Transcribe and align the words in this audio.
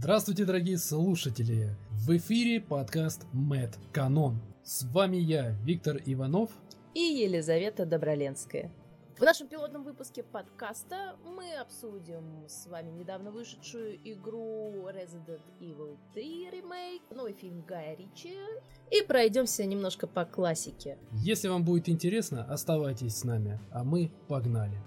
Здравствуйте, 0.00 0.44
дорогие 0.44 0.78
слушатели! 0.78 1.74
В 1.90 2.16
эфире 2.16 2.60
подкаст 2.60 3.26
Мэт 3.32 3.76
Канон. 3.92 4.40
С 4.62 4.84
вами 4.84 5.16
я, 5.16 5.56
Виктор 5.64 5.96
Иванов 6.06 6.50
и 6.94 7.00
Елизавета 7.00 7.84
Доброленская. 7.84 8.70
В 9.18 9.22
нашем 9.22 9.48
пилотном 9.48 9.82
выпуске 9.82 10.22
подкаста 10.22 11.16
мы 11.24 11.52
обсудим 11.56 12.22
с 12.46 12.68
вами 12.68 12.92
недавно 12.92 13.32
вышедшую 13.32 13.98
игру 14.04 14.88
Resident 14.88 15.42
Evil 15.58 15.98
3 16.14 16.50
ремейк, 16.52 17.02
новый 17.10 17.32
фильм 17.32 17.64
Гая 17.66 17.96
Ричи 17.96 18.36
и 18.92 19.02
пройдемся 19.02 19.64
немножко 19.66 20.06
по 20.06 20.24
классике. 20.24 20.96
Если 21.10 21.48
вам 21.48 21.64
будет 21.64 21.88
интересно, 21.88 22.44
оставайтесь 22.44 23.16
с 23.16 23.24
нами, 23.24 23.58
а 23.72 23.82
мы 23.82 24.12
погнали. 24.28 24.80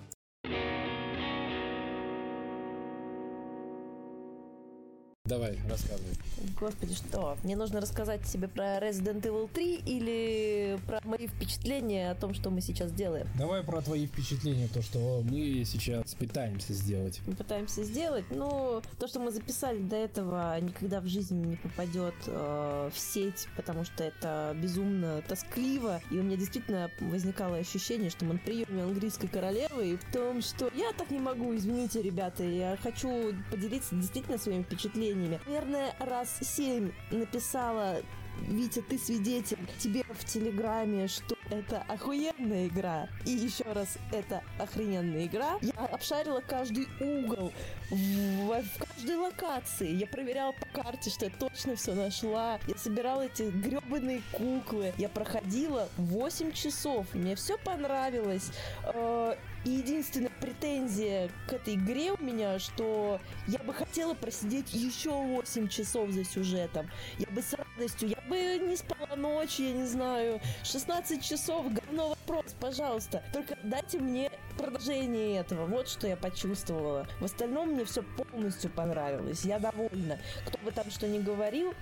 Давай, 5.32 5.58
рассказывай. 5.70 6.14
Господи, 6.60 6.94
что? 6.94 7.38
Мне 7.44 7.56
нужно 7.56 7.80
рассказать 7.80 8.22
тебе 8.26 8.50
про 8.50 8.80
Resident 8.80 9.22
Evil 9.22 9.50
3 9.54 9.76
или 9.86 10.78
про 10.86 11.00
мои 11.06 11.28
впечатления 11.28 12.12
о 12.12 12.16
том, 12.16 12.34
что 12.34 12.50
мы 12.50 12.60
сейчас 12.60 12.92
делаем? 12.92 13.26
Давай 13.38 13.64
про 13.64 13.82
твои 13.82 14.08
впечатления, 14.08 14.68
то, 14.68 14.82
что 14.82 15.24
мы 15.24 15.64
сейчас 15.66 16.16
пытаемся 16.16 16.74
сделать. 16.74 17.22
Мы 17.26 17.34
пытаемся 17.34 17.86
сделать, 17.86 18.26
ну, 18.30 18.82
то, 19.00 19.08
что 19.08 19.22
мы 19.22 19.32
записали 19.32 19.80
до 19.80 19.96
этого, 19.96 20.60
никогда 20.60 21.00
в 21.00 21.08
жизни 21.08 21.46
не 21.46 21.56
попадет 21.56 22.16
э, 22.28 22.90
в 22.94 23.00
сеть, 23.00 23.48
потому 23.56 23.86
что 23.86 24.04
это 24.04 24.54
безумно 24.62 25.22
тоскливо, 25.30 26.02
и 26.12 26.16
у 26.16 26.24
меня 26.24 26.36
действительно 26.36 26.92
возникало 27.00 27.56
ощущение, 27.56 28.10
что 28.10 28.26
мы 28.26 28.34
на 28.34 28.40
приеме 28.40 28.84
английской 28.84 29.30
королевы, 29.30 29.94
и 29.94 29.96
в 29.96 30.12
том, 30.12 30.42
что 30.42 30.70
я 30.76 30.92
так 30.98 31.10
не 31.10 31.20
могу, 31.20 31.56
извините, 31.56 32.02
ребята, 32.02 32.44
я 32.44 32.78
хочу 32.84 33.34
поделиться 33.50 33.96
действительно 33.96 34.38
своими 34.38 34.64
впечатлениями 34.64 35.21
сообщениями. 35.22 35.40
Наверное, 35.46 35.96
раз 36.00 36.38
семь 36.42 36.92
написала 37.12 38.02
Витя, 38.48 38.82
ты 38.82 38.98
свидетель 38.98 39.58
тебе 39.78 40.04
в 40.04 40.26
Телеграме, 40.26 41.08
что 41.08 41.36
это 41.56 41.84
охуенная 41.88 42.68
игра. 42.68 43.08
И 43.26 43.32
еще 43.32 43.64
раз, 43.72 43.98
это 44.12 44.42
охрененная 44.58 45.26
игра. 45.26 45.58
Я 45.62 45.86
обшарила 45.86 46.42
каждый 46.42 46.88
угол 47.00 47.52
в, 47.90 48.62
в 48.62 48.86
каждой 48.86 49.16
локации. 49.18 49.92
Я 49.92 50.08
проверяла 50.08 50.54
по 50.54 50.66
карте, 50.82 51.10
что 51.10 51.26
я 51.26 51.32
точно 51.32 51.76
все 51.76 51.94
нашла. 51.94 52.60
Я 52.68 52.78
собирала 52.78 53.22
эти 53.22 53.44
гребаные 53.44 54.22
куклы. 54.32 54.94
Я 54.98 55.10
проходила 55.10 55.90
8 55.98 56.52
часов. 56.54 57.06
Мне 57.14 57.36
все 57.36 57.58
понравилось. 57.58 58.52
Э, 58.86 59.36
и 59.64 59.70
единственная 59.70 60.32
претензия 60.42 61.30
к 61.48 61.54
этой 61.54 61.76
игре 61.76 62.12
у 62.12 62.24
меня, 62.24 62.58
что 62.58 63.20
я 63.48 63.60
бы 63.60 63.74
хотела 63.74 64.16
просидеть 64.16 64.74
еще 64.74 65.12
8 65.12 65.68
часов 65.68 66.10
за 66.10 66.24
сюжетом. 66.24 66.90
Я 67.20 67.28
бы 67.28 67.42
с 67.42 67.54
радостью, 67.54 68.10
я 68.10 68.18
бы 68.28 68.58
не 68.66 68.76
спала 68.76 69.16
ночь, 69.16 69.60
я 69.60 69.72
не 69.72 69.86
знаю, 69.86 70.42
16 70.64 71.24
часов, 71.24 71.41
говно 71.48 72.10
вопрос, 72.10 72.56
пожалуйста. 72.60 73.24
Только 73.34 73.58
дайте 73.64 74.00
мне 74.00 74.32
продолжение 74.58 75.40
этого. 75.40 75.66
Вот 75.66 75.88
что 75.88 76.08
я 76.08 76.16
почувствовала. 76.16 77.08
В 77.20 77.26
остальном 77.26 77.70
мне 77.70 77.86
все 77.86 78.04
полностью 78.04 78.70
понравилось. 78.70 79.44
Я 79.44 79.60
довольна. 79.60 80.20
Кто 80.46 80.58
бы 80.60 80.72
там 80.72 80.90
что 80.90 81.08
ни 81.08 81.20
говорил, 81.20 81.74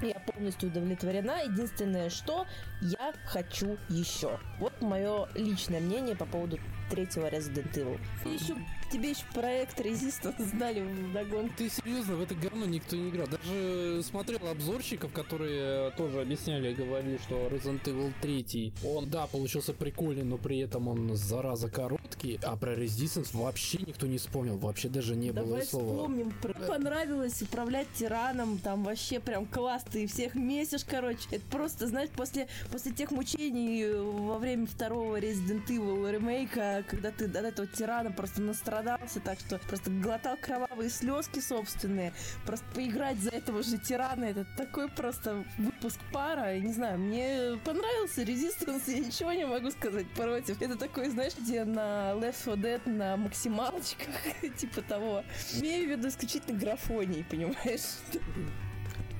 я 0.00 0.14
полностью 0.20 0.68
удовлетворена. 0.68 1.42
Единственное, 1.44 2.10
что 2.10 2.46
я 2.80 3.12
хочу 3.26 3.76
еще. 3.88 4.38
Вот 4.58 4.80
мое 4.80 5.28
личное 5.34 5.80
мнение 5.80 6.16
по 6.16 6.26
поводу 6.26 6.58
третьего 6.90 7.28
Resident 7.28 7.72
Evil. 7.74 8.00
Еще 8.24 8.54
тебе 8.92 9.10
еще 9.10 9.24
проект 9.32 9.80
Resistance 9.80 10.44
сдали 10.44 10.80
в 10.80 11.12
догон. 11.12 11.50
Ты 11.56 11.70
серьезно, 11.70 12.16
в 12.16 12.22
это 12.22 12.34
говно 12.34 12.66
никто 12.66 12.94
не 12.94 13.08
играл. 13.08 13.26
Даже 13.26 14.02
смотрел 14.02 14.46
обзорщиков, 14.48 15.12
которые 15.12 15.90
тоже 15.92 16.20
объясняли 16.20 16.74
говорили, 16.74 17.18
что 17.18 17.48
Resident 17.48 17.82
Evil 17.84 18.12
3, 18.20 18.72
он, 18.84 19.08
да, 19.08 19.26
получился 19.26 19.72
прикольный, 19.72 20.24
но 20.24 20.36
при 20.36 20.58
этом 20.58 20.88
он, 20.88 21.16
зараза, 21.16 21.70
короткий, 21.70 22.38
а 22.42 22.56
про 22.56 22.74
Resistance 22.74 23.30
вообще 23.32 23.78
никто 23.78 24.06
не 24.06 24.18
вспомнил, 24.18 24.58
вообще 24.58 24.88
даже 24.88 25.16
не 25.16 25.30
Давай 25.32 25.50
было 25.50 25.60
слова. 25.62 25.94
вспомним. 25.94 26.32
Про... 26.42 26.52
Понравилось 26.52 27.40
управлять 27.40 27.88
тираном, 27.94 28.58
там 28.58 28.84
вообще 28.84 29.20
прям 29.20 29.46
класс, 29.46 29.84
ты 29.90 30.06
всех 30.06 30.34
месишь, 30.34 30.84
короче. 30.84 31.26
Это 31.30 31.44
просто, 31.50 31.86
знаешь, 31.86 32.10
после, 32.10 32.48
после 32.70 32.92
тех 32.92 33.10
мучений 33.10 33.92
во 33.94 34.38
время 34.38 34.66
второго 34.66 35.18
Resident 35.18 35.66
Evil 35.68 36.10
ремейка, 36.10 36.84
когда 36.88 37.10
ты 37.10 37.24
от 37.24 37.36
этого 37.36 37.66
тирана 37.66 38.10
просто 38.10 38.42
настрадал 38.42 38.81
проголодался, 38.82 39.20
так 39.20 39.38
что 39.38 39.58
просто 39.58 39.90
глотал 39.90 40.36
кровавые 40.36 40.90
слезки 40.90 41.40
собственные. 41.40 42.12
Просто 42.44 42.64
поиграть 42.74 43.18
за 43.18 43.30
этого 43.30 43.62
же 43.62 43.78
тирана, 43.78 44.24
это 44.24 44.46
такой 44.56 44.88
просто 44.88 45.44
выпуск 45.58 46.00
пара. 46.12 46.58
не 46.58 46.72
знаю, 46.72 46.98
мне 46.98 47.58
понравился 47.64 48.22
Resistance, 48.22 48.82
я 48.86 48.98
ничего 48.98 49.32
не 49.32 49.46
могу 49.46 49.70
сказать 49.70 50.08
против. 50.10 50.60
Это 50.60 50.76
такой, 50.76 51.08
знаешь, 51.10 51.34
где 51.38 51.64
на 51.64 52.12
Left 52.12 52.44
4 52.44 52.56
Dead 52.56 52.88
на 52.88 53.16
максималочках, 53.16 54.14
типа 54.56 54.82
того. 54.82 55.24
Имею 55.58 55.86
в 55.86 55.90
виду 55.90 56.08
исключительно 56.08 56.58
графоний, 56.58 57.24
понимаешь? 57.24 57.98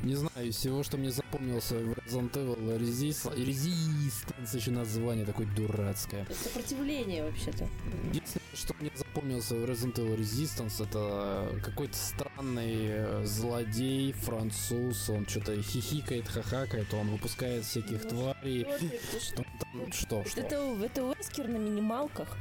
Не 0.03 0.17
знаю, 0.17 0.49
из 0.49 0.57
всего, 0.57 0.83
что 0.83 0.97
мне 0.97 1.13
запомнился 1.13 1.77
в 1.77 1.93
Resident 1.93 2.33
Evil 2.33 2.79
Resist... 2.79 3.33
Resistance, 3.37 4.57
еще 4.57 4.73
название 4.73 5.25
такое 5.25 5.47
дурацкое. 5.55 6.27
Сопротивление, 6.31 7.23
вообще-то. 7.23 7.69
Единственное, 8.09 8.43
что 8.55 8.75
мне 8.81 8.91
запомнился 8.97 9.55
в 9.55 9.65
Resident 9.65 9.95
Evil 9.95 10.19
Resistance, 10.19 10.83
это 10.83 11.61
какой-то 11.63 11.97
странный 11.97 12.87
э, 12.89 13.25
злодей, 13.25 14.13
француз, 14.13 15.09
он 15.09 15.25
что-то 15.27 15.63
хихикает, 15.63 16.27
хахакает, 16.27 16.93
он 16.95 17.11
выпускает 17.11 17.65
всяких 17.65 18.03
ну, 18.05 18.11
тварей. 18.11 18.67
Что, 19.21 19.45
что, 19.93 20.25
что? 20.25 20.41
Это, 20.41 20.57
это 20.83 21.05
Уэскер 21.05 21.47
на 21.47 21.59
минималках. 21.59 22.37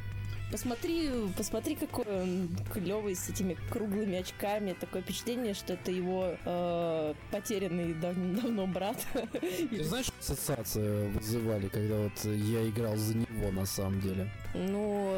Посмотри, 0.52 1.10
посмотри, 1.38 1.76
какой 1.76 2.06
он 2.06 2.50
клевый 2.74 3.16
с 3.16 3.30
этими 3.30 3.56
круглыми 3.70 4.18
очками. 4.18 4.76
Такое 4.80 5.02
впечатление, 5.02 5.54
что 5.54 5.74
это 5.74 5.92
его 5.92 6.36
э, 6.44 7.14
потерянный 7.32 7.94
дав 7.94 8.16
давно 8.16 8.68
брат. 8.68 8.98
Ты 9.70 9.84
знаешь, 9.84 10.11
ассоциации 10.22 11.10
вызывали, 11.10 11.68
когда 11.68 11.98
вот 11.98 12.24
я 12.26 12.68
играл 12.70 12.96
за 12.96 13.18
него 13.18 13.52
на 13.52 13.66
самом 13.66 14.00
деле? 14.02 14.30
Ну, 14.54 15.16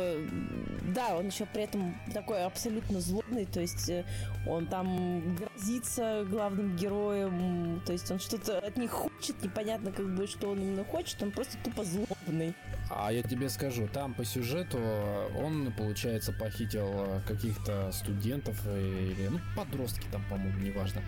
да, 0.94 1.16
он 1.16 1.28
еще 1.28 1.46
при 1.46 1.64
этом 1.64 1.96
такой 2.14 2.44
абсолютно 2.44 3.02
злобный, 3.02 3.46
то 3.46 3.60
есть 3.60 3.90
э, 3.90 4.06
он 4.48 4.68
там 4.68 5.36
грозится 5.36 6.24
главным 6.30 6.76
героем, 6.76 7.82
то 7.86 7.94
есть 7.94 8.10
он 8.12 8.20
что-то 8.20 8.60
от 8.60 8.78
них 8.78 8.92
хочет, 8.92 9.42
непонятно 9.44 9.92
как 9.92 10.14
бы, 10.14 10.28
что 10.28 10.52
он 10.52 10.60
именно 10.60 10.86
хочет, 10.86 11.22
он 11.24 11.32
просто 11.32 11.58
тупо 11.64 11.84
злобный. 11.84 12.54
А 12.92 13.12
я 13.12 13.24
тебе 13.24 13.50
скажу, 13.50 13.88
там 13.92 14.14
по 14.14 14.24
сюжету 14.24 14.78
он, 15.36 15.74
получается, 15.76 16.32
похитил 16.32 16.88
э, 16.94 17.22
каких-то 17.28 17.92
студентов 17.92 18.56
или, 18.68 19.30
ну, 19.32 19.40
подростки 19.56 20.06
там, 20.12 20.24
по-моему, 20.30 20.60
неважно. 20.60 21.02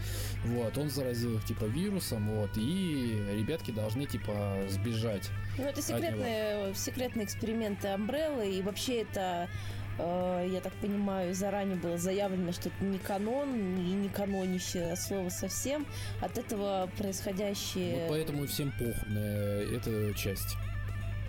Вот, 0.45 0.77
он 0.77 0.89
заразил 0.89 1.35
их, 1.35 1.45
типа, 1.45 1.66
вирусом, 1.66 2.27
вот, 2.29 2.57
и 2.57 3.23
ребятки 3.38 3.72
должны, 3.85 4.06
типа, 4.07 4.57
сбежать. 4.68 5.29
Ну, 5.59 5.66
это 5.66 5.81
секретные, 5.81 6.73
секретные 6.73 7.25
эксперименты 7.25 7.90
Амбреллы, 7.90 8.50
и 8.50 8.62
вообще 8.63 9.03
это 9.03 9.47
э, 10.00 10.50
я 10.51 10.59
так 10.59 10.73
понимаю, 10.73 11.35
заранее 11.35 11.75
было 11.75 11.97
заявлено, 11.97 12.51
что 12.51 12.69
это 12.69 12.84
не 12.84 12.97
канон 12.97 13.53
и 13.78 13.91
не 13.91 14.09
канонище 14.09 14.95
слово 14.95 15.29
совсем. 15.29 15.85
От 16.19 16.40
этого 16.40 16.90
происходящее... 16.97 18.07
Вот 18.07 18.09
поэтому 18.09 18.45
и 18.45 18.47
всем 18.47 18.72
похуй 18.72 19.07
на 19.07 19.19
эту 19.19 20.13
часть. 20.16 20.56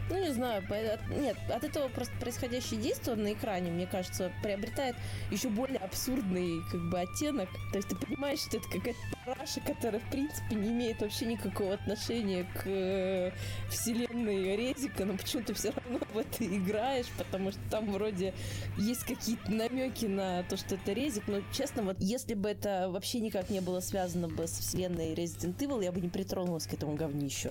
Ну, 0.08 0.20
не 0.20 0.32
знаю, 0.32 0.62
нет, 1.10 1.36
от 1.48 1.64
этого 1.64 1.88
просто 1.88 2.14
происходящее 2.20 2.80
действие 2.80 3.16
на 3.16 3.32
экране, 3.32 3.72
мне 3.72 3.86
кажется, 3.86 4.30
приобретает 4.40 4.94
еще 5.32 5.48
более 5.48 5.78
абсурдный 5.78 6.62
как 6.70 6.80
бы 6.88 7.00
оттенок. 7.00 7.48
То 7.72 7.78
есть 7.78 7.88
ты 7.88 7.96
понимаешь, 7.96 8.38
что 8.38 8.58
это 8.58 8.68
какая-то 8.68 9.00
параша, 9.24 9.60
которая, 9.60 10.00
в 10.00 10.08
принципе, 10.08 10.54
не 10.54 10.68
имеет 10.68 11.00
вообще 11.00 11.26
никакого 11.26 11.74
отношения 11.74 12.44
к 12.54 12.66
э, 12.66 13.32
вселенной 13.68 14.56
Резика, 14.56 15.04
но 15.04 15.16
почему-то 15.16 15.54
все 15.54 15.72
равно 15.72 15.98
в 16.14 16.18
это 16.18 16.44
играешь, 16.44 17.08
потому 17.18 17.50
что 17.50 17.60
там 17.68 17.90
вроде 17.90 18.32
есть 18.78 19.02
какие-то 19.02 19.50
намеки 19.50 20.06
на 20.06 20.44
то, 20.44 20.56
что 20.56 20.76
это 20.76 20.92
Резик, 20.92 21.24
но, 21.26 21.40
честно, 21.52 21.82
вот 21.82 21.96
если 21.98 22.34
бы 22.34 22.48
это 22.48 22.88
вообще 22.90 23.18
никак 23.18 23.50
не 23.50 23.60
было 23.60 23.80
связано 23.80 24.28
бы 24.28 24.46
с 24.46 24.52
вселенной 24.52 25.14
Resident 25.14 25.58
Evil, 25.58 25.82
я 25.82 25.90
бы 25.90 26.00
не 26.00 26.08
притронулась 26.08 26.68
к 26.68 26.74
этому 26.74 26.94
говнищу. 26.94 27.50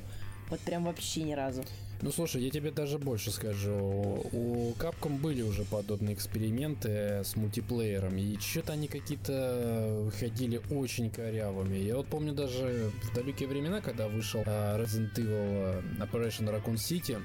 Вот 0.49 0.61
прям 0.61 0.85
вообще 0.85 1.23
ни 1.23 1.33
разу. 1.33 1.65
Ну 2.05 2.11
слушай, 2.11 2.43
я 2.43 2.51
тебе 2.51 2.69
даже 2.69 2.99
больше 2.99 3.31
скажу. 3.31 3.73
У 4.31 4.73
Capcom 4.77 5.17
были 5.19 5.41
уже 5.41 5.63
подобные 5.63 6.13
эксперименты 6.13 7.23
с 7.25 7.35
мультиплеером, 7.35 8.15
и 8.15 8.37
что-то 8.37 8.73
они 8.73 8.87
какие-то 8.87 10.01
выходили 10.03 10.61
очень 10.69 11.09
корявыми. 11.09 11.77
Я 11.77 11.95
вот 11.95 12.05
помню 12.05 12.33
даже 12.33 12.91
в 13.01 13.15
далекие 13.15 13.49
времена, 13.49 13.81
когда 13.81 14.07
вышел 14.07 14.43
а, 14.45 14.79
Resident 14.79 15.15
Evil 15.15 15.83
Operation 15.97 16.47
Raccoon 16.47 16.75
City, 16.75 17.19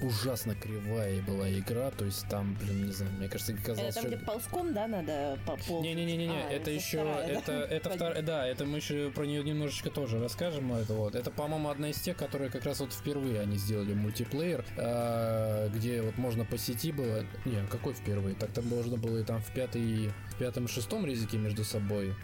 ужасно 0.00 0.54
кривая 0.54 1.20
была 1.22 1.50
игра, 1.50 1.90
то 1.90 2.04
есть 2.04 2.26
там, 2.28 2.54
блин, 2.60 2.86
не 2.86 2.92
знаю, 2.92 3.12
мне 3.14 3.28
кажется, 3.28 3.54
казалось, 3.54 3.96
Это 3.96 4.02
там, 4.02 4.10
где 4.10 4.24
ползком, 4.24 4.72
да, 4.72 4.86
надо 4.86 5.38
по 5.44 5.56
ползу? 5.56 5.82
Не-не-не-не, 5.82 6.28
А, 6.30 6.50
это 6.50 6.70
еще, 6.70 6.98
вторая, 6.98 7.26
да? 7.26 7.32
это, 7.32 7.52
это 7.52 7.90
вторая, 7.90 8.22
да, 8.22 8.46
это 8.46 8.64
мы 8.64 8.78
еще 8.78 9.10
про 9.10 9.24
нее 9.24 9.42
немножечко 9.42 9.90
тоже 9.90 10.20
расскажем, 10.20 10.72
это 10.72 10.94
вот, 10.94 11.14
это, 11.14 11.30
по-моему, 11.30 11.68
одна 11.70 11.90
из 11.90 12.00
тех, 12.00 12.16
которые 12.16 12.50
как 12.50 12.64
раз 12.64 12.80
вот 12.80 12.92
впервые 12.92 13.40
они 13.40 13.56
сделали 13.56 13.94
мультиплеер, 13.94 14.64
а, 14.76 15.68
где 15.68 16.02
вот 16.02 16.16
можно 16.18 16.44
по 16.44 16.56
сети 16.56 16.92
было, 16.92 17.24
не, 17.44 17.66
какой 17.68 17.94
впервые, 17.94 18.36
так 18.36 18.52
там 18.52 18.66
можно 18.68 18.96
было 18.96 19.18
и 19.18 19.24
там 19.24 19.42
в 19.42 19.52
пятый, 19.52 20.12
в 20.30 20.36
пятом 20.38 20.66
и 20.66 20.68
шестом 20.68 21.04
резике 21.04 21.36
между 21.36 21.64
собой, 21.64 22.14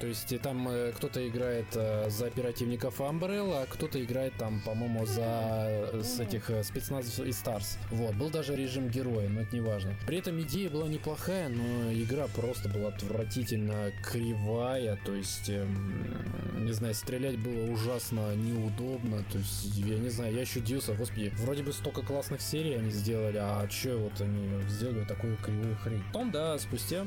то 0.00 0.06
есть 0.06 0.40
там 0.40 0.68
э, 0.68 0.92
кто-то 0.96 1.26
играет 1.26 1.66
э, 1.74 2.08
за 2.10 2.26
оперативников 2.26 3.00
Umbrella, 3.00 3.62
а 3.62 3.66
кто-то 3.66 4.02
играет 4.02 4.34
там, 4.38 4.60
по-моему, 4.60 5.06
за 5.06 5.90
э, 5.92 6.02
с 6.02 6.20
этих 6.20 6.50
э, 6.50 6.62
спецназов 6.62 7.26
и 7.26 7.30
Stars. 7.30 7.78
Вот, 7.90 8.14
был 8.14 8.30
даже 8.30 8.54
режим 8.54 8.88
героя, 8.88 9.28
но 9.28 9.40
это 9.40 9.54
не 9.54 9.60
важно. 9.60 9.94
При 10.06 10.18
этом 10.18 10.40
идея 10.40 10.70
была 10.70 10.88
неплохая, 10.88 11.48
но 11.48 11.92
игра 11.92 12.26
просто 12.28 12.68
была 12.68 12.88
отвратительно 12.88 13.92
кривая, 14.04 14.98
то 15.04 15.14
есть, 15.14 15.48
эм, 15.48 16.64
не 16.64 16.72
знаю, 16.72 16.94
стрелять 16.94 17.38
было 17.38 17.70
ужасно 17.70 18.34
неудобно, 18.36 19.24
то 19.30 19.38
есть, 19.38 19.76
я 19.76 19.98
не 19.98 20.10
знаю, 20.10 20.34
я 20.34 20.42
еще 20.42 20.60
удивился, 20.60 20.94
господи, 20.94 21.32
вроде 21.38 21.62
бы 21.62 21.72
столько 21.72 22.02
классных 22.02 22.40
серий 22.40 22.74
они 22.74 22.90
сделали, 22.90 23.38
а 23.40 23.66
че 23.68 23.96
вот 23.96 24.20
они 24.20 24.48
сделали 24.68 25.04
такую 25.04 25.36
кривую 25.38 25.76
хрень. 25.76 26.02
Потом, 26.12 26.30
да, 26.30 26.58
спустя 26.58 27.04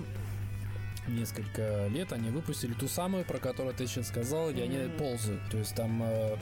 несколько 1.12 1.88
лет 1.88 2.12
они 2.14 2.30
выпустили 2.30 2.74
ту 2.74 2.88
самую, 2.88 3.26
про 3.26 3.38
которую 3.40 3.74
ты 3.76 3.88
сейчас 3.88 4.08
сказал, 4.08 4.52
где 4.52 4.64
они 4.64 4.90
ползают. 4.98 5.42
То 5.50 5.58
есть 5.58 5.76
там 5.76 6.02
э, 6.04 6.38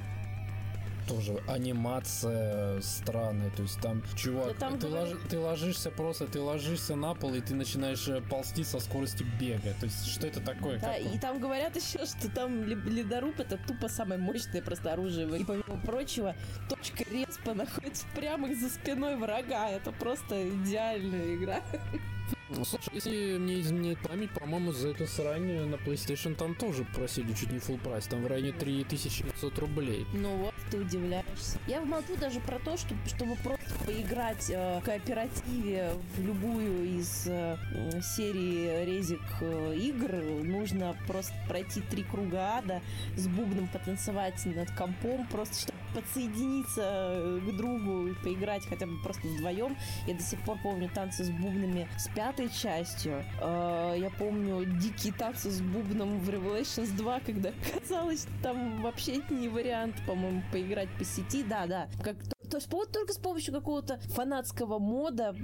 тоже 1.07 1.41
анимация 1.47 2.79
странная, 2.81 3.49
то 3.49 3.63
есть 3.63 3.79
там, 3.81 4.03
чувак, 4.15 4.49
Да 4.49 4.53
там 4.69 4.77
ты, 4.79 4.87
ложи- 4.87 5.17
ты 5.27 5.39
ложишься 5.39 5.89
просто, 5.89 6.27
ты 6.27 6.39
ложишься 6.39 6.95
на 6.95 7.15
пол 7.15 7.33
и 7.33 7.41
ты 7.41 7.55
начинаешь 7.55 8.07
э, 8.07 8.21
ползти 8.21 8.63
со 8.63 8.79
скоростью 8.79 9.25
бега. 9.39 9.73
То 9.79 9.85
есть 9.87 10.05
что 10.05 10.27
это 10.27 10.39
такое? 10.39 10.79
Да, 10.79 10.95
и 10.95 11.17
там 11.17 11.39
говорят 11.39 11.75
еще, 11.75 12.05
что 12.05 12.29
там 12.29 12.63
ле- 12.63 12.75
ледоруб 12.75 13.39
это 13.39 13.57
тупо 13.57 13.87
самое 13.89 14.21
мощное 14.21 14.61
просто 14.61 14.93
оружие. 14.93 15.27
И 15.39 15.43
помимо 15.43 15.81
прочего, 15.83 16.35
точка 16.69 17.03
респа 17.11 17.53
находится 17.55 18.05
прямо 18.15 18.53
за 18.53 18.69
спиной 18.69 19.15
врага. 19.15 19.69
Это 19.69 19.91
просто 19.91 20.47
идеальная 20.49 21.35
игра. 21.35 21.61
Ну, 22.49 22.65
Слушай, 22.65 22.89
если 22.93 23.37
мне 23.37 23.61
изменяет 23.61 23.99
память, 23.99 24.31
по-моему, 24.31 24.71
за 24.71 24.89
эту 24.89 25.05
срань 25.05 25.67
на 25.67 25.75
PlayStation 25.75 26.35
там 26.35 26.55
тоже 26.55 26.83
просили 26.95 27.33
чуть 27.33 27.51
не 27.51 27.59
full 27.59 27.79
прайс, 27.79 28.05
там 28.07 28.23
в 28.23 28.27
районе 28.27 28.53
3500 28.53 29.59
рублей. 29.59 30.05
Ну 30.13 30.35
вот, 30.37 30.53
ты 30.71 30.79
удивляешься. 30.79 31.59
Я 31.67 31.81
молчу 31.81 32.15
даже 32.17 32.39
про 32.39 32.57
то, 32.59 32.75
что, 32.77 32.95
чтобы 33.07 33.35
просто 33.35 33.59
поиграть 33.85 34.49
э, 34.49 34.79
в 34.79 34.83
кооперативе 34.83 35.91
в 36.15 36.25
любую 36.25 36.99
из 36.99 37.27
э, 37.27 37.57
серии 38.01 38.85
резик 38.85 39.21
э, 39.41 39.75
игр, 39.75 40.11
нужно 40.43 40.95
просто 41.07 41.33
пройти 41.47 41.81
три 41.81 42.03
круга 42.03 42.57
ада, 42.57 42.81
с 43.15 43.27
бубном 43.27 43.67
потанцевать 43.67 44.43
над 44.45 44.71
компом, 44.71 45.27
просто 45.27 45.61
чтобы 45.61 45.79
подсоединиться 45.93 46.81
э, 46.81 47.39
к 47.47 47.55
другу 47.55 48.07
и 48.07 48.13
поиграть 48.15 48.65
хотя 48.67 48.85
бы 48.85 48.97
просто 49.03 49.27
вдвоем. 49.27 49.75
Я 50.07 50.15
до 50.15 50.23
сих 50.23 50.41
пор 50.43 50.57
помню 50.61 50.89
танцы 50.93 51.23
с 51.23 51.29
бубнами 51.29 51.87
с 51.97 52.07
пятой 52.09 52.49
частью. 52.49 53.23
Э, 53.41 53.95
Я 53.97 54.09
помню 54.11 54.65
дикие 54.79 55.13
танцы 55.13 55.49
с 55.51 55.61
бубном 55.61 56.19
в 56.19 56.29
Revelations 56.29 56.95
2, 56.95 57.19
когда 57.21 57.51
казалось, 57.79 58.27
там 58.41 58.81
вообще 58.81 59.21
не 59.29 59.47
вариант, 59.47 59.95
по-моему, 60.05 60.43
поиграть 60.51 60.89
по 60.97 61.03
сети. 61.03 61.43
Да, 61.43 61.65
да. 61.67 61.87
Как 62.03 62.15
то 62.49 62.57
есть 62.57 62.71
вот 62.71 62.91
только 62.91 63.13
с 63.13 63.17
помощью 63.17 63.53
какого-то 63.53 63.99
фанатского 64.15 64.79
мода, 64.79 65.35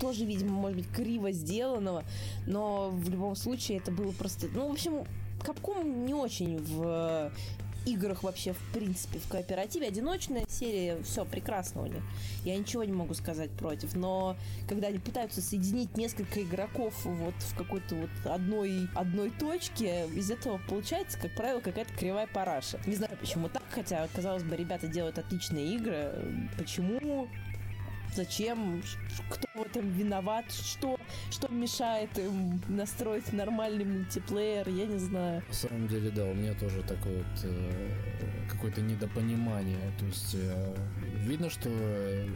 тоже, 0.00 0.24
видимо, 0.24 0.52
может 0.52 0.78
быть, 0.78 0.90
криво 0.92 1.32
сделанного, 1.32 2.04
но 2.46 2.90
в 2.90 3.10
любом 3.10 3.34
случае 3.34 3.78
это 3.78 3.90
было 3.90 4.12
просто... 4.12 4.46
Ну, 4.54 4.68
в 4.68 4.72
общем, 4.72 5.04
Капком 5.44 6.06
не 6.06 6.14
очень 6.14 6.58
в 6.58 7.30
играх 7.86 8.22
вообще, 8.22 8.52
в 8.52 8.72
принципе, 8.72 9.18
в 9.18 9.28
кооперативе. 9.28 9.88
Одиночная 9.88 10.44
серия, 10.48 11.02
все 11.02 11.24
прекрасно 11.24 11.82
у 11.82 11.86
них. 11.86 12.02
Я 12.44 12.56
ничего 12.56 12.84
не 12.84 12.92
могу 12.92 13.14
сказать 13.14 13.50
против. 13.52 13.94
Но 13.94 14.36
когда 14.68 14.88
они 14.88 14.98
пытаются 14.98 15.40
соединить 15.40 15.96
несколько 15.96 16.42
игроков 16.42 16.94
вот 17.04 17.34
в 17.38 17.56
какой-то 17.56 17.94
вот 17.94 18.10
одной, 18.24 18.88
одной 18.94 19.30
точке, 19.30 20.06
из 20.14 20.30
этого 20.30 20.60
получается, 20.68 21.18
как 21.18 21.34
правило, 21.34 21.60
какая-то 21.60 21.92
кривая 21.94 22.26
параша. 22.26 22.80
Не 22.86 22.96
знаю, 22.96 23.16
почему 23.18 23.48
так, 23.48 23.62
хотя, 23.70 24.08
казалось 24.14 24.42
бы, 24.42 24.56
ребята 24.56 24.88
делают 24.88 25.18
отличные 25.18 25.76
игры. 25.76 26.12
Почему? 26.58 27.28
Зачем? 28.16 28.82
Кто 29.28 29.46
в 29.54 29.60
этом 29.66 29.90
виноват? 29.90 30.50
Что, 30.50 30.98
что 31.30 31.48
мешает 31.48 32.18
им 32.18 32.62
настроить 32.66 33.30
нормальный 33.34 33.84
мультиплеер? 33.84 34.66
Я 34.70 34.86
не 34.86 34.96
знаю. 34.96 35.42
На 35.46 35.54
самом 35.54 35.86
деле, 35.86 36.10
да, 36.10 36.24
у 36.24 36.32
меня 36.32 36.54
тоже 36.54 36.82
такое 36.82 37.18
вот 37.18 37.44
э, 37.44 37.90
какое-то 38.50 38.80
недопонимание. 38.80 39.92
То 39.98 40.06
есть 40.06 40.34
э, 40.34 40.74
видно, 41.24 41.50
что 41.50 41.68
э, 41.68 42.26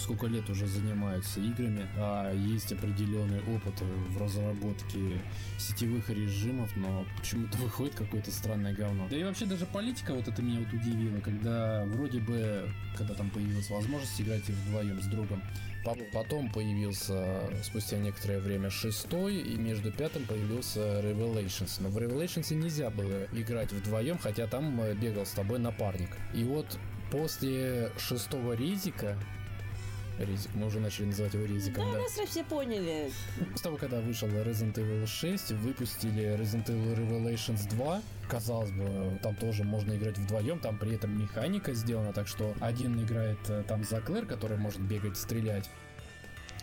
сколько 0.00 0.26
лет 0.26 0.48
уже 0.50 0.66
занимаются 0.66 1.40
играми, 1.40 1.86
а 1.96 2.32
есть 2.34 2.72
определенный 2.72 3.40
опыт 3.42 3.74
в 3.80 4.20
разработке 4.20 5.20
сетевых 5.58 6.10
режимов, 6.10 6.74
но 6.76 7.04
почему-то 7.18 7.58
выходит 7.62 7.94
какое-то 7.94 8.30
странное 8.30 8.74
говно. 8.74 9.06
Да 9.08 9.16
и 9.16 9.24
вообще 9.24 9.46
даже 9.46 9.66
политика 9.66 10.14
вот 10.14 10.26
это 10.28 10.42
меня 10.42 10.60
вот 10.60 10.72
удивила, 10.72 11.20
когда 11.20 11.84
вроде 11.86 12.20
бы, 12.20 12.68
когда 12.96 13.14
там 13.14 13.30
появилась 13.30 13.70
возможность 13.70 14.20
играть 14.20 14.48
вдвоем 14.48 15.00
с 15.00 15.06
другом, 15.06 15.42
по- 15.84 15.96
Потом 16.12 16.50
появился 16.50 17.48
спустя 17.62 17.96
некоторое 17.96 18.40
время 18.40 18.68
шестой, 18.70 19.36
и 19.36 19.56
между 19.56 19.90
пятым 19.90 20.24
появился 20.26 21.00
Revelations. 21.00 21.80
Но 21.80 21.88
в 21.88 21.96
Revelations 21.96 22.54
нельзя 22.54 22.90
было 22.90 23.24
играть 23.32 23.72
вдвоем, 23.72 24.18
хотя 24.18 24.46
там 24.46 24.80
э, 24.82 24.94
бегал 24.94 25.24
с 25.24 25.30
тобой 25.30 25.58
напарник. 25.58 26.10
И 26.34 26.44
вот 26.44 26.78
после 27.10 27.90
шестого 27.98 28.52
резика 28.52 29.16
Резик, 30.24 30.50
мы 30.54 30.66
уже 30.66 30.80
начали 30.80 31.06
называть 31.06 31.34
его 31.34 31.44
Резиком, 31.44 31.84
Да, 31.84 31.92
да. 31.92 31.98
нас 32.02 32.12
все 32.28 32.44
поняли. 32.44 33.10
После 33.52 33.62
того, 33.62 33.76
когда 33.76 34.00
вышел 34.00 34.28
Resident 34.28 34.74
Evil 34.74 35.06
6, 35.06 35.52
выпустили 35.52 36.36
Resident 36.38 36.66
Evil 36.66 36.96
Revelations 36.96 37.68
2. 37.70 38.02
Казалось 38.28 38.70
бы, 38.70 39.18
там 39.22 39.34
тоже 39.34 39.64
можно 39.64 39.92
играть 39.96 40.18
вдвоем, 40.18 40.60
там 40.60 40.78
при 40.78 40.94
этом 40.94 41.18
механика 41.20 41.74
сделана, 41.74 42.12
так 42.12 42.28
что 42.28 42.54
один 42.60 43.02
играет 43.02 43.38
э, 43.48 43.64
там 43.66 43.82
за 43.84 44.00
Клэр, 44.00 44.26
который 44.26 44.56
может 44.56 44.80
бегать, 44.80 45.16
стрелять 45.16 45.68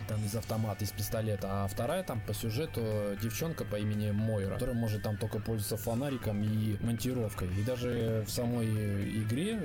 там 0.07 0.23
из 0.23 0.35
автомата, 0.35 0.83
из 0.83 0.91
пистолета, 0.91 1.47
а 1.63 1.67
вторая 1.67 2.03
там 2.03 2.21
по 2.21 2.33
сюжету 2.33 2.81
девчонка 3.21 3.65
по 3.65 3.75
имени 3.77 4.11
Мойра, 4.11 4.53
которая 4.53 4.75
может 4.75 5.03
там 5.03 5.17
только 5.17 5.39
пользоваться 5.39 5.77
фонариком 5.77 6.41
и 6.43 6.77
монтировкой. 6.83 7.49
И 7.59 7.63
даже 7.63 8.23
в 8.25 8.31
самой 8.31 8.67
игре 9.23 9.59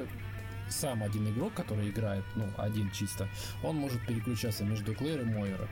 сам 0.73 1.03
один 1.03 1.29
игрок, 1.29 1.55
который 1.55 1.89
играет, 1.91 2.25
ну, 2.35 2.49
один 2.57 2.91
чисто, 2.91 3.29
он 3.63 3.77
может 3.77 4.05
переключаться 4.07 4.65
между 4.65 4.95
Клэр 4.95 5.21
и 5.21 5.25
Мойра. 5.25 5.69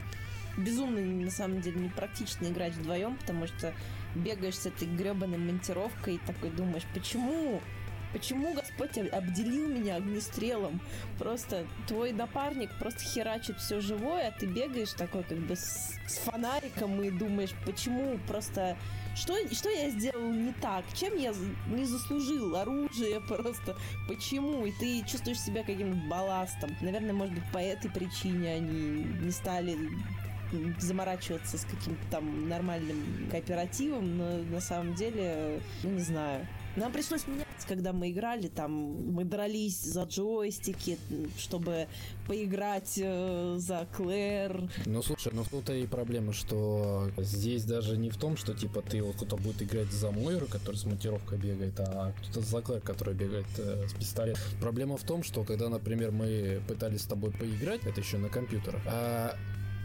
Безумно, 0.56 1.00
на 1.00 1.30
самом 1.30 1.60
деле, 1.60 1.80
непрактично 1.80 2.46
играть 2.46 2.74
вдвоем, 2.74 3.16
потому 3.16 3.46
что 3.46 3.72
бегаешь 4.14 4.58
с 4.58 4.66
этой 4.66 4.88
гребаной 4.88 5.38
монтировкой 5.38 6.16
и 6.16 6.18
такой 6.18 6.50
думаешь, 6.50 6.82
почему? 6.92 7.60
Почему 8.12 8.54
Господь 8.54 8.98
об- 8.98 9.14
обделил 9.14 9.68
меня 9.68 9.96
огнестрелом? 9.96 10.80
Просто 11.18 11.66
твой 11.86 12.12
напарник 12.12 12.70
просто 12.78 13.00
херачит 13.00 13.58
все 13.58 13.80
живое, 13.80 14.28
а 14.28 14.32
ты 14.32 14.46
бегаешь 14.46 14.92
такой 14.92 15.22
как 15.22 15.38
бы 15.38 15.54
с, 15.54 15.94
с 16.06 16.18
фонариком 16.18 17.00
и 17.02 17.10
думаешь, 17.10 17.54
почему 17.64 18.18
просто... 18.26 18.76
Что, 19.16 19.34
что 19.52 19.68
я 19.68 19.90
сделал 19.90 20.30
не 20.32 20.52
так? 20.54 20.84
Чем 20.94 21.16
я 21.16 21.34
не 21.68 21.84
заслужил 21.84 22.56
оружие 22.56 23.20
просто? 23.20 23.76
Почему? 24.08 24.64
И 24.66 24.72
ты 24.72 25.02
чувствуешь 25.04 25.40
себя 25.40 25.62
каким-то 25.62 26.08
балластом. 26.08 26.76
Наверное, 26.80 27.12
может 27.12 27.34
быть, 27.34 27.44
по 27.52 27.58
этой 27.58 27.90
причине 27.90 28.54
они 28.54 29.04
не 29.20 29.30
стали 29.30 29.76
заморачиваться 30.78 31.58
с 31.58 31.64
каким-то 31.64 32.02
там 32.10 32.48
нормальным 32.48 33.28
кооперативом, 33.30 34.16
но 34.16 34.38
на 34.38 34.60
самом 34.60 34.94
деле, 34.94 35.60
ну 35.82 35.90
не 35.90 36.00
знаю. 36.00 36.46
Нам 36.76 36.92
пришлось 36.92 37.26
меняться, 37.26 37.49
когда 37.66 37.92
мы 37.92 38.10
играли, 38.10 38.48
там 38.48 38.72
мы 39.12 39.24
дрались 39.24 39.80
за 39.82 40.04
джойстики, 40.04 40.98
чтобы 41.38 41.86
поиграть 42.26 42.98
э, 43.02 43.56
за 43.58 43.86
Клэр. 43.96 44.70
Ну 44.86 45.02
слушай, 45.02 45.32
ну 45.32 45.44
тут 45.50 45.70
и 45.70 45.86
проблема, 45.86 46.32
что 46.32 47.10
здесь 47.16 47.64
даже 47.64 47.96
не 47.96 48.10
в 48.10 48.16
том, 48.16 48.36
что 48.36 48.54
типа 48.54 48.82
ты 48.82 49.02
вот 49.02 49.16
кто-то 49.16 49.36
будет 49.36 49.62
играть 49.62 49.90
за 49.90 50.10
Мойру, 50.10 50.46
который 50.46 50.76
с 50.76 50.84
монтировкой 50.84 51.38
бегает, 51.38 51.78
а 51.78 52.12
кто-то 52.20 52.40
за 52.40 52.60
Клэр, 52.62 52.80
который 52.80 53.14
бегает 53.14 53.46
э, 53.58 53.86
с 53.88 53.92
пистолетом. 53.92 54.42
Проблема 54.60 54.96
в 54.96 55.02
том, 55.02 55.22
что 55.22 55.44
когда, 55.44 55.68
например, 55.68 56.10
мы 56.10 56.60
пытались 56.68 57.02
с 57.02 57.06
тобой 57.06 57.30
поиграть, 57.32 57.84
это 57.84 58.00
еще 58.00 58.18
на 58.18 58.28
компьютерах, 58.28 58.80
а 58.86 59.36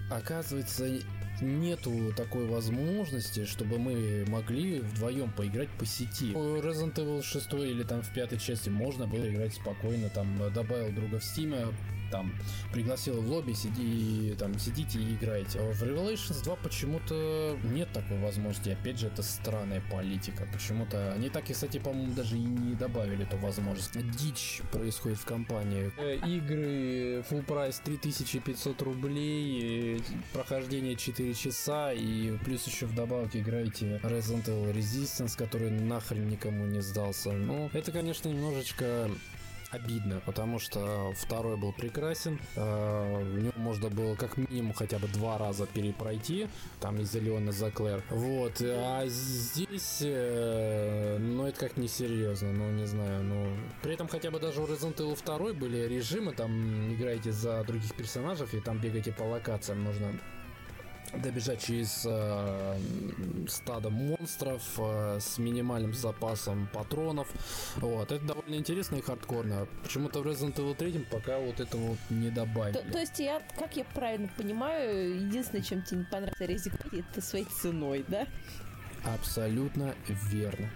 оказывается 0.10 1.00
нету 1.42 2.14
такой 2.16 2.46
возможности, 2.46 3.46
чтобы 3.46 3.78
мы 3.78 4.26
могли 4.28 4.80
вдвоем 4.80 5.32
поиграть 5.32 5.70
по 5.80 5.86
сети. 5.86 6.32
Resident 6.34 6.96
Evil 6.96 7.22
6 7.22 7.54
или 7.54 7.84
там 7.84 8.02
в 8.02 8.14
пятой 8.14 8.40
части 8.40 8.70
можно 8.70 9.08
было 9.08 9.30
играть 9.30 9.54
спокойно, 9.54 10.10
там 10.10 10.38
добавил 10.54 10.94
друга 10.94 11.20
в 11.20 11.24
Steam, 11.24 11.74
там 12.12 12.34
пригласил 12.72 13.22
в 13.22 13.30
лобби, 13.30 13.54
сиди, 13.54 14.36
там, 14.38 14.58
сидите 14.60 15.00
и 15.00 15.16
играете. 15.16 15.60
А 15.60 15.72
в 15.72 15.84
Revelations 15.84 16.44
2 16.44 16.56
почему-то 16.58 17.58
нет 17.64 17.90
такой 17.94 18.18
возможности. 18.20 18.70
Опять 18.70 19.00
же, 19.00 19.08
это 19.08 19.24
странная 19.24 19.82
политика. 19.92 20.48
Почему-то 20.52 21.14
они 21.14 21.30
так, 21.30 21.50
и, 21.50 21.54
кстати, 21.54 21.80
по-моему, 21.80 22.14
даже 22.14 22.38
и 22.38 22.42
не 22.42 22.76
добавили 22.76 23.26
эту 23.26 23.38
возможность. 23.38 23.92
Дичь 24.18 24.62
происходит 24.72 25.20
в 25.20 25.26
компании. 25.26 25.92
Э, 25.98 26.18
игры 26.26 27.24
full 27.30 27.44
прайс 27.44 27.80
3500 27.84 28.82
рублей, 28.82 30.02
прохождение 30.34 30.96
4 30.96 31.34
часа, 31.34 31.94
и 31.94 32.38
плюс 32.40 32.66
еще 32.68 32.86
вдобавок 32.86 33.36
играете 33.36 34.00
Resident 34.04 34.46
Evil 34.46 34.74
Resistance, 34.74 35.38
который 35.38 35.72
нахрен 35.72 36.28
никому 36.28 36.66
не 36.66 36.82
сдался. 36.82 37.32
Ну, 37.32 37.70
это, 37.74 37.92
конечно, 37.92 38.30
немножечко 38.30 39.10
обидно, 39.76 40.22
потому 40.26 40.60
что 40.60 41.14
второй 41.16 41.58
был 41.58 41.74
прекрасен. 41.74 42.40
Э, 42.56 43.24
в 43.24 43.40
нем 43.40 43.54
можно 43.56 43.90
было 43.90 44.16
как 44.16 44.38
минимум 44.38 44.74
хотя 44.74 45.00
бы 45.00 45.08
два 45.08 45.38
раза 45.38 45.66
перепройти, 45.66 46.48
там 46.80 47.00
из 47.00 47.14
Леона 47.14 47.52
за 47.52 47.72
Клэр. 47.72 48.04
Вот, 48.10 48.62
а 48.62 49.04
здесь, 49.08 50.00
э, 50.02 51.18
ну, 51.20 51.46
это 51.46 51.60
как 51.60 51.78
несерьезно, 51.78 52.52
ну, 52.52 52.72
не 52.72 52.86
знаю, 52.86 53.24
ну... 53.24 53.48
При 53.82 53.94
этом 53.94 54.08
хотя 54.08 54.32
бы 54.32 54.40
даже 54.40 54.62
у 54.62 54.66
Resident 54.66 54.98
Evil 54.98 55.18
2 55.24 55.54
были 55.54 55.88
режимы, 55.88 56.34
там 56.34 56.94
играете 56.94 57.32
за 57.32 57.64
других 57.64 57.94
персонажей 57.96 58.48
и 58.52 58.60
там 58.60 58.80
бегаете 58.80 59.12
по 59.12 59.24
локациям, 59.24 59.84
нужно 59.84 60.14
добежать 61.22 61.64
через 61.64 62.06
э, 62.08 62.78
стадо 63.48 63.90
монстров 63.90 64.62
э, 64.78 65.20
с 65.20 65.38
минимальным 65.38 65.94
запасом 65.94 66.68
патронов. 66.74 67.28
Вот, 67.78 68.12
это 68.12 68.26
довольно 68.26 68.56
интересно 68.56 68.96
и 68.96 69.02
хардкорно. 69.02 69.68
Почему-то 69.84 70.22
в 70.22 70.28
Resident 70.28 70.56
Evil 70.56 70.76
3 70.76 71.06
пока 71.12 71.40
вот 71.40 71.60
это 71.60 71.78
вот 71.78 71.98
не 72.10 72.30
добавили. 72.30 72.78
То, 72.78 72.92
то 72.92 73.00
есть 73.00 73.20
я, 73.20 73.42
как 73.58 73.78
я 73.78 73.84
правильно 73.84 74.30
понимаю, 74.38 75.26
единственное, 75.26 75.64
чем 75.64 75.84
тебе 75.84 76.00
не 76.00 76.06
понравится 76.06 76.46
Resident 76.46 77.06
это 77.10 77.22
своей 77.22 77.46
ценой, 77.46 78.06
да? 78.08 78.28
Абсолютно 79.04 79.94
верно. 80.08 80.70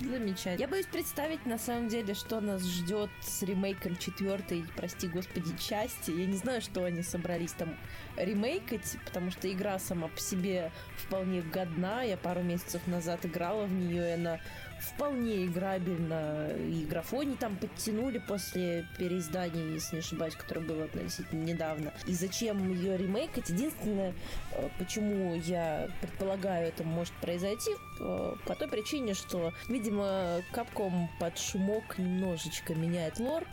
Замечательно. 0.00 0.60
Я 0.60 0.68
боюсь 0.68 0.86
представить, 0.86 1.46
на 1.46 1.58
самом 1.58 1.88
деле, 1.88 2.14
что 2.14 2.40
нас 2.40 2.64
ждет 2.64 3.10
с 3.20 3.42
ремейком 3.42 3.96
четвертой, 3.96 4.64
прости 4.76 5.06
господи, 5.06 5.56
части. 5.56 6.10
Я 6.10 6.26
не 6.26 6.36
знаю, 6.36 6.60
что 6.60 6.84
они 6.84 7.02
собрались 7.02 7.52
там 7.52 7.76
ремейкать, 8.16 8.96
потому 9.04 9.30
что 9.30 9.50
игра 9.50 9.78
сама 9.78 10.08
по 10.08 10.18
себе 10.18 10.72
вполне 10.96 11.42
годна. 11.42 12.02
Я 12.02 12.16
пару 12.16 12.42
месяцев 12.42 12.86
назад 12.86 13.24
играла 13.24 13.66
в 13.66 13.72
нее, 13.72 14.08
и 14.08 14.12
она 14.12 14.40
вполне 14.80 15.46
играбельно. 15.46 16.50
И 16.56 16.84
графони 16.84 17.34
там 17.34 17.56
подтянули 17.56 18.18
после 18.18 18.86
переиздания, 18.98 19.72
если 19.72 19.96
не 19.96 20.00
ошибаюсь, 20.00 20.34
которое 20.34 20.60
было 20.60 20.84
относительно 20.84 21.42
недавно. 21.44 21.92
И 22.06 22.12
зачем 22.12 22.72
ее 22.72 22.96
ремейкать? 22.96 23.48
Единственное, 23.48 24.14
э, 24.52 24.68
почему 24.78 25.34
я 25.36 25.88
предполагаю, 26.00 26.68
это 26.68 26.84
может 26.84 27.14
произойти, 27.14 27.70
э, 28.00 28.34
по 28.46 28.54
той 28.54 28.68
причине, 28.68 29.14
что, 29.14 29.52
видимо, 29.68 30.40
Capcom 30.52 31.08
под 31.18 31.38
шумок 31.38 31.98
немножечко 31.98 32.74
меняет 32.74 33.18
лор, 33.18 33.44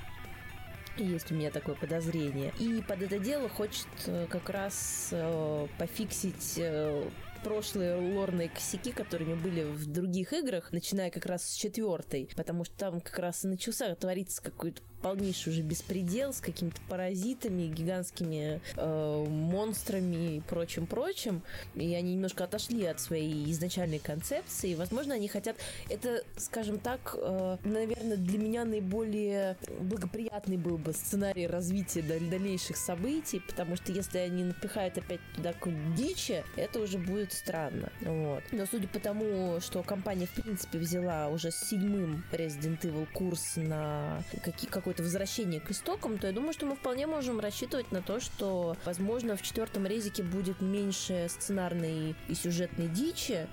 есть 0.98 1.32
у 1.32 1.36
меня 1.36 1.52
такое 1.52 1.76
подозрение. 1.76 2.54
И 2.60 2.82
под 2.88 3.02
это 3.02 3.20
дело 3.20 3.50
хочет 3.50 3.88
э, 4.08 4.28
как 4.30 4.50
раз 4.50 5.10
э, 5.12 5.68
пофиксить 5.78 6.56
э, 6.58 7.10
прошлые 7.44 7.96
лорные 7.96 8.50
косяки, 8.50 8.92
которые 8.92 9.36
были 9.36 9.64
в 9.64 9.88
других 9.88 10.34
играх, 10.34 10.72
начиная 10.72 11.10
как 11.10 11.26
раз 11.26 11.48
с 11.48 11.54
четвертой, 11.56 12.30
потому 12.36 12.64
что 12.64 12.76
там 12.78 13.02
как 13.02 13.18
раз 13.20 13.44
и 13.44 13.48
начался 13.48 13.94
твориться 13.96 14.42
какой-то 14.42 14.82
полнейший 15.02 15.54
уже 15.54 15.62
беспредел 15.62 16.34
с 16.34 16.40
какими-то 16.40 16.80
паразитами, 16.88 17.64
гигантскими 17.64 18.62
э, 18.76 19.26
монстрами 19.28 20.38
и 20.38 20.42
прочим-прочим. 20.42 21.42
И 21.76 21.94
они 21.94 22.16
немножко 22.16 22.44
отошли 22.44 22.86
от 22.86 23.00
своей 23.00 23.52
изначальной 23.52 24.00
концепции. 24.00 24.76
Возможно, 24.76 25.16
они 25.16 25.28
хотят... 25.28 25.58
Это, 25.90 26.24
скажем 26.38 26.80
так, 26.80 27.16
э, 27.18 27.58
наверное, 27.64 28.18
для 28.18 28.40
меня 28.40 28.66
наиболее 28.66 29.58
благоприятный 29.80 30.58
был 30.58 30.78
бы 30.78 30.94
сценарий 30.94 31.48
развития 31.48 32.02
дальнейших 32.02 32.78
событий, 32.78 33.40
потому 33.40 33.76
что 33.76 33.92
если 33.92 34.20
они 34.20 34.44
напихают 34.44 34.98
опять 34.98 35.20
туда 35.36 35.54
какую-нибудь 35.54 35.96
дичи, 35.96 36.44
это 36.56 36.80
уже 36.80 36.98
будет 36.98 37.34
странно. 37.34 37.92
Вот. 38.02 38.44
Но 38.52 38.66
судя 38.66 38.88
по 38.88 39.00
тому, 39.00 39.60
что 39.62 39.84
компания, 39.84 40.26
в 40.26 40.42
принципе, 40.42 40.78
взяла 40.78 41.28
уже 41.30 41.52
с 41.52 41.70
седьмым 41.70 42.24
Resident 42.32 42.82
Evil 42.82 43.08
курс 43.14 43.54
на 43.56 44.24
какие, 44.44 44.70
какой 44.70 44.91
какое-то 44.92 45.04
возвращение 45.04 45.62
к 45.62 45.72
истокам, 45.72 46.18
то 46.18 46.28
я 46.28 46.34
думаю, 46.34 46.52
что 46.52 46.66
мы 46.66 46.76
вполне 46.76 47.08
можем 47.08 47.40
рассчитывать 47.40 47.92
на 47.94 48.02
то, 48.02 48.20
что, 48.20 48.76
возможно, 48.84 49.38
в 49.38 49.42
четвертом 49.42 49.86
резике 49.86 50.22
будет 50.22 50.60
меньше 50.60 51.28
сценарной 51.30 52.14
и 52.28 52.36
сюжетной 52.36 52.88
дичи, 52.88 53.48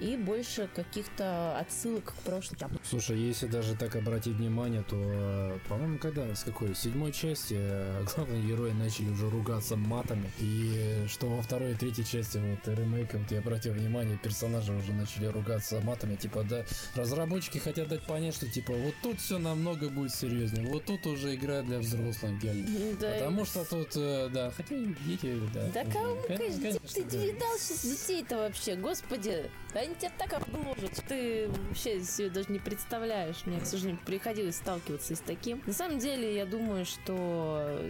и 0.00 0.16
больше 0.16 0.68
каких-то 0.74 1.58
отсылок 1.58 2.04
к 2.04 2.14
прошлому. 2.24 2.78
Слушай, 2.82 3.18
если 3.18 3.46
даже 3.46 3.74
так 3.76 3.96
обратить 3.96 4.36
внимание, 4.36 4.82
то, 4.82 4.96
э, 4.96 5.58
по-моему, 5.68 5.98
когда, 5.98 6.34
с 6.34 6.42
какой, 6.42 6.74
седьмой 6.74 7.12
части 7.12 7.56
э, 7.58 8.04
главные 8.14 8.42
герои 8.42 8.72
начали 8.72 9.10
уже 9.10 9.30
ругаться 9.30 9.76
матами, 9.76 10.30
и 10.38 11.06
что 11.08 11.28
во 11.28 11.42
второй 11.42 11.72
и 11.72 11.74
третьей 11.74 12.04
части 12.04 12.38
вот 12.38 12.66
ремейком, 12.76 13.24
ты 13.26 13.36
обратил 13.36 13.72
внимание, 13.74 14.18
персонажи 14.18 14.72
уже 14.72 14.92
начали 14.92 15.26
ругаться 15.26 15.80
матами, 15.80 16.16
типа, 16.16 16.42
да, 16.42 16.64
разработчики 16.94 17.58
хотят 17.58 17.88
дать 17.88 18.02
понять, 18.02 18.34
что, 18.34 18.48
типа, 18.48 18.72
вот 18.72 18.94
тут 19.02 19.20
все 19.20 19.38
намного 19.38 19.88
будет 19.88 20.12
серьезнее, 20.12 20.66
вот 20.66 20.84
тут 20.84 21.06
уже 21.06 21.34
игра 21.34 21.62
для 21.62 21.78
взрослых, 21.78 22.38
дядь. 22.40 22.98
Да, 22.98 23.12
Потому 23.12 23.44
что 23.44 23.64
тут, 23.64 23.88
э, 23.96 24.28
да, 24.32 24.50
хотя 24.50 24.74
дети, 25.06 25.38
да. 25.52 25.68
Да 25.72 25.84
кому, 25.84 26.16
конечно, 26.26 26.72
ты, 26.92 27.04
ты 27.04 27.16
видал 27.16 27.56
сейчас 27.58 27.84
детей-то 27.84 28.36
вообще, 28.36 28.74
господи, 28.76 29.50
они 29.84 29.94
тебя 29.94 30.10
так 30.18 30.32
обложат, 30.34 31.02
ты 31.08 31.48
вообще 31.48 32.00
себе 32.02 32.30
даже 32.30 32.50
не 32.50 32.58
представляешь. 32.58 33.44
Мне, 33.46 33.60
к 33.60 33.66
сожалению, 33.66 34.00
приходилось 34.04 34.56
сталкиваться 34.56 35.14
с 35.14 35.20
таким. 35.20 35.62
На 35.66 35.72
самом 35.72 35.98
деле, 35.98 36.34
я 36.34 36.46
думаю, 36.46 36.84
что... 36.84 37.80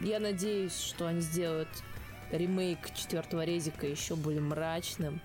Я 0.00 0.20
надеюсь, 0.20 0.78
что 0.78 1.06
они 1.06 1.20
сделают 1.20 1.68
ремейк 2.30 2.78
четвертого 2.94 3.44
резика 3.44 3.86
еще 3.86 4.14
более 4.14 4.40
мрачным 4.40 5.20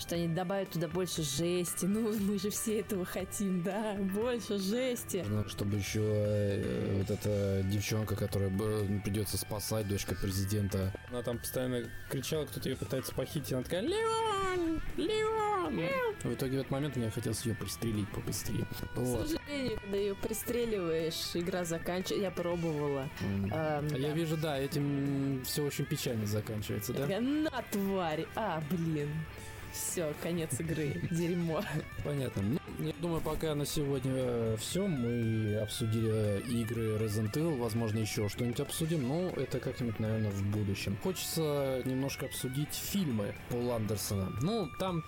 что 0.00 0.14
они 0.14 0.28
добавят 0.28 0.70
туда 0.70 0.88
больше 0.88 1.22
жести. 1.22 1.84
Ну, 1.84 2.12
мы 2.20 2.38
же 2.38 2.50
все 2.50 2.80
этого 2.80 3.04
хотим, 3.04 3.62
да, 3.62 3.94
больше 3.94 4.58
жести. 4.58 5.24
Ну, 5.28 5.48
чтобы 5.48 5.76
еще 5.76 6.00
э, 6.02 6.96
вот 6.98 7.10
эта 7.10 7.62
девчонка, 7.64 8.16
которая 8.16 8.50
придется 9.04 9.36
спасать, 9.36 9.86
дочка 9.86 10.14
президента. 10.14 10.92
Она 11.10 11.22
там 11.22 11.38
постоянно 11.38 11.84
кричала, 12.08 12.46
кто-то 12.46 12.68
ее 12.68 12.76
пытается 12.76 13.14
похитить, 13.14 13.52
она 13.52 13.62
такая 13.62 13.82
«Леон! 13.82 14.80
Леон!» 14.96 15.80
В 16.24 16.34
итоге 16.34 16.56
в 16.56 16.60
этот 16.60 16.70
момент 16.70 16.96
мне 16.96 17.10
хотелось 17.10 17.44
ее 17.44 17.54
пристрелить 17.54 18.08
побыстрее. 18.08 18.66
Вот. 18.94 19.24
К 19.24 19.28
сожалению, 19.28 19.78
когда 19.80 19.96
ее 19.96 20.14
пристреливаешь, 20.14 21.30
игра 21.34 21.64
заканчивается. 21.64 22.14
Я 22.14 22.30
пробовала. 22.30 23.08
Mm. 23.20 23.50
А, 23.52 23.82
да. 23.82 23.96
Я 23.96 24.12
вижу, 24.12 24.36
да, 24.36 24.58
этим 24.58 25.42
все 25.44 25.62
очень 25.62 25.84
печально 25.84 26.26
заканчивается, 26.26 26.92
да? 26.92 27.06
На 27.20 27.62
тварь! 27.70 28.26
А, 28.34 28.62
блин. 28.70 29.10
Все, 29.72 30.12
конец 30.22 30.58
игры. 30.58 31.00
Дерьмо. 31.10 31.62
Понятно. 32.04 32.42
Ну, 32.42 32.86
я 32.86 32.92
думаю, 33.00 33.20
пока 33.20 33.54
на 33.54 33.64
сегодня 33.64 34.56
все. 34.56 34.86
Мы 34.86 35.56
обсудили 35.56 36.40
игры 36.60 36.96
Resident 36.96 37.32
Evil. 37.32 37.58
Возможно, 37.58 37.98
еще 37.98 38.28
что-нибудь 38.28 38.60
обсудим. 38.60 39.06
Но 39.06 39.30
это 39.30 39.60
как-нибудь, 39.60 40.00
наверное, 40.00 40.30
в 40.30 40.42
будущем. 40.46 40.96
Хочется 41.02 41.82
немножко 41.84 42.26
обсудить 42.26 42.72
фильмы 42.72 43.34
Пола 43.48 43.76
Андерсона. 43.76 44.32
Ну, 44.40 44.68
там 44.78 45.04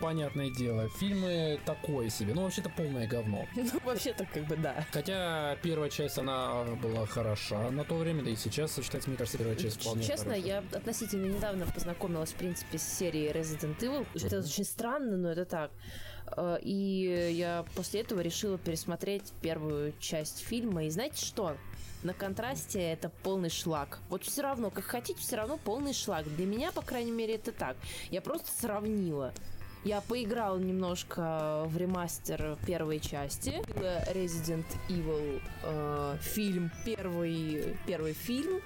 понятное 0.00 0.50
дело, 0.50 0.88
фильмы 0.88 1.60
такое 1.64 2.08
себе. 2.10 2.34
Ну, 2.34 2.42
вообще-то 2.42 2.70
полное 2.70 3.06
говно. 3.06 3.46
Ну, 3.56 3.80
вообще-то, 3.84 4.26
как 4.32 4.46
бы, 4.46 4.56
да. 4.56 4.86
Хотя 4.92 5.56
первая 5.62 5.90
часть, 5.90 6.18
она 6.18 6.64
была 6.82 7.04
хороша 7.06 7.70
на 7.70 7.84
то 7.84 7.96
время, 7.96 8.22
да 8.22 8.30
и 8.30 8.36
сейчас 8.36 8.72
сочетается, 8.72 9.10
мне 9.10 9.18
кажется, 9.18 9.38
первая 9.38 9.56
часть 9.56 9.80
вполне 9.80 10.04
Честно, 10.04 10.34
хороша. 10.34 10.46
я 10.46 10.58
относительно 10.72 11.26
недавно 11.26 11.66
познакомилась, 11.66 12.30
в 12.30 12.36
принципе, 12.36 12.78
с 12.78 12.82
серией 12.82 13.32
Resident 13.32 13.78
Evil. 13.80 14.06
Это 14.14 14.38
очень 14.38 14.64
странно, 14.64 15.16
но 15.16 15.30
это 15.32 15.44
так. 15.44 15.70
Э, 16.36 16.58
и 16.62 17.32
я 17.32 17.64
после 17.74 18.00
этого 18.00 18.20
решила 18.20 18.58
пересмотреть 18.58 19.32
первую 19.42 19.94
часть 19.98 20.44
фильма. 20.44 20.84
И 20.84 20.90
знаете 20.90 21.24
что? 21.24 21.56
на 22.02 22.14
контрасте 22.14 22.80
это 22.80 23.10
полный 23.22 23.50
шлак. 23.50 23.98
Вот 24.08 24.22
все 24.22 24.42
равно, 24.42 24.70
как 24.70 24.84
хотите, 24.84 25.18
все 25.18 25.36
равно 25.36 25.58
полный 25.58 25.92
шлак. 25.92 26.24
Для 26.36 26.46
меня, 26.46 26.70
по 26.70 26.82
крайней 26.82 27.10
мере, 27.10 27.34
это 27.34 27.52
так. 27.52 27.76
Я 28.10 28.20
просто 28.20 28.48
сравнила. 28.52 29.32
Я 29.84 30.00
поиграл 30.00 30.58
немножко 30.58 31.64
в 31.66 31.76
ремастер 31.76 32.58
первой 32.66 32.98
части. 32.98 33.62
Resident 34.12 34.66
Evil 34.88 35.40
э, 35.62 36.16
фильм, 36.20 36.70
первый, 36.84 37.76
первый 37.86 38.12
фильм. 38.12 38.60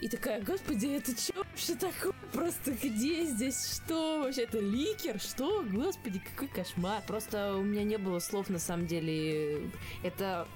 И 0.00 0.08
такая, 0.08 0.40
господи, 0.40 0.86
это 0.86 1.12
что 1.12 1.34
вообще 1.36 1.74
такое? 1.74 2.14
Просто 2.32 2.72
где 2.72 3.26
здесь? 3.26 3.76
Что 3.76 4.22
вообще? 4.22 4.44
Это 4.44 4.58
ликер? 4.58 5.20
Что? 5.20 5.62
Господи, 5.62 6.20
какой 6.20 6.48
кошмар. 6.48 7.02
Просто 7.06 7.56
у 7.56 7.62
меня 7.62 7.84
не 7.84 7.98
было 7.98 8.18
слов, 8.18 8.48
на 8.48 8.58
самом 8.58 8.86
деле. 8.86 9.70
Это 10.02 10.48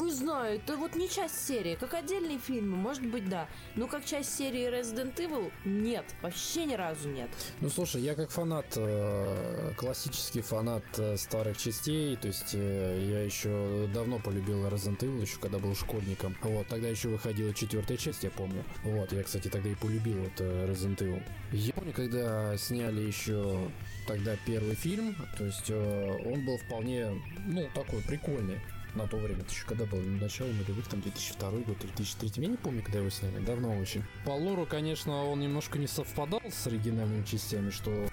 Не 0.00 0.12
знаю, 0.12 0.56
это 0.56 0.76
вот 0.76 0.94
не 0.94 1.08
часть 1.08 1.46
серии. 1.46 1.76
Как 1.76 1.94
отдельные 1.94 2.38
фильмы, 2.38 2.76
может 2.76 3.06
быть, 3.06 3.28
да. 3.28 3.48
Но 3.74 3.86
как 3.86 4.04
часть 4.04 4.36
серии 4.36 4.68
Resident 4.68 5.14
Evil, 5.16 5.50
нет. 5.64 6.04
Вообще 6.22 6.64
ни 6.64 6.74
разу 6.74 7.08
нет. 7.08 7.28
Ну, 7.60 7.68
слушай, 7.70 8.00
я 8.02 8.14
как 8.14 8.30
фанат, 8.30 8.66
э, 8.76 9.72
классический 9.76 10.40
фанат 10.40 10.84
э, 10.98 11.16
старых 11.16 11.56
частей, 11.56 12.16
то 12.16 12.28
есть 12.28 12.54
э, 12.54 13.08
я 13.10 13.22
еще 13.22 13.88
давно 13.92 14.18
полюбил 14.18 14.66
Resident 14.66 14.98
Evil, 14.98 15.22
еще 15.22 15.38
когда 15.38 15.58
был 15.58 15.74
школьником. 15.74 16.36
Вот, 16.42 16.66
тогда 16.68 16.88
еще 16.88 17.08
выходила 17.08 17.52
четвертая 17.54 17.96
часть, 17.96 18.24
я 18.24 18.30
помню. 18.30 18.64
Вот, 18.84 19.12
я, 19.12 19.22
кстати, 19.22 19.48
тогда 19.48 19.68
и 19.68 19.74
полюбил 19.74 20.18
вот 20.18 20.40
Resident 20.40 20.98
Evil. 20.98 21.22
Я 21.52 21.72
помню, 21.72 21.92
когда 21.92 22.56
сняли 22.56 23.02
еще 23.02 23.70
тогда 24.06 24.36
первый 24.46 24.74
фильм, 24.74 25.16
то 25.36 25.44
есть 25.44 25.70
он 25.70 26.44
был 26.44 26.58
вполне, 26.58 27.10
ну, 27.46 27.68
такой 27.74 28.02
прикольный 28.02 28.60
на 28.96 29.06
то 29.06 29.16
время. 29.16 29.42
Это 29.42 29.50
еще 29.50 29.66
когда 29.66 29.84
был 29.84 30.00
начало 30.00 30.48
нулевых, 30.48 30.86
там 30.88 31.00
2002 31.00 31.50
год, 31.50 31.78
2003. 31.78 32.42
Я 32.42 32.48
не 32.48 32.56
помню, 32.56 32.82
когда 32.82 32.98
его 32.98 33.10
сняли, 33.10 33.38
давно 33.44 33.76
очень. 33.78 34.02
По 34.24 34.30
лору, 34.30 34.66
конечно, 34.66 35.24
он 35.24 35.40
немножко 35.40 35.78
не 35.78 35.86
совпадал 35.86 36.42
с 36.50 36.66
оригинальными 36.66 37.24
частями, 37.24 37.70
что 37.70 38.08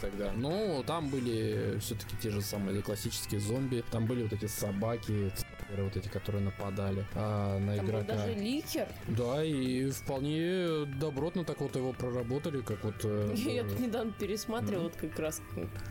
тогда. 0.00 0.32
Но 0.32 0.82
там 0.84 1.08
были 1.08 1.78
все-таки 1.80 2.16
те 2.22 2.30
же 2.30 2.40
самые 2.40 2.82
классические 2.82 3.40
зомби. 3.40 3.84
Там 3.90 4.06
были 4.06 4.22
вот 4.22 4.32
эти 4.32 4.46
собаки, 4.46 5.32
вот 5.78 5.96
эти, 5.96 6.08
которые 6.08 6.42
нападали 6.42 7.04
а, 7.14 7.58
на 7.58 7.76
там 7.76 7.86
игрока. 7.86 8.14
Даже 8.14 8.34
ликер. 8.34 8.88
Да, 9.08 9.42
и 9.44 9.90
вполне 9.90 10.84
добротно 10.98 11.44
так 11.44 11.60
вот 11.60 11.76
его 11.76 11.92
проработали, 11.92 12.60
как 12.60 12.84
вот... 12.84 12.94
Э, 13.04 13.32
Я 13.36 13.64
тут 13.64 13.80
недавно 13.80 14.12
пересматривала, 14.12 14.88
mm-hmm. 14.88 15.00
вот 15.00 15.10
как 15.10 15.18
раз, 15.18 15.42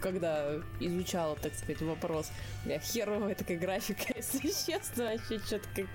когда 0.02 0.56
изучала, 0.80 1.36
так 1.36 1.54
сказать, 1.54 1.82
вопрос. 1.82 2.32
Я 2.66 2.80
херовая 2.80 3.36
такая 3.36 3.58
графика, 3.58 4.06
если 4.16 4.72
честно, 4.72 5.06
вообще 5.06 5.40
что-то 5.40 5.68
как... 5.76 5.86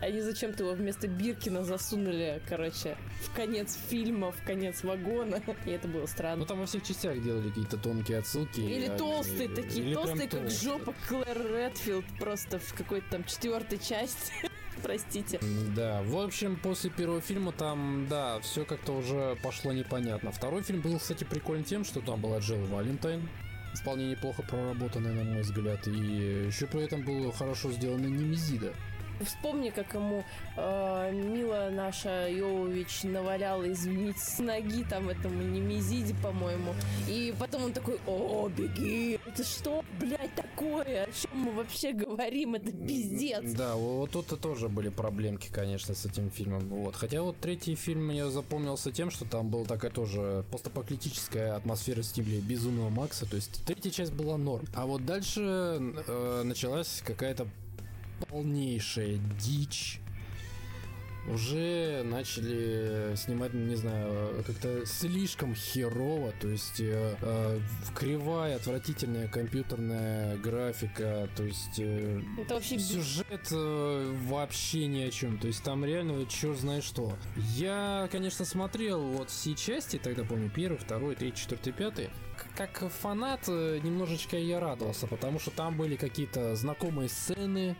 Они 0.00 0.20
зачем-то 0.20 0.64
его 0.64 0.74
вместо 0.74 1.08
Биркина 1.08 1.64
засунули, 1.64 2.40
короче, 2.48 2.96
в 3.22 3.34
конец 3.34 3.78
фильма, 3.88 4.32
в 4.32 4.42
конец 4.44 4.82
вагона, 4.82 5.42
и 5.66 5.70
это 5.70 5.88
было 5.88 6.06
странно. 6.06 6.36
Ну 6.36 6.46
там 6.46 6.60
во 6.60 6.66
всех 6.66 6.82
частях 6.84 7.22
делали 7.22 7.48
какие-то 7.48 7.76
тонкие 7.76 8.18
отсылки. 8.18 8.60
Или 8.60 8.86
а, 8.86 8.96
толстые 8.96 9.48
такие, 9.48 9.94
толстые, 9.94 10.28
как 10.28 10.50
жопа 10.50 10.94
Клэр 11.08 11.38
Редфилд, 11.54 12.04
просто 12.18 12.58
в 12.58 12.74
какой-то 12.74 13.10
там 13.10 13.24
четвертой 13.26 13.78
части. 13.78 14.32
Простите. 14.82 15.40
Да, 15.74 16.02
в 16.02 16.18
общем, 16.18 16.56
после 16.56 16.90
первого 16.90 17.20
фильма 17.20 17.52
там, 17.52 18.06
да, 18.08 18.40
все 18.40 18.64
как-то 18.64 18.92
уже 18.92 19.36
пошло 19.42 19.72
непонятно. 19.72 20.30
Второй 20.32 20.62
фильм 20.62 20.80
был, 20.80 20.98
кстати, 20.98 21.24
прикольный 21.24 21.64
тем, 21.64 21.84
что 21.84 22.00
там 22.00 22.20
была 22.20 22.38
Джилл 22.38 22.64
Валентайн, 22.66 23.26
вполне 23.74 24.10
неплохо 24.10 24.42
проработанная, 24.42 25.12
на 25.12 25.24
мой 25.24 25.42
взгляд, 25.42 25.86
и 25.88 26.46
еще 26.46 26.66
при 26.66 26.82
этом 26.84 27.02
было 27.02 27.32
хорошо 27.32 27.72
сделано 27.72 28.06
Немезида. 28.06 28.74
Вспомни, 29.20 29.70
как 29.70 29.94
ему 29.94 30.24
э, 30.56 31.12
Мила 31.12 31.70
наша 31.72 32.28
Йовович 32.28 33.04
наваляла, 33.04 33.70
извините, 33.70 34.18
с 34.18 34.38
ноги 34.38 34.84
там 34.84 35.08
этому 35.08 35.42
Немезиде, 35.42 36.14
по-моему. 36.22 36.74
И 37.08 37.34
потом 37.38 37.64
он 37.64 37.72
такой, 37.72 37.98
о, 38.06 38.48
беги! 38.48 39.18
Это 39.26 39.44
что, 39.44 39.84
блядь, 40.00 40.34
такое? 40.34 41.04
О 41.04 41.12
чем 41.12 41.38
мы 41.38 41.52
вообще 41.52 41.92
говорим? 41.92 42.54
Это 42.54 42.72
пиздец. 42.72 43.52
Да, 43.52 43.74
вот 43.74 44.10
тут 44.10 44.40
тоже 44.40 44.68
были 44.68 44.88
проблемки, 44.88 45.48
конечно, 45.50 45.94
с 45.94 46.04
этим 46.04 46.30
фильмом. 46.30 46.68
Вот. 46.68 46.94
Хотя 46.96 47.22
вот 47.22 47.36
третий 47.38 47.74
фильм 47.74 48.06
мне 48.06 48.28
запомнился 48.30 48.92
тем, 48.92 49.10
что 49.10 49.24
там 49.24 49.48
была 49.48 49.64
такая 49.64 49.90
тоже 49.90 50.44
постапокалиптическая 50.50 51.56
атмосфера 51.56 52.02
в 52.02 52.04
стиле 52.04 52.40
Безумного 52.40 52.90
Макса. 52.90 53.28
То 53.28 53.36
есть 53.36 53.64
третья 53.64 53.90
часть 53.90 54.12
была 54.12 54.36
норм. 54.36 54.66
А 54.74 54.86
вот 54.86 55.04
дальше 55.04 55.40
э, 55.40 56.42
началась 56.44 57.02
какая-то 57.04 57.46
полнейшая 58.28 59.18
дичь. 59.38 60.00
Уже 61.28 62.02
начали 62.04 63.16
снимать, 63.16 63.52
не 63.52 63.74
знаю, 63.74 64.44
как-то 64.46 64.86
слишком 64.86 65.56
херово, 65.56 66.32
то 66.40 66.46
есть 66.46 66.78
э, 66.78 67.16
э, 67.20 67.60
кривая, 67.96 68.54
отвратительная 68.54 69.26
компьютерная 69.26 70.36
графика, 70.36 71.28
то 71.34 71.42
есть 71.42 71.80
э, 71.80 72.22
Это 72.38 72.54
вообще 72.54 72.78
сюжет 72.78 73.48
э, 73.50 74.14
вообще 74.28 74.86
ни 74.86 75.00
о 75.00 75.10
чем, 75.10 75.38
то 75.38 75.48
есть 75.48 75.64
там 75.64 75.84
реально 75.84 76.24
черт 76.26 76.60
знает 76.60 76.84
что. 76.84 77.12
Я, 77.56 78.08
конечно, 78.12 78.44
смотрел 78.44 79.00
вот 79.00 79.30
все 79.30 79.56
части, 79.56 79.98
тогда 79.98 80.22
помню, 80.22 80.48
первый, 80.48 80.78
второй, 80.78 81.16
третий, 81.16 81.40
четвертый, 81.40 81.72
пятый, 81.72 82.10
как 82.54 82.88
фанат 83.00 83.40
э, 83.48 83.80
немножечко 83.82 84.36
я 84.36 84.60
радовался, 84.60 85.08
потому 85.08 85.40
что 85.40 85.50
там 85.50 85.76
были 85.76 85.96
какие-то 85.96 86.54
знакомые 86.54 87.08
сцены, 87.08 87.76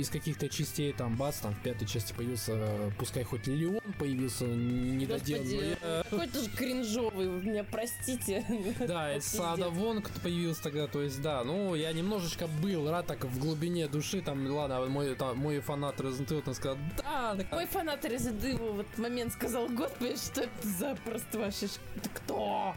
из 0.00 0.10
каких-то 0.10 0.48
частей, 0.48 0.92
там, 0.92 1.16
бац, 1.16 1.38
там 1.38 1.54
в 1.54 1.60
пятой 1.60 1.86
части 1.86 2.12
появился, 2.12 2.92
пускай 2.98 3.22
хоть 3.24 3.46
Леон 3.46 3.80
появился 3.98 4.44
недоделанный. 4.44 5.76
Какой-то 6.10 6.42
же 6.42 6.50
кринжовый, 6.50 7.28
вы 7.28 7.42
меня 7.42 7.64
простите. 7.64 8.44
Да, 8.80 9.14
и 9.14 9.20
Сада 9.20 9.68
Вонг 9.68 10.10
появился 10.22 10.62
тогда, 10.62 10.86
то 10.86 11.02
есть, 11.02 11.20
да, 11.22 11.44
ну, 11.44 11.74
я 11.74 11.92
немножечко 11.92 12.46
был 12.46 12.90
рад 12.90 13.06
так 13.06 13.24
в 13.24 13.38
глубине 13.38 13.88
души, 13.88 14.20
там, 14.20 14.46
ладно, 14.50 14.86
мой, 14.86 15.14
там, 15.14 15.38
мой 15.38 15.60
фанат 15.60 16.00
Resident 16.00 16.28
Evil 16.28 16.42
там 16.42 16.54
сказал, 16.54 16.78
да, 16.96 17.34
так... 17.36 17.52
Мой 17.52 17.66
фанат 17.66 18.04
Resident 18.04 18.40
Evil 18.42 18.72
в 18.72 18.80
этот 18.80 18.98
момент 18.98 19.32
сказал, 19.32 19.68
господи, 19.68 20.16
что 20.16 20.42
это 20.42 20.68
за 20.68 20.96
просто 21.04 21.38
вообще, 21.38 21.68
кто? 22.14 22.74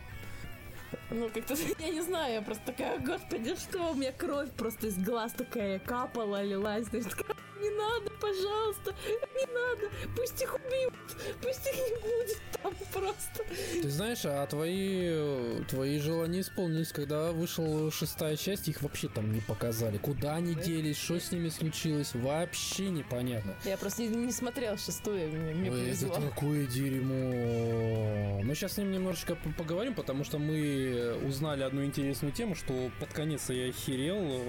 Ну, 1.09 1.29
как-то, 1.29 1.55
я 1.79 1.89
не 1.89 2.01
знаю, 2.01 2.33
я 2.33 2.41
просто 2.41 2.65
такая, 2.65 2.99
господи, 2.99 3.55
что 3.55 3.91
у 3.91 3.95
меня 3.95 4.11
кровь 4.11 4.49
просто 4.51 4.87
из 4.87 4.97
глаз 4.97 5.33
такая 5.33 5.79
капала, 5.79 6.43
лилась. 6.43 6.87
Есть, 6.91 7.15
не 7.63 7.69
надо, 7.71 8.11
пожалуйста, 8.19 8.93
не 9.35 9.45
надо, 9.53 9.89
пусть 10.15 10.41
их 10.41 10.55
убьют, 10.55 10.93
пусть 11.41 11.67
их 11.67 11.75
не 11.75 11.95
будет 12.01 12.41
там 12.61 12.73
просто. 12.93 13.43
Ты 13.81 13.89
знаешь, 13.89 14.21
а 14.25 14.45
твои, 14.47 15.63
твои 15.65 15.99
желания 15.99 16.41
исполнились, 16.41 16.91
когда 16.91 17.31
вышла 17.31 17.91
шестая 17.91 18.35
часть, 18.35 18.67
их 18.67 18.81
вообще 18.81 19.07
там 19.07 19.31
не 19.31 19.41
показали. 19.41 19.97
Куда 19.97 20.35
они 20.35 20.55
делись, 20.55 20.97
что 20.97 21.19
с 21.19 21.31
ними 21.31 21.49
случилось, 21.49 22.13
вообще 22.13 22.89
непонятно. 22.89 23.55
Я 23.65 23.77
просто 23.77 24.03
не, 24.03 24.09
не 24.09 24.31
смотрел 24.31 24.77
шестую, 24.77 25.29
мне, 25.29 25.53
мне 25.53 25.71
Ой, 25.71 25.89
это 25.89 26.09
такое 26.09 26.65
дерьмо. 26.65 28.41
Мы 28.43 28.55
сейчас 28.55 28.73
с 28.73 28.77
ним 28.77 28.91
немножечко 28.91 29.37
поговорим, 29.57 29.93
потому 29.93 30.23
что 30.23 30.39
мы 30.39 31.17
узнали 31.25 31.63
одну 31.63 31.83
интересную 31.83 32.33
тему, 32.33 32.55
что 32.55 32.91
под 32.99 33.13
конец 33.13 33.49
я 33.49 33.69
охерел. 33.69 34.41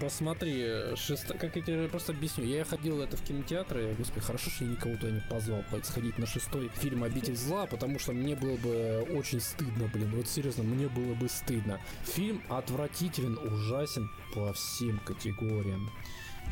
Посмотри, 0.00 0.96
шеста... 0.96 1.36
как 1.36 1.56
я 1.56 1.62
тебе 1.62 1.88
просто 1.88 2.12
объясню 2.12 2.31
объясню. 2.32 2.56
Я 2.56 2.64
ходил 2.64 3.00
это 3.00 3.16
в 3.16 3.22
кинотеатры, 3.22 3.94
господи, 3.98 4.20
хорошо, 4.20 4.50
что 4.50 4.64
я 4.64 4.70
никого 4.70 4.96
туда 4.96 5.10
не 5.10 5.20
позвал 5.28 5.64
сходить 5.82 6.18
на 6.18 6.26
шестой 6.26 6.70
фильм 6.74 7.04
«Обитель 7.04 7.36
зла», 7.36 7.66
потому 7.66 7.98
что 7.98 8.12
мне 8.12 8.36
было 8.36 8.56
бы 8.56 9.06
очень 9.10 9.40
стыдно, 9.40 9.88
блин, 9.92 10.12
вот 10.14 10.28
серьезно, 10.28 10.62
мне 10.62 10.88
было 10.88 11.14
бы 11.14 11.28
стыдно. 11.28 11.80
Фильм 12.04 12.42
отвратителен, 12.48 13.38
ужасен 13.38 14.10
по 14.34 14.52
всем 14.52 14.98
категориям 15.00 15.90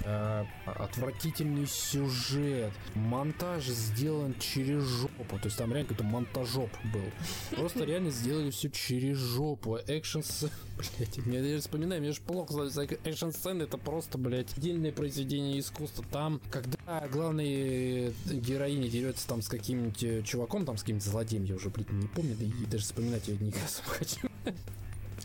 э, 0.05 0.45
отвратительный 0.65 1.67
сюжет, 1.67 2.73
монтаж 2.95 3.65
сделан 3.67 4.35
через 4.39 4.85
жопу, 4.85 5.39
то 5.39 5.47
есть 5.47 5.57
там 5.57 5.73
реально 5.73 5.89
какой-то 5.89 6.05
монтажоп 6.05 6.71
был. 6.93 7.57
Просто 7.57 7.85
реально 7.85 8.11
сделали 8.11 8.51
все 8.51 8.71
через 8.71 9.17
жопу. 9.19 9.79
Экшн 9.87 10.21
блять, 10.97 11.17
я 11.17 11.43
даже 11.43 11.61
вспоминаю, 11.61 12.01
мне 12.01 12.13
же 12.13 12.21
плохо 12.21 12.69
за 12.69 12.85
экшн 12.85 13.31
сцены, 13.31 13.65
это 13.65 13.79
просто, 13.79 14.19
блять, 14.19 14.57
отдельное 14.57 14.93
произведение 14.93 15.59
искусства. 15.59 16.05
Там, 16.11 16.41
когда 16.51 17.07
главная 17.13 18.13
героиня 18.27 18.89
дерется 18.89 19.27
там 19.29 19.43
с 19.43 19.49
каким-нибудь 19.49 20.03
э, 20.03 20.23
чуваком, 20.23 20.65
там 20.65 20.77
с 20.77 20.81
каким-нибудь 20.81 21.07
злодеем, 21.07 21.45
я 21.45 21.57
уже, 21.57 21.71
блядь, 21.71 21.91
не 21.91 22.09
помню, 22.09 22.37
да 22.39 22.45
и 22.45 22.67
даже 22.67 22.85
вспоминать 22.85 23.29
я 23.29 23.37
не 23.37 23.53
хочу. 23.85 24.29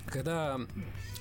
Когда 0.07 0.59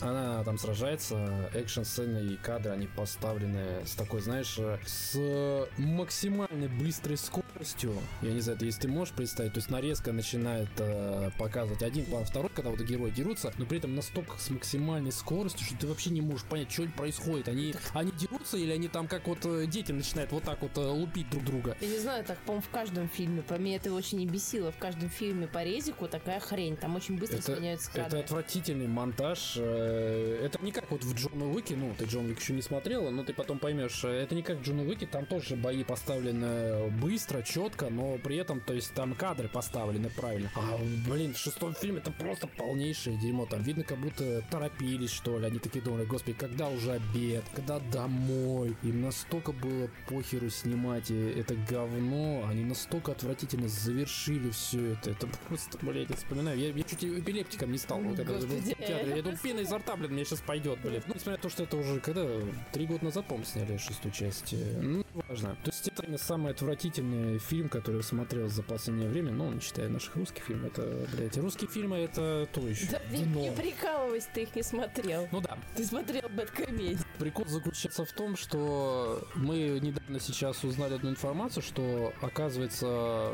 она 0.00 0.44
там 0.44 0.58
сражается, 0.58 1.50
экшн-сцены 1.54 2.32
и 2.32 2.36
кадры, 2.36 2.72
они 2.72 2.86
поставлены 2.86 3.84
с 3.86 3.92
такой, 3.92 4.20
знаешь, 4.20 4.58
с 4.86 5.68
максимальной 5.78 6.68
быстрой 6.68 7.16
скоростью. 7.16 7.94
Я 8.20 8.32
не 8.32 8.40
знаю, 8.40 8.58
если 8.60 8.82
ты 8.82 8.88
можешь 8.88 9.14
представить, 9.14 9.52
то 9.52 9.58
есть 9.58 9.70
нарезка 9.70 10.12
начинает 10.12 10.68
э, 10.78 11.30
показывать 11.38 11.82
один 11.82 12.04
план, 12.04 12.24
второй, 12.24 12.50
когда 12.50 12.70
вот 12.70 12.80
герои 12.80 13.10
дерутся, 13.10 13.52
но 13.58 13.66
при 13.66 13.78
этом 13.78 13.94
настолько 13.94 14.38
с 14.38 14.50
максимальной 14.50 15.12
скоростью, 15.12 15.64
что 15.64 15.76
ты 15.78 15.86
вообще 15.86 16.10
не 16.10 16.20
можешь 16.20 16.44
понять, 16.46 16.70
что 16.70 16.84
происходит. 16.96 17.48
Они, 17.48 17.74
они 17.94 18.12
дерутся 18.12 18.56
или 18.56 18.72
они 18.72 18.88
там 18.88 19.06
как 19.06 19.26
вот 19.26 19.38
э, 19.44 19.66
дети 19.66 19.92
начинают 19.92 20.32
вот 20.32 20.42
так 20.42 20.60
вот 20.60 20.76
э, 20.76 20.80
лупить 20.80 21.30
друг 21.30 21.44
друга. 21.44 21.76
Я 21.80 21.88
не 21.88 21.98
знаю, 21.98 22.24
так, 22.24 22.38
по-моему, 22.38 22.62
в 22.62 22.70
каждом 22.70 23.08
фильме. 23.08 23.42
По 23.42 23.56
мне 23.56 23.76
это 23.76 23.92
очень 23.92 24.18
не 24.18 24.26
бесило. 24.26 24.72
В 24.72 24.78
каждом 24.78 25.08
фильме 25.08 25.46
по 25.46 25.62
резику 25.62 26.08
такая 26.08 26.40
хрень. 26.40 26.76
Там 26.76 26.96
очень 26.96 27.18
быстро 27.18 27.38
это, 27.38 27.56
сменяются 27.56 27.90
кадры. 27.90 28.18
Это 28.18 28.26
отвратительно 28.26 28.73
отвратительный 28.74 28.86
монтаж. 28.86 29.54
Э, 29.56 30.40
это 30.44 30.62
не 30.62 30.72
как 30.72 30.90
вот 30.90 31.04
в 31.04 31.14
Джона 31.14 31.46
Уике, 31.46 31.76
ну, 31.76 31.92
ты 31.96 32.04
Джон 32.04 32.26
Уик 32.26 32.40
еще 32.40 32.52
не 32.52 32.62
смотрела, 32.62 33.10
но 33.10 33.24
ты 33.24 33.32
потом 33.32 33.58
поймешь, 33.58 34.04
э, 34.04 34.08
это 34.08 34.34
не 34.34 34.42
как 34.42 34.58
в 34.58 34.62
Джон 34.62 34.80
Уике, 34.80 35.06
там 35.06 35.26
тоже 35.26 35.56
бои 35.56 35.84
поставлены 35.84 36.90
быстро, 37.00 37.42
четко, 37.42 37.88
но 37.90 38.18
при 38.18 38.36
этом, 38.36 38.60
то 38.60 38.74
есть 38.74 38.92
там 38.94 39.14
кадры 39.14 39.48
поставлены 39.48 40.10
правильно. 40.10 40.50
А, 40.56 40.78
блин, 41.08 41.34
в 41.34 41.38
шестом 41.38 41.74
фильме 41.74 41.98
это 41.98 42.10
просто 42.10 42.46
полнейшее 42.46 43.16
дерьмо. 43.18 43.46
Там 43.46 43.62
видно, 43.62 43.84
как 43.84 43.98
будто 43.98 44.42
торопились, 44.50 45.10
что 45.10 45.38
ли. 45.38 45.46
Они 45.46 45.58
такие 45.58 45.82
думали, 45.82 46.04
господи, 46.04 46.36
когда 46.38 46.68
уже 46.68 46.92
обед, 46.92 47.44
когда 47.54 47.78
домой. 47.92 48.76
Им 48.82 49.02
настолько 49.02 49.52
было 49.52 49.88
похеру 50.08 50.50
снимать 50.50 51.10
это 51.10 51.54
говно, 51.68 52.44
они 52.48 52.64
настолько 52.64 53.12
отвратительно 53.12 53.68
завершили 53.68 54.50
все 54.50 54.92
это. 54.92 55.10
Это 55.10 55.28
просто, 55.48 55.78
блядь, 55.82 56.10
я 56.10 56.16
вспоминаю. 56.16 56.58
Я, 56.58 56.70
я 56.70 56.82
чуть 56.82 57.04
эпилептиком 57.04 57.72
не 57.72 57.78
стал, 57.78 58.00
когда 58.16 58.38
был 58.46 58.60
театре. 58.64 59.16
Я 59.16 59.22
думаю, 59.22 59.38
пена 59.42 59.60
изо 59.60 59.78
рта, 59.78 59.96
блин, 59.96 60.12
мне 60.12 60.24
сейчас 60.24 60.40
пойдет, 60.40 60.78
блядь. 60.80 61.06
Ну, 61.06 61.14
несмотря 61.14 61.32
на 61.32 61.38
то, 61.38 61.48
что 61.48 61.62
это 61.62 61.76
уже 61.76 62.00
когда? 62.00 62.26
Три 62.72 62.86
года 62.86 63.04
назад, 63.04 63.26
по 63.26 63.42
сняли 63.44 63.76
шестую 63.76 64.12
часть. 64.12 64.54
Ну, 64.80 65.04
важно. 65.28 65.56
То 65.64 65.70
есть 65.70 65.88
это 65.88 66.18
самый 66.18 66.52
отвратительный 66.52 67.38
фильм, 67.38 67.68
который 67.68 67.96
я 67.96 68.02
смотрел 68.02 68.48
за 68.48 68.62
последнее 68.62 69.08
время, 69.08 69.32
ну, 69.32 69.50
не 69.52 69.60
считая 69.60 69.88
наших 69.88 70.16
русских 70.16 70.44
фильмов. 70.44 70.72
Это, 70.72 71.06
блядь, 71.16 71.36
русские 71.38 71.70
фильмы 71.70 71.98
это 71.98 72.48
то 72.52 72.60
еще. 72.66 72.86
Да, 72.90 73.00
не, 73.10 73.24
не 73.24 73.50
прикалывайся, 73.52 74.28
ты 74.32 74.42
их 74.42 74.54
не 74.56 74.62
смотрел. 74.62 75.28
Ну 75.32 75.40
да. 75.40 75.58
Ты 75.76 75.84
смотрел 75.84 76.28
Бэткомедию. 76.28 76.98
Прикол 77.18 77.46
заключается 77.46 78.04
в 78.04 78.12
том, 78.12 78.36
что 78.36 79.26
мы 79.34 79.78
недавно 79.80 80.20
сейчас 80.20 80.62
узнали 80.64 80.94
одну 80.94 81.10
информацию, 81.10 81.62
что, 81.62 82.12
оказывается, 82.20 83.32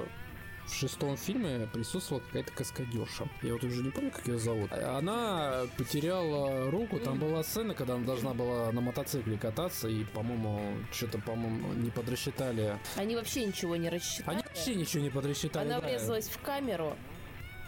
в 0.66 0.74
шестом 0.74 1.16
фильме 1.16 1.68
присутствовала 1.72 2.22
какая-то 2.22 2.52
каскадерша. 2.52 3.28
Я 3.42 3.54
вот 3.54 3.64
уже 3.64 3.82
не 3.82 3.90
помню, 3.90 4.10
как 4.10 4.26
ее 4.28 4.38
зовут. 4.38 4.72
Она 4.72 5.62
потеряла 5.76 6.70
руку. 6.70 6.98
Там 7.00 7.18
была 7.18 7.42
сцена, 7.42 7.74
когда 7.74 7.94
она 7.94 8.04
должна 8.04 8.34
была 8.34 8.70
на 8.72 8.80
мотоцикле 8.80 9.36
кататься, 9.36 9.88
и, 9.88 10.04
по-моему, 10.04 10.74
что-то, 10.92 11.18
по-моему, 11.18 11.72
не 11.74 11.90
подрасчитали. 11.90 12.78
Они 12.96 13.16
вообще 13.16 13.44
ничего 13.44 13.76
не 13.76 13.88
рассчитали. 13.88 14.36
Они 14.36 14.44
вообще 14.46 14.74
ничего 14.74 15.02
не 15.02 15.10
подрасчитали. 15.10 15.66
Она 15.66 15.80
да. 15.80 15.88
врезалась 15.88 16.28
в 16.28 16.40
камеру, 16.40 16.96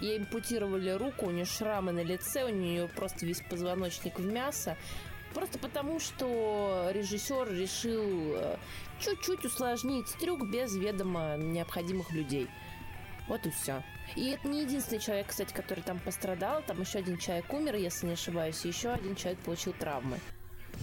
Ей 0.02 0.18
импутировали 0.18 0.90
руку, 0.90 1.26
у 1.26 1.30
нее 1.30 1.44
шрамы 1.44 1.92
на 1.92 2.02
лице, 2.02 2.44
у 2.44 2.48
нее 2.48 2.88
просто 2.88 3.24
весь 3.24 3.40
позвоночник 3.40 4.18
в 4.18 4.26
мясо. 4.26 4.76
Просто 5.32 5.60
потому, 5.60 6.00
что 6.00 6.90
режиссер 6.92 7.52
решил 7.52 8.34
э, 8.34 8.56
чуть-чуть 9.00 9.44
усложнить 9.44 10.12
трюк 10.18 10.50
без 10.50 10.74
ведома 10.74 11.36
необходимых 11.36 12.10
людей. 12.10 12.48
Вот 13.28 13.46
и 13.46 13.50
все. 13.50 13.82
И 14.16 14.30
это 14.30 14.48
не 14.48 14.62
единственный 14.62 14.98
человек, 15.00 15.28
кстати, 15.28 15.52
который 15.52 15.82
там 15.82 15.98
пострадал. 15.98 16.62
Там 16.66 16.80
еще 16.80 16.98
один 16.98 17.18
человек 17.18 17.52
умер, 17.52 17.76
если 17.76 18.06
не 18.06 18.12
ошибаюсь, 18.14 18.64
еще 18.64 18.90
один 18.90 19.14
человек 19.14 19.40
получил 19.40 19.72
травмы. 19.72 20.18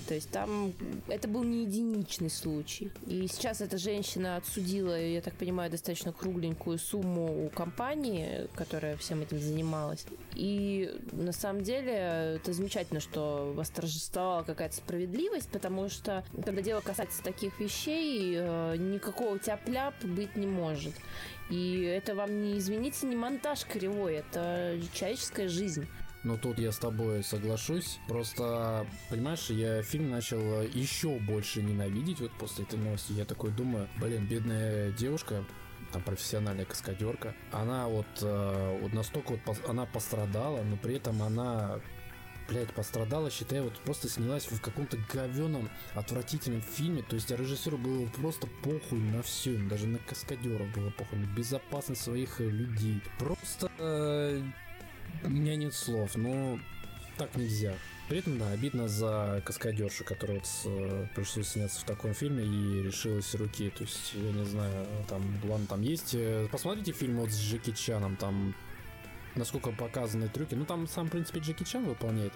То 0.07 0.15
есть 0.15 0.29
там 0.31 0.73
это 1.07 1.27
был 1.27 1.43
не 1.43 1.63
единичный 1.63 2.29
случай. 2.29 2.91
И 3.05 3.27
сейчас 3.27 3.61
эта 3.61 3.77
женщина 3.77 4.37
отсудила, 4.37 4.99
я 4.99 5.21
так 5.21 5.33
понимаю, 5.35 5.69
достаточно 5.69 6.11
кругленькую 6.11 6.79
сумму 6.79 7.45
у 7.45 7.49
компании, 7.49 8.47
которая 8.55 8.97
всем 8.97 9.21
этим 9.21 9.39
занималась. 9.39 10.05
И 10.35 10.91
на 11.11 11.31
самом 11.31 11.63
деле 11.63 12.37
это 12.37 12.53
замечательно, 12.53 12.99
что 12.99 13.53
восторжествовала 13.55 14.43
какая-то 14.43 14.75
справедливость, 14.75 15.49
потому 15.49 15.89
что 15.89 16.23
когда 16.43 16.61
дело 16.61 16.81
касается 16.81 17.21
таких 17.23 17.59
вещей, 17.59 18.35
э, 18.37 18.75
никакого 18.77 19.37
тяп-ляп 19.37 19.93
быть 20.03 20.35
не 20.35 20.47
может. 20.47 20.93
И 21.49 21.81
это 21.81 22.15
вам 22.15 22.41
не, 22.41 22.57
извините, 22.57 23.07
не 23.07 23.15
монтаж 23.15 23.65
кривой, 23.65 24.15
это 24.15 24.79
человеческая 24.93 25.47
жизнь. 25.47 25.87
Ну 26.23 26.37
тут 26.37 26.59
я 26.59 26.71
с 26.71 26.77
тобой 26.77 27.23
соглашусь. 27.23 27.99
Просто, 28.07 28.85
понимаешь, 29.09 29.49
я 29.49 29.81
фильм 29.81 30.09
начал 30.09 30.61
еще 30.61 31.17
больше 31.19 31.61
ненавидеть 31.61 32.19
вот 32.19 32.31
после 32.33 32.65
этой 32.65 32.77
новости. 32.77 33.13
Я 33.13 33.25
такой 33.25 33.51
думаю, 33.51 33.87
блин, 33.99 34.27
бедная 34.27 34.91
девушка, 34.91 35.45
там 35.93 36.01
профессиональная 36.01 36.65
каскадерка, 36.65 37.35
она 37.51 37.87
вот, 37.87 38.05
э, 38.21 38.79
вот 38.81 38.93
настолько 38.93 39.39
вот 39.45 39.57
она 39.67 39.85
пострадала, 39.85 40.61
но 40.61 40.77
при 40.77 40.95
этом 40.95 41.23
она 41.23 41.79
блядь, 42.49 42.73
пострадала, 42.73 43.29
считай, 43.29 43.61
вот 43.61 43.77
просто 43.81 44.09
снялась 44.09 44.45
в 44.45 44.59
каком-то 44.59 44.97
говеном, 45.13 45.69
отвратительном 45.93 46.61
фильме. 46.61 47.03
То 47.03 47.15
есть 47.15 47.29
режиссеру 47.31 47.77
было 47.77 48.07
просто 48.07 48.47
похуй 48.63 48.99
на 48.99 49.21
все, 49.21 49.57
даже 49.57 49.87
на 49.87 49.99
каскадеров 49.99 50.67
было 50.73 50.89
похуй, 50.89 51.19
на 51.19 51.25
безопасность 51.27 52.01
своих 52.01 52.39
людей. 52.39 53.01
Просто 53.19 53.71
э, 53.77 54.41
у 55.23 55.29
меня 55.29 55.55
нет 55.55 55.73
слов, 55.73 56.15
но 56.15 56.59
так 57.17 57.35
нельзя. 57.35 57.73
При 58.07 58.19
этом, 58.19 58.39
да, 58.39 58.49
обидно 58.49 58.87
за 58.87 59.41
каскадершу, 59.45 60.03
которая 60.03 60.39
вот 60.39 60.49
э, 60.65 61.05
пришлось 61.15 61.49
сняться 61.49 61.81
в 61.81 61.83
таком 61.83 62.15
фильме 62.15 62.43
и 62.43 62.81
решилась 62.81 63.35
руки. 63.35 63.69
То 63.69 63.83
есть, 63.83 64.13
я 64.15 64.31
не 64.31 64.45
знаю, 64.45 64.87
там, 65.07 65.21
ладно, 65.43 65.67
там 65.67 65.81
есть... 65.81 66.15
Э, 66.15 66.47
посмотрите 66.51 66.91
фильм 66.91 67.17
вот 67.17 67.29
с 67.29 67.39
Джеки 67.39 67.71
Чаном, 67.71 68.15
там 68.15 68.55
насколько 69.35 69.71
показаны 69.71 70.27
трюки. 70.27 70.55
Ну, 70.55 70.65
там 70.65 70.87
сам, 70.87 71.05
в 71.05 71.11
принципе, 71.11 71.39
Джеки 71.39 71.63
Чан 71.63 71.85
выполняет 71.85 72.33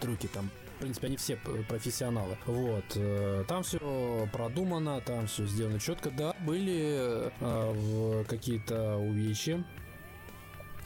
трюки, 0.00 0.28
там 0.28 0.50
в 0.76 0.80
принципе, 0.80 1.06
они 1.06 1.16
все 1.16 1.36
профессионалы. 1.68 2.36
Вот. 2.46 2.84
Э, 2.96 3.44
там 3.46 3.62
все 3.62 4.28
продумано, 4.32 5.00
там 5.02 5.26
все 5.26 5.46
сделано 5.46 5.78
четко. 5.78 6.10
Да, 6.10 6.34
были 6.40 7.30
э, 7.40 8.24
какие-то 8.26 8.96
увечья, 8.96 9.62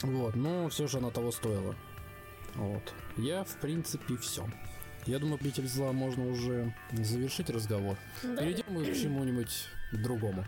вот, 0.01 0.35
но 0.35 0.69
все 0.69 0.87
же 0.87 0.97
оно 0.97 1.11
того 1.11 1.31
стоило. 1.31 1.75
Вот. 2.55 2.93
Я, 3.17 3.43
в 3.43 3.55
принципе, 3.57 4.17
все. 4.17 4.47
Я 5.05 5.19
думаю, 5.19 5.39
обитель 5.39 5.67
зла 5.67 5.91
можно 5.91 6.27
уже 6.27 6.73
завершить 6.91 7.49
разговор. 7.49 7.97
Да. 8.23 8.37
Перейдем 8.37 8.65
мы 8.69 8.85
к 8.85 8.93
чему-нибудь 8.95 9.67
другому. 9.91 10.45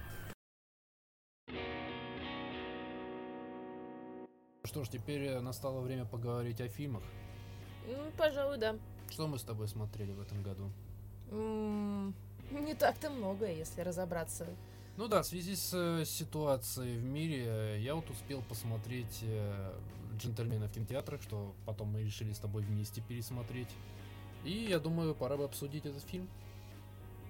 Что 4.63 4.83
ж, 4.83 4.89
теперь 4.89 5.39
настало 5.39 5.81
время 5.81 6.05
поговорить 6.05 6.61
о 6.61 6.67
фильмах. 6.67 7.03
Ну, 7.87 8.11
пожалуй, 8.17 8.57
да. 8.57 8.75
Что 9.09 9.27
мы 9.27 9.37
с 9.39 9.43
тобой 9.43 9.67
смотрели 9.67 10.13
в 10.13 10.21
этом 10.21 10.43
году? 10.43 10.71
М 11.31 12.09
-м, 12.51 12.63
не 12.65 12.73
так-то 12.75 13.09
много, 13.09 13.47
если 13.47 13.81
разобраться. 13.81 14.47
Ну 15.01 15.07
да, 15.07 15.23
в 15.23 15.25
связи 15.25 15.55
с 15.55 15.73
э, 15.73 16.05
ситуацией 16.05 16.99
в 16.99 17.03
мире, 17.03 17.45
э, 17.47 17.79
я 17.79 17.95
вот 17.95 18.07
успел 18.11 18.43
посмотреть 18.43 19.21
э, 19.23 19.73
«Джентльмена» 20.19 20.67
в 20.67 20.71
кинотеатрах, 20.71 21.23
что 21.23 21.55
потом 21.65 21.87
мы 21.87 22.03
решили 22.03 22.33
с 22.33 22.37
тобой 22.37 22.61
вместе 22.61 23.01
пересмотреть. 23.01 23.69
И 24.45 24.51
я 24.51 24.77
думаю, 24.77 25.15
пора 25.15 25.37
бы 25.37 25.45
обсудить 25.45 25.87
этот 25.87 26.03
фильм. 26.03 26.29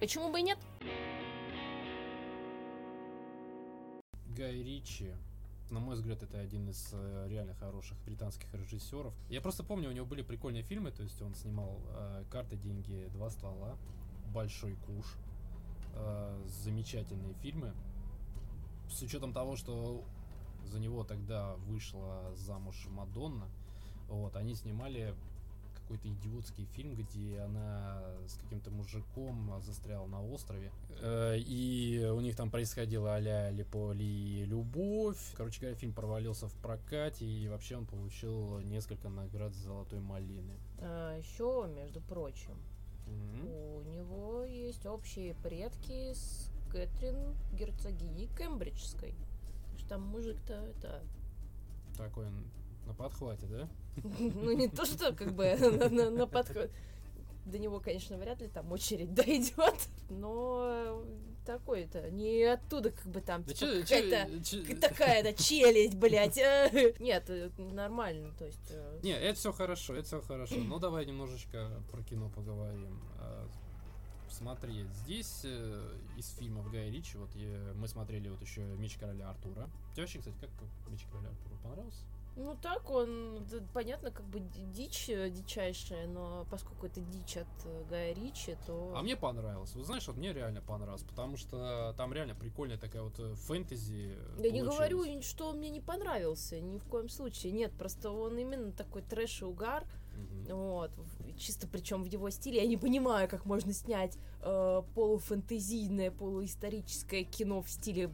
Почему 0.00 0.30
бы 0.30 0.40
и 0.40 0.42
нет? 0.42 0.58
Гай 4.36 4.62
Ричи, 4.62 5.10
на 5.70 5.80
мой 5.80 5.94
взгляд, 5.94 6.22
это 6.22 6.40
один 6.40 6.68
из 6.68 6.92
реально 7.26 7.54
хороших 7.54 7.96
британских 8.04 8.52
режиссеров. 8.52 9.14
Я 9.30 9.40
просто 9.40 9.64
помню, 9.64 9.88
у 9.88 9.92
него 9.92 10.04
были 10.04 10.20
прикольные 10.20 10.62
фильмы, 10.62 10.90
то 10.90 11.02
есть 11.02 11.22
он 11.22 11.34
снимал 11.34 11.80
э, 11.94 12.24
«Карты, 12.30 12.56
деньги, 12.56 13.08
два 13.14 13.30
ствола», 13.30 13.78
«Большой 14.26 14.76
куш», 14.86 15.06
э, 15.94 16.42
замечательные 16.46 17.34
фильмы. 17.34 17.72
С 18.90 19.02
учетом 19.02 19.32
того, 19.32 19.56
что 19.56 20.04
за 20.64 20.78
него 20.78 21.04
тогда 21.04 21.54
вышла 21.66 22.32
замуж 22.34 22.86
Мадонна, 22.90 23.48
вот, 24.08 24.36
они 24.36 24.54
снимали 24.54 25.14
какой-то 25.92 26.08
идиотский 26.08 26.64
фильм, 26.66 26.94
где 26.94 27.40
она 27.40 28.02
с 28.26 28.34
каким-то 28.36 28.70
мужиком 28.70 29.60
застряла 29.60 30.06
на 30.06 30.22
острове. 30.22 30.70
Э, 31.00 31.36
и 31.38 32.06
у 32.12 32.20
них 32.20 32.36
там 32.36 32.50
происходило 32.50 33.14
а-ля 33.14 33.50
Липоли 33.50 34.44
любовь. 34.44 35.18
Короче 35.36 35.60
говоря, 35.60 35.76
фильм 35.76 35.92
провалился 35.92 36.48
в 36.48 36.54
прокате, 36.54 37.26
и 37.26 37.48
вообще 37.48 37.76
он 37.76 37.86
получил 37.86 38.60
несколько 38.60 39.08
наград 39.08 39.54
Золотой 39.54 40.00
малины. 40.00 40.54
А, 40.78 41.18
еще, 41.18 41.68
между 41.74 42.00
прочим, 42.00 42.56
Mm-hmm. 43.06 43.78
У 43.78 43.82
него 43.82 44.44
есть 44.44 44.86
общие 44.86 45.34
предки 45.34 46.12
с 46.12 46.50
Кэтрин 46.70 47.36
герцогиней 47.52 48.28
Кембриджской. 48.36 49.14
Что 49.76 49.88
там 49.90 50.02
мужик-то 50.02 50.54
это... 50.54 51.02
Такой 51.96 52.26
на 52.86 52.94
подхвате, 52.94 53.46
да? 53.46 53.68
Ну, 54.04 54.52
не 54.52 54.68
то, 54.68 54.84
что 54.84 55.12
как 55.12 55.34
бы 55.34 55.54
на 55.90 56.26
подхвате. 56.26 56.72
До 57.44 57.58
него, 57.58 57.80
конечно, 57.80 58.16
вряд 58.16 58.40
ли 58.40 58.48
там 58.48 58.70
очередь 58.72 59.14
дойдет, 59.14 59.88
но 60.08 61.04
такой-то, 61.44 62.10
не 62.10 62.42
оттуда 62.44 62.90
как 62.90 63.06
бы 63.06 63.20
там 63.20 63.44
да 63.44 63.54
типа, 63.54 63.80
какая-то 63.80 64.80
такая-то 64.80 65.42
челюсть, 65.42 65.96
блядь. 65.96 66.36
Нет, 67.00 67.24
э, 67.28 67.50
нормально, 67.58 68.32
то 68.38 68.44
есть... 68.46 68.70
Э, 68.70 69.00
не, 69.02 69.12
это 69.12 69.38
все 69.38 69.52
хорошо, 69.52 69.94
это 69.94 70.06
все 70.06 70.20
хорошо. 70.20 70.56
Ну 70.56 70.78
давай 70.78 71.06
немножечко 71.06 71.70
про 71.90 72.02
кино 72.02 72.30
поговорим. 72.30 72.98
А, 73.18 73.48
смотри, 74.30 74.84
здесь 75.04 75.42
э, 75.44 75.96
из 76.16 76.28
фильмов 76.36 76.70
Гая 76.70 76.90
Ричи, 76.90 77.16
вот 77.16 77.30
мы 77.76 77.88
смотрели 77.88 78.28
вот 78.28 78.40
еще 78.42 78.60
Меч 78.60 78.96
короля 78.96 79.30
Артура. 79.30 79.68
Тебе 79.92 80.02
вообще, 80.02 80.18
кстати, 80.18 80.36
как 80.40 80.50
Меч 80.88 81.04
короля 81.10 81.28
Артура 81.30 81.58
понравился? 81.62 82.02
Ну 82.34 82.56
так, 82.56 82.88
он, 82.90 83.46
понятно, 83.74 84.10
как 84.10 84.24
бы 84.26 84.40
дичь 84.40 85.10
э, 85.10 85.28
дичайшая, 85.28 86.06
но 86.06 86.46
поскольку 86.50 86.86
это 86.86 87.00
дичь 87.00 87.36
от 87.36 87.46
э, 87.66 87.84
Гая 87.90 88.14
Ричи, 88.14 88.56
то... 88.66 88.94
А 88.96 89.02
мне 89.02 89.16
понравилось. 89.16 89.74
Вы 89.74 89.84
знаешь, 89.84 90.06
вот 90.08 90.16
мне 90.16 90.32
реально 90.32 90.62
понравилось, 90.62 91.02
потому 91.02 91.36
что 91.36 91.94
там 91.98 92.12
реально 92.14 92.34
прикольная 92.34 92.78
такая 92.78 93.02
вот 93.02 93.18
э, 93.18 93.34
фэнтези 93.34 94.16
Я 94.38 94.50
не 94.50 94.62
говорю, 94.62 95.04
что 95.20 95.48
он 95.48 95.58
мне 95.58 95.68
не 95.68 95.80
понравился, 95.80 96.58
ни 96.58 96.78
в 96.78 96.84
коем 96.86 97.10
случае. 97.10 97.52
Нет, 97.52 97.72
просто 97.72 98.10
он 98.10 98.38
именно 98.38 98.72
такой 98.72 99.02
трэш 99.02 99.42
и 99.42 99.44
угар, 99.44 99.86
Угу. 100.12 100.56
Вот, 100.56 100.90
чисто 101.38 101.66
причем 101.66 102.02
в 102.02 102.06
его 102.06 102.28
стиле. 102.30 102.60
Я 102.60 102.66
не 102.66 102.76
понимаю, 102.76 103.28
как 103.28 103.46
можно 103.46 103.72
снять 103.72 104.18
э, 104.42 104.82
полуфэнтезийное, 104.94 106.10
полуисторическое 106.10 107.24
кино 107.24 107.62
в 107.62 107.70
стиле 107.70 108.10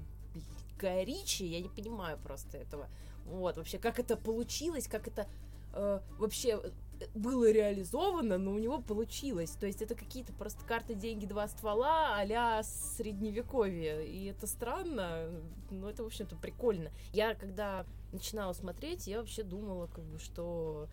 Гая 0.78 1.04
Ричи. 1.04 1.44
Я 1.44 1.60
не 1.60 1.68
понимаю 1.68 2.18
просто 2.18 2.58
этого. 2.58 2.88
Вот, 3.28 3.56
вообще, 3.56 3.78
как 3.78 3.98
это 3.98 4.16
получилось, 4.16 4.88
как 4.88 5.06
это 5.08 5.26
э, 5.74 6.00
вообще 6.18 6.60
э, 6.62 6.70
было 7.14 7.50
реализовано, 7.50 8.38
но 8.38 8.52
у 8.52 8.58
него 8.58 8.80
получилось. 8.80 9.50
То 9.50 9.66
есть 9.66 9.82
это 9.82 9.94
какие-то 9.94 10.32
просто 10.32 10.64
карты, 10.64 10.94
деньги, 10.94 11.26
два 11.26 11.46
ствола 11.48 12.20
а 12.20 12.62
средневековье. 12.62 14.06
И 14.06 14.26
это 14.26 14.46
странно, 14.46 15.30
но 15.70 15.90
это, 15.90 16.02
в 16.02 16.06
общем-то, 16.06 16.36
прикольно. 16.36 16.90
Я, 17.12 17.34
когда 17.34 17.84
начинала 18.12 18.52
смотреть, 18.52 19.06
я 19.06 19.18
вообще 19.18 19.42
думала, 19.42 19.86
как 19.86 20.04
бы, 20.04 20.18
что 20.18 20.88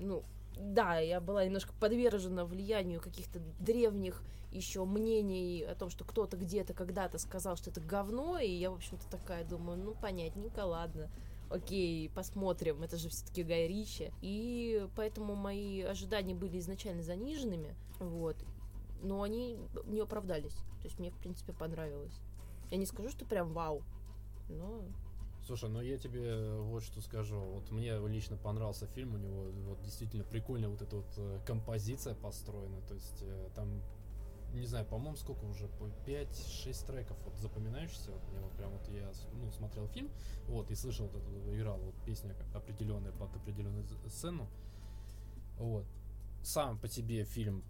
ну, 0.00 0.24
да, 0.56 0.98
я 0.98 1.20
была 1.20 1.44
немножко 1.44 1.72
подвержена 1.80 2.44
влиянию 2.44 3.00
каких-то 3.00 3.40
древних 3.58 4.22
еще 4.52 4.84
мнений 4.84 5.62
о 5.62 5.74
том, 5.74 5.90
что 5.90 6.04
кто-то 6.04 6.36
где-то 6.36 6.74
когда-то 6.74 7.18
сказал, 7.18 7.56
что 7.56 7.70
это 7.70 7.80
говно, 7.80 8.38
и 8.38 8.48
я, 8.48 8.70
в 8.70 8.74
общем-то, 8.74 9.08
такая 9.10 9.44
думаю, 9.44 9.78
ну, 9.78 9.94
понятненько, 9.94 10.60
ладно, 10.60 11.10
окей, 11.54 12.10
посмотрим, 12.10 12.82
это 12.82 12.96
же 12.96 13.08
все-таки 13.08 13.42
Гай 13.42 13.66
Ричи. 13.68 14.12
И 14.20 14.86
поэтому 14.96 15.34
мои 15.34 15.82
ожидания 15.82 16.34
были 16.34 16.58
изначально 16.58 17.02
заниженными, 17.02 17.74
вот, 18.00 18.36
но 19.02 19.22
они 19.22 19.58
не 19.86 20.00
оправдались, 20.00 20.56
то 20.80 20.84
есть 20.84 20.98
мне, 20.98 21.10
в 21.10 21.16
принципе, 21.18 21.52
понравилось. 21.52 22.18
Я 22.70 22.78
не 22.78 22.86
скажу, 22.86 23.08
что 23.10 23.24
прям 23.24 23.52
вау, 23.52 23.82
но 24.48 24.82
Слушай, 25.46 25.68
ну 25.68 25.82
я 25.82 25.98
тебе 25.98 26.56
вот 26.58 26.82
что 26.82 27.02
скажу. 27.02 27.38
Вот 27.38 27.70
мне 27.70 27.98
лично 28.08 28.38
понравился 28.38 28.86
фильм, 28.86 29.14
у 29.14 29.18
него 29.18 29.50
вот 29.68 29.82
действительно 29.82 30.24
прикольная 30.24 30.70
вот 30.70 30.80
эта 30.80 30.96
вот 30.96 31.14
э, 31.18 31.40
композиция 31.46 32.14
построена. 32.14 32.80
То 32.88 32.94
есть 32.94 33.18
э, 33.20 33.50
там, 33.54 33.82
не 34.60 34.66
знаю, 34.66 34.86
по-моему, 34.86 35.16
сколько 35.16 35.44
уже, 35.44 35.68
по 35.68 35.84
5-6 36.06 36.86
треков 36.86 37.16
вот 37.24 37.36
запоминающихся. 37.38 38.10
Вот 38.10 38.22
мне 38.30 38.40
вот 38.40 38.52
прям 38.52 38.70
вот 38.72 38.88
я 38.88 39.10
ну, 39.32 39.50
смотрел 39.50 39.88
фильм, 39.88 40.10
вот, 40.46 40.70
и 40.70 40.74
слышал 40.74 41.06
вот 41.08 41.22
эту, 41.22 41.56
играл 41.56 41.78
вот 41.78 41.94
песня 42.04 42.34
определенная 42.54 43.12
под 43.12 43.34
определенную 43.36 43.84
сцену. 44.08 44.48
Вот. 45.58 45.86
Сам 46.42 46.78
по 46.78 46.88
себе 46.88 47.24
фильм 47.24 47.64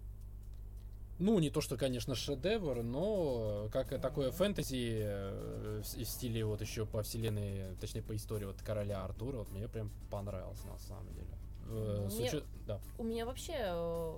ну, 1.17 1.39
не 1.39 1.49
то, 1.49 1.61
что, 1.61 1.77
конечно, 1.77 2.13
шедевр, 2.13 2.83
но 2.83 3.69
как 3.71 3.89
такое 4.01 4.31
фэнтези 4.31 4.99
э, 5.01 5.81
в 5.81 6.03
стиле 6.03 6.43
вот 6.43 6.59
еще 6.59 6.85
по 6.85 7.03
вселенной, 7.03 7.75
точнее 7.79 8.01
по 8.01 8.13
истории 8.15 8.45
вот 8.45 8.61
короля 8.61 9.03
Артура, 9.05 9.37
вот 9.37 9.51
мне 9.51 9.69
прям 9.69 9.91
понравился 10.11 10.67
на 10.67 10.77
самом 10.77 11.13
деле. 11.13 11.29
Э, 11.67 12.07
мне, 12.11 12.27
учет... 12.27 12.43
да. 12.67 12.81
У 12.97 13.03
меня 13.03 13.25
вообще 13.25 13.53
э, 13.57 14.17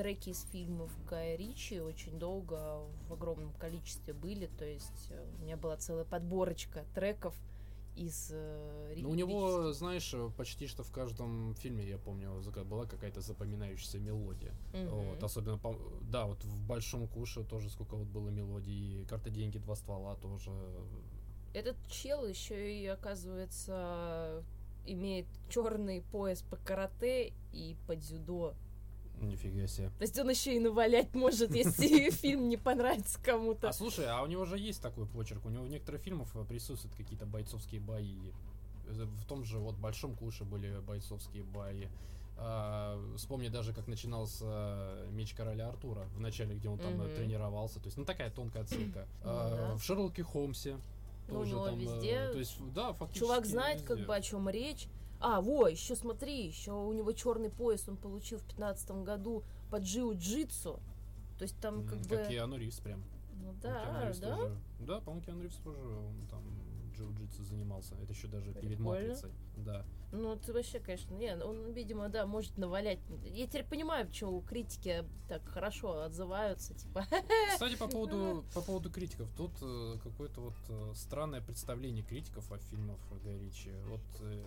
треки 0.00 0.30
из 0.30 0.46
фильмов 0.50 0.90
Гая 1.06 1.36
Ричи 1.36 1.78
очень 1.78 2.18
долго 2.18 2.80
в 3.06 3.12
огромном 3.12 3.52
количестве 3.52 4.14
были, 4.14 4.46
то 4.46 4.64
есть 4.64 5.12
у 5.38 5.42
меня 5.42 5.58
была 5.58 5.76
целая 5.76 6.06
подборочка 6.06 6.86
треков, 6.94 7.34
из 7.96 8.30
э, 8.32 8.94
Ну, 8.96 9.10
у 9.10 9.14
него, 9.14 9.72
знаешь, 9.72 10.14
почти 10.38 10.66
что 10.68 10.82
в 10.82 10.90
каждом 10.90 11.54
фильме, 11.56 11.86
я 11.86 11.98
помню, 11.98 12.42
была 12.64 12.86
какая-то 12.86 13.20
запоминающаяся 13.20 13.98
мелодия. 13.98 14.54
Угу. 14.72 14.94
Вот, 14.94 15.22
особенно, 15.22 15.58
по, 15.58 15.76
да, 16.00 16.24
вот 16.24 16.42
в 16.44 16.66
Большом 16.66 17.06
Куше 17.06 17.44
тоже 17.44 17.68
сколько 17.68 17.96
вот 17.96 18.06
было 18.06 18.30
мелодий. 18.30 19.04
Карта 19.04 19.28
деньги, 19.28 19.58
два 19.58 19.74
ствола 19.74 20.14
тоже. 20.16 20.50
Этот 21.52 21.76
чел 21.90 22.24
еще 22.26 22.72
и, 22.72 22.86
оказывается, 22.86 24.42
имеет 24.86 25.26
черный 25.50 26.00
пояс 26.00 26.40
по 26.42 26.56
карате 26.56 27.34
и 27.52 27.76
по 27.86 27.96
дзюдо. 27.96 28.54
Нифига 29.20 29.66
себе. 29.66 29.90
То 29.98 30.02
есть 30.02 30.18
он 30.18 30.30
еще 30.30 30.56
и 30.56 30.58
навалять 30.58 31.14
может, 31.14 31.54
если 31.54 32.10
фильм 32.10 32.48
не 32.48 32.56
понравится 32.56 33.18
кому-то. 33.22 33.68
А 33.68 33.72
слушай, 33.72 34.06
а 34.06 34.22
у 34.22 34.26
него 34.26 34.44
же 34.46 34.58
есть 34.58 34.80
такой 34.80 35.06
почерк. 35.06 35.44
У 35.44 35.50
него 35.50 35.64
в 35.64 35.68
некоторых 35.68 36.00
фильмах 36.00 36.28
присутствуют 36.48 36.96
какие-то 36.96 37.26
бойцовские 37.26 37.80
бои. 37.80 38.32
В 38.86 39.24
том 39.26 39.44
же 39.44 39.58
вот 39.58 39.76
Большом 39.76 40.16
Куше 40.16 40.44
были 40.44 40.80
бойцовские 40.80 41.44
бои. 41.44 41.86
А, 42.42 42.98
вспомни 43.16 43.48
даже, 43.48 43.74
как 43.74 43.86
начинался 43.86 45.06
меч 45.10 45.34
короля 45.34 45.68
Артура 45.68 46.08
в 46.16 46.20
начале, 46.20 46.54
где 46.54 46.70
он 46.70 46.78
там 46.78 46.94
mm-hmm. 46.94 47.16
тренировался. 47.16 47.80
То 47.80 47.86
есть, 47.86 47.98
ну 47.98 48.06
такая 48.06 48.30
тонкая 48.30 48.62
отсылка. 48.62 49.06
Ну 49.22 49.30
а, 49.30 49.76
в 49.76 49.82
Шерлоке 49.82 50.22
Холмсе 50.22 50.78
ну, 51.28 51.34
тоже 51.34 51.54
ну, 51.54 51.64
там. 51.66 51.78
Везде. 51.78 52.30
То 52.32 52.38
есть, 52.38 52.56
да, 52.74 52.94
фактически. 52.94 53.24
Чувак 53.24 53.44
знает, 53.44 53.82
везде. 53.82 53.94
как 53.94 54.06
бы 54.06 54.16
о 54.16 54.22
чем 54.22 54.48
речь. 54.48 54.88
А, 55.20 55.40
во, 55.40 55.68
еще 55.68 55.94
смотри, 55.94 56.46
еще 56.46 56.72
у 56.72 56.92
него 56.92 57.12
черный 57.12 57.50
пояс 57.50 57.88
он 57.88 57.96
получил 57.96 58.38
в 58.38 58.44
пятнадцатом 58.44 59.04
году 59.04 59.44
по 59.70 59.76
джиу-джитсу. 59.76 60.80
То 61.38 61.42
есть 61.42 61.58
там 61.60 61.86
как, 61.86 61.98
как 61.98 62.06
бы... 62.06 62.16
Как 62.16 62.28
Киану 62.28 62.56
Ривз 62.56 62.80
прям. 62.80 63.02
Ну 63.42 63.54
да, 63.62 64.12
да? 64.20 64.36
Тоже... 64.36 64.56
Да, 64.80 65.00
по-моему, 65.00 65.24
Киану 65.24 65.42
Ривз 65.42 65.56
тоже 65.56 65.80
он 65.80 66.26
там 66.30 66.42
джиу-джитсу 67.00 67.44
занимался. 67.44 67.94
Это 68.02 68.12
еще 68.12 68.28
даже 68.28 68.52
Прикольно. 68.52 68.68
перед 68.68 68.80
матрицей. 68.80 69.30
Да. 69.56 69.84
Ну, 70.12 70.36
ты 70.36 70.52
вообще, 70.52 70.80
конечно, 70.80 71.14
не, 71.14 71.36
он, 71.36 71.72
видимо, 71.72 72.08
да, 72.08 72.26
может 72.26 72.56
навалять. 72.58 72.98
Я 73.24 73.46
теперь 73.46 73.64
понимаю, 73.64 74.06
почему 74.06 74.40
критики 74.40 75.04
так 75.28 75.46
хорошо 75.46 76.02
отзываются, 76.02 76.74
типа. 76.74 77.06
Кстати, 77.52 77.76
по 77.76 77.86
поводу, 77.86 78.44
по 78.54 78.60
поводу 78.60 78.90
критиков, 78.90 79.30
тут 79.36 79.52
э, 79.62 79.98
какое-то 80.02 80.40
вот 80.40 80.56
э, 80.68 80.92
странное 80.94 81.40
представление 81.40 82.04
критиков 82.04 82.50
о 82.50 82.58
фильмах 82.58 82.98
Гай 83.22 83.38
Ричи. 83.38 83.70
Вот 83.86 84.00
э, 84.20 84.44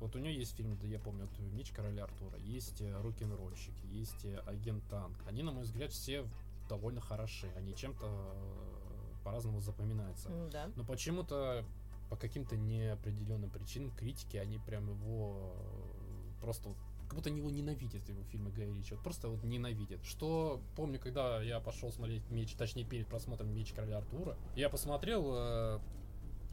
вот 0.00 0.16
у 0.16 0.18
нее 0.18 0.34
есть 0.34 0.56
фильм, 0.56 0.76
да 0.78 0.86
я 0.86 0.98
помню, 0.98 1.26
вот 1.26 1.38
«Меч 1.52 1.70
короля 1.72 2.04
Артура», 2.04 2.38
есть 2.38 2.80
э, 2.80 3.00
«Рок-н-ролльщики», 3.00 3.86
есть 3.86 4.24
э, 4.24 4.38
«Агент 4.46 4.82
Танк». 4.88 5.16
Они, 5.26 5.42
на 5.42 5.52
мой 5.52 5.64
взгляд, 5.64 5.92
все 5.92 6.24
довольно 6.68 7.00
хороши. 7.00 7.48
Они 7.56 7.74
чем-то 7.74 8.06
э, 8.06 9.24
по-разному 9.24 9.60
запоминаются. 9.60 10.30
Да. 10.50 10.70
Но 10.76 10.84
почему-то 10.84 11.64
по 12.08 12.16
каким-то 12.16 12.56
неопределенным 12.56 13.50
причинам 13.50 13.90
критики, 13.92 14.36
они 14.36 14.58
прям 14.58 14.88
его 14.88 15.54
просто 16.40 16.70
как 17.06 17.16
будто 17.16 17.28
его 17.28 17.50
ненавидят 17.50 18.08
его 18.08 18.22
фильмы 18.30 18.52
Гая 18.52 18.72
Ричи, 18.72 18.94
вот 18.94 19.02
просто 19.02 19.28
вот 19.28 19.42
ненавидят. 19.42 20.04
Что 20.04 20.62
помню, 20.76 21.00
когда 21.00 21.42
я 21.42 21.58
пошел 21.58 21.92
смотреть 21.92 22.22
меч, 22.30 22.54
точнее 22.54 22.84
перед 22.84 23.08
просмотром 23.08 23.52
Меч 23.52 23.72
короля 23.72 23.98
Артура, 23.98 24.36
я 24.54 24.68
посмотрел 24.68 25.32
э, 25.34 25.80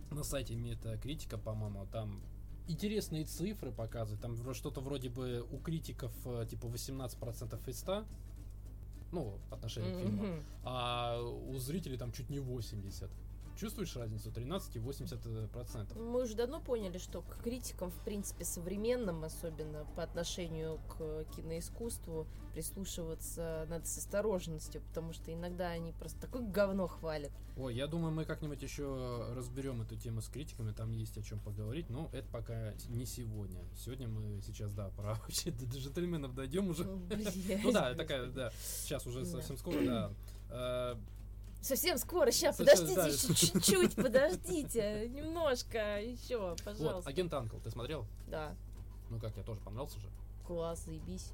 на 0.09 0.23
сайте 0.23 0.55
Метакритика, 0.55 1.37
по-моему, 1.37 1.85
там 1.91 2.23
интересные 2.67 3.25
цифры 3.25 3.71
показывают. 3.71 4.21
Там 4.21 4.53
что-то 4.53 4.81
вроде 4.81 5.09
бы 5.09 5.45
у 5.51 5.57
критиков 5.57 6.11
э, 6.25 6.45
типа 6.49 6.65
18% 6.67 7.69
из 7.69 7.79
100. 7.79 8.05
Ну, 9.11 9.37
в 9.49 9.53
отношении 9.53 9.89
mm-hmm. 9.89 9.99
к 9.99 10.01
фильму. 10.01 10.43
А 10.63 11.21
у 11.21 11.57
зрителей 11.59 11.97
там 11.97 12.11
чуть 12.11 12.29
не 12.29 12.39
80. 12.39 13.09
Чувствуешь 13.57 13.95
разницу? 13.95 14.31
13 14.31 14.75
и 14.75 14.79
80 14.79 15.25
э, 15.25 15.47
процентов. 15.51 15.97
Мы 15.97 16.23
уже 16.23 16.35
давно 16.35 16.61
поняли, 16.61 16.99
что 16.99 17.21
к 17.23 17.41
критикам, 17.41 17.89
в 17.89 17.99
принципе, 18.03 18.45
современным, 18.45 19.23
особенно 19.23 19.85
по 19.95 20.03
отношению 20.03 20.79
к 20.87 21.25
киноискусству, 21.35 22.27
прислушиваться 22.53 23.65
надо 23.67 23.85
с 23.85 23.97
осторожностью, 23.97 24.81
потому 24.81 25.11
что 25.11 25.33
иногда 25.33 25.69
они 25.69 25.91
просто 25.91 26.19
такое 26.21 26.43
говно 26.43 26.87
хвалят. 26.87 27.31
Ой, 27.57 27.73
я 27.73 27.87
думаю, 27.87 28.13
мы 28.13 28.25
как-нибудь 28.25 28.61
еще 28.61 29.33
разберем 29.35 29.81
эту 29.81 29.95
тему 29.95 30.21
с 30.21 30.27
критиками, 30.27 30.71
там 30.71 30.91
есть 30.91 31.17
о 31.17 31.23
чем 31.23 31.39
поговорить, 31.39 31.89
но 31.89 32.09
это 32.13 32.27
пока 32.29 32.73
не 32.89 33.05
сегодня. 33.05 33.63
Сегодня 33.75 34.07
мы 34.07 34.39
сейчас, 34.41 34.73
да, 34.73 34.89
про 34.89 35.15
до 35.45 35.77
джентльменов 35.77 36.35
дойдем 36.35 36.67
уже. 36.67 36.85
Ну 36.85 37.71
да, 37.71 37.95
такая, 37.95 38.27
да, 38.27 38.51
сейчас 38.83 39.07
уже 39.07 39.25
совсем 39.25 39.57
скоро, 39.57 40.13
да. 40.49 40.97
Э, 41.59 41.63
Совсем 41.63 41.97
скоро, 41.97 42.31
сейчас, 42.31 42.57
подождите, 42.57 42.95
да. 42.95 43.07
еще 43.07 43.33
чуть-чуть, 43.33 43.95
подождите, 43.95 45.09
немножко, 45.09 46.01
еще, 46.01 46.55
пожалуйста. 46.63 46.95
Вот, 46.95 47.07
агент 47.07 47.33
Анкл, 47.33 47.57
ты 47.57 47.69
смотрел? 47.71 48.05
Да. 48.27 48.55
Ну 49.09 49.19
как, 49.19 49.35
я 49.37 49.43
тоже 49.43 49.59
понравился 49.61 49.99
же. 49.99 50.09
Класс, 50.45 50.85
заебись. 50.85 51.31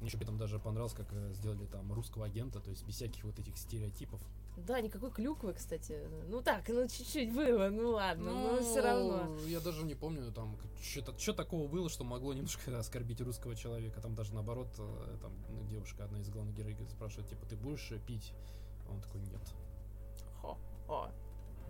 Мне 0.00 0.08
еще 0.08 0.18
потом 0.18 0.36
даже 0.36 0.58
понравилось, 0.58 0.92
как 0.92 1.06
э, 1.12 1.32
сделали 1.34 1.66
там 1.66 1.92
русского 1.92 2.26
агента, 2.26 2.60
то 2.60 2.70
есть 2.70 2.84
без 2.86 2.96
всяких 2.96 3.24
вот 3.24 3.38
этих 3.38 3.56
стереотипов. 3.56 4.20
Да, 4.56 4.80
никакой 4.80 5.10
клюквы, 5.10 5.52
кстати. 5.52 5.98
Ну 6.28 6.42
так, 6.42 6.68
ну 6.68 6.86
чуть-чуть 6.86 7.32
было, 7.32 7.70
ну 7.70 7.90
ладно, 7.90 8.32
ну, 8.32 8.56
но 8.56 8.62
все 8.62 8.80
равно. 8.80 9.36
Я 9.46 9.60
даже 9.60 9.82
не 9.82 9.94
помню, 9.94 10.30
там, 10.32 10.56
что 11.18 11.32
такого 11.32 11.68
было, 11.68 11.88
что 11.88 12.04
могло 12.04 12.34
немножко 12.34 12.78
оскорбить 12.78 13.20
русского 13.20 13.56
человека. 13.56 14.00
Там 14.00 14.14
даже 14.14 14.34
наоборот, 14.34 14.68
э, 14.78 15.16
там 15.20 15.32
девушка, 15.68 16.04
одна 16.04 16.20
из 16.20 16.28
главных 16.28 16.54
героев, 16.54 16.78
спрашивает, 16.90 17.28
типа, 17.28 17.46
ты 17.46 17.56
будешь 17.56 17.92
пить? 18.06 18.32
Он 18.90 19.00
такой, 19.00 19.20
нет. 19.22 19.40
О. 20.88 21.10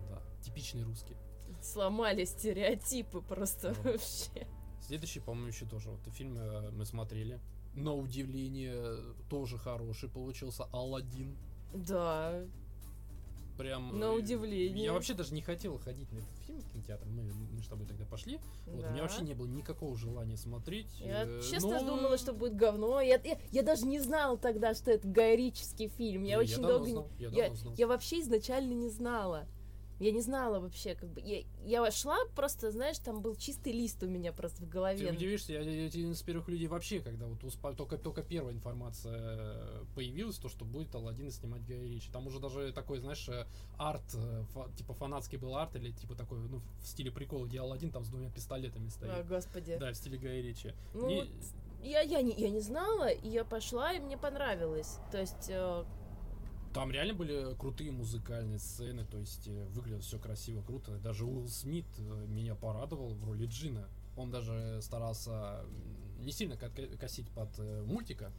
Да, 0.09 0.21
типичный 0.41 0.83
русский. 0.83 1.15
Сломали 1.61 2.25
стереотипы 2.25 3.21
просто 3.21 3.73
Да. 3.83 3.91
вообще. 3.91 4.47
Следующий, 4.81 5.19
по-моему, 5.19 5.47
еще 5.47 5.65
тоже. 5.65 5.89
Вот 5.89 6.01
фильм 6.13 6.37
э, 6.37 6.71
мы 6.71 6.85
смотрели. 6.85 7.39
На 7.73 7.93
удивление, 7.93 8.97
тоже 9.29 9.57
хороший 9.57 10.09
получился. 10.09 10.65
Алладин. 10.71 11.37
Да, 11.73 12.45
Прям... 13.57 13.97
на 13.99 14.05
э, 14.05 14.09
удивление. 14.09 14.85
Я 14.85 14.93
вообще 14.93 15.13
даже 15.13 15.33
не 15.33 15.41
хотел 15.41 15.77
ходить 15.77 16.11
на 16.11 16.17
этот 16.17 16.37
фильм 16.45 16.59
в 16.61 16.71
кинотеатр. 16.71 17.05
Мы, 17.07 17.23
мы 17.23 17.63
с 17.63 17.67
тобой 17.67 17.85
тогда 17.87 18.05
пошли. 18.05 18.39
Вот, 18.65 18.83
у 18.83 18.87
меня 18.87 18.95
Да. 18.95 19.01
вообще 19.03 19.21
не 19.21 19.33
было 19.33 19.47
никакого 19.47 19.95
желания 19.97 20.37
смотреть. 20.37 20.87
Я 20.99 21.23
э, 21.25 21.41
честно 21.41 21.81
но- 21.81 21.85
думала, 21.95 22.17
что 22.17 22.33
будет 22.33 22.55
говно. 22.55 22.99
Я, 23.01 23.19
я, 23.23 23.37
я 23.51 23.63
даже 23.63 23.85
не 23.85 23.99
знала 23.99 24.37
тогда, 24.37 24.73
что 24.73 24.91
это 24.91 25.07
гайрический 25.07 25.87
фильм. 25.87 26.23
Я, 26.23 26.33
Я 26.33 26.39
очень 26.39 26.61
давно 26.61 26.69
долго... 26.69 26.89
знал, 26.89 27.09
я 27.19 27.29
я, 27.29 27.53
знал. 27.55 27.73
я 27.77 27.87
вообще 27.87 28.19
изначально 28.21 28.73
не 28.73 28.89
знала. 28.89 29.47
Я 29.99 30.11
не 30.11 30.21
знала 30.21 30.59
вообще, 30.59 30.93
как 30.95 31.09
бы. 31.09 31.21
Я, 31.21 31.43
я 31.63 31.89
шла, 31.91 32.17
просто, 32.35 32.71
знаешь, 32.71 32.97
там 32.99 33.21
был 33.21 33.35
чистый 33.35 33.71
лист 33.71 34.03
у 34.03 34.07
меня 34.07 34.33
просто 34.33 34.57
в 34.63 34.65
Ты 34.65 34.71
голове. 34.71 35.09
удивишься, 35.11 35.53
я, 35.53 35.61
я 35.61 35.87
один 35.87 36.11
из 36.11 36.21
первых 36.21 36.49
людей 36.49 36.67
вообще, 36.67 36.99
когда 36.99 37.25
вот 37.27 37.41
успа- 37.43 37.75
только, 37.75 37.97
только 37.97 38.21
первая 38.21 38.53
информация 38.53 39.15
э, 39.17 39.83
появилась, 39.95 40.37
то, 40.37 40.49
что 40.49 40.65
будет 40.65 40.93
Алладин 40.95 41.31
снимать 41.31 41.65
Гай 41.65 41.79
Ричи. 41.79 42.11
Там 42.11 42.27
уже 42.27 42.39
даже 42.39 42.73
такой, 42.73 42.99
знаешь, 42.99 43.27
э, 43.29 43.45
арт, 43.77 44.03
э, 44.15 44.43
фа- 44.53 44.69
типа 44.77 44.93
фанатский 44.93 45.37
был 45.37 45.55
арт, 45.55 45.75
или 45.77 45.91
типа 45.91 46.15
такой, 46.15 46.39
ну, 46.39 46.61
в 46.81 46.87
стиле 46.87 47.11
прикола, 47.11 47.45
где 47.45 47.61
Алладин 47.61 47.91
там 47.91 48.03
с 48.03 48.09
двумя 48.09 48.29
пистолетами 48.29 48.89
стоит. 48.89 49.11
О, 49.11 49.23
господи. 49.23 49.77
Да, 49.79 49.91
в 49.91 49.95
стиле 49.95 50.17
Гая 50.17 50.41
Ричи. 50.41 50.73
Ну, 50.93 51.07
Не- 51.07 51.21
вот 51.21 51.29
я, 51.83 52.01
я, 52.01 52.21
не, 52.21 52.33
я 52.33 52.49
не 52.49 52.59
знала, 52.61 53.07
и 53.09 53.29
я 53.29 53.45
пошла, 53.45 53.93
и 53.93 53.99
мне 53.99 54.17
понравилось. 54.17 54.97
То 55.11 55.19
есть, 55.19 55.49
э, 55.49 55.83
Там 56.75 56.91
реально 56.91 57.13
были 57.13 57.55
крутые 57.55 57.91
музыкальные 57.93 58.59
сцены, 58.59 59.05
то 59.05 59.17
есть 59.17 59.47
э, 59.47 59.65
выглядело 59.73 60.01
все 60.01 60.19
красиво, 60.19 60.61
круто. 60.61 60.97
Даже 60.99 61.23
Уилл 61.25 61.47
Смит 61.47 61.85
э, 61.97 62.25
меня 62.27 62.53
порадовал 62.53 63.13
в 63.13 63.23
роли 63.23 63.45
Джина. 63.45 63.87
Он 64.17 64.29
даже 64.29 64.79
старался 64.81 65.63
не 66.19 66.33
сильно 66.33 66.57
ко- 66.57 66.69
косить 66.99 67.29
под 67.29 67.47
э, 67.59 67.81
мультика, 67.87 68.29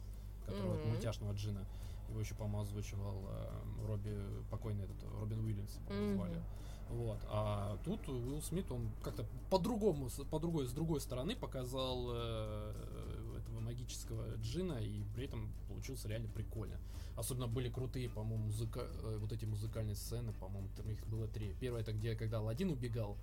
которого 0.45 0.75
Мгм. 0.75 0.89
мультяшного 0.89 1.33
Джина. 1.33 1.65
Его 2.09 2.19
еще, 2.19 2.35
по-моему, 2.35 2.61
озвучивал 2.61 3.25
э, 3.27 3.87
Робби, 3.87 4.15
покойный 4.51 4.83
этот, 4.83 4.97
Робин 5.19 5.39
Уильямс, 5.43 5.71
по-моему, 5.87 6.13
звали. 6.17 6.41
Вот. 6.89 7.17
А 7.29 7.77
тут 7.83 8.07
Уилл 8.07 8.41
Смит, 8.43 8.71
он 8.71 8.91
как-то 9.03 9.25
по-другому, 9.49 10.09
по 10.29 10.39
другой, 10.39 10.67
с 10.67 10.71
другой 10.73 11.01
стороны 11.01 11.35
показал 11.35 12.09
э, 12.11 12.73
этого 13.57 13.59
магического 13.59 14.35
джина, 14.37 14.73
и 14.73 15.03
при 15.15 15.25
этом 15.25 15.51
получился 15.67 16.07
реально 16.07 16.29
прикольно. 16.29 16.77
Особенно 17.15 17.47
были 17.47 17.69
крутые, 17.69 18.09
по-моему, 18.09 18.45
музыка... 18.45 18.87
э, 19.03 19.17
вот 19.19 19.31
эти 19.31 19.45
музыкальные 19.45 19.95
сцены, 19.95 20.33
по-моему, 20.33 20.69
там 20.75 20.89
их 20.89 21.05
было 21.07 21.27
три. 21.27 21.53
Первое 21.59 21.81
это 21.81 21.93
где, 21.93 22.15
когда 22.15 22.37
Аладдин 22.37 22.69
убегал 22.69 23.17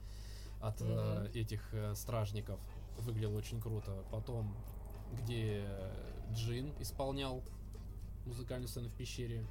от 0.60 0.80
э, 0.80 1.30
этих 1.34 1.72
э, 1.72 1.94
стражников, 1.94 2.60
выглядело 2.98 3.36
очень 3.36 3.60
круто. 3.60 4.04
Потом, 4.10 4.56
где 5.12 5.64
Джин 6.32 6.72
исполнял 6.80 7.42
музыкальную 8.26 8.68
сцену 8.68 8.88
в 8.88 8.94
пещере. 8.94 9.46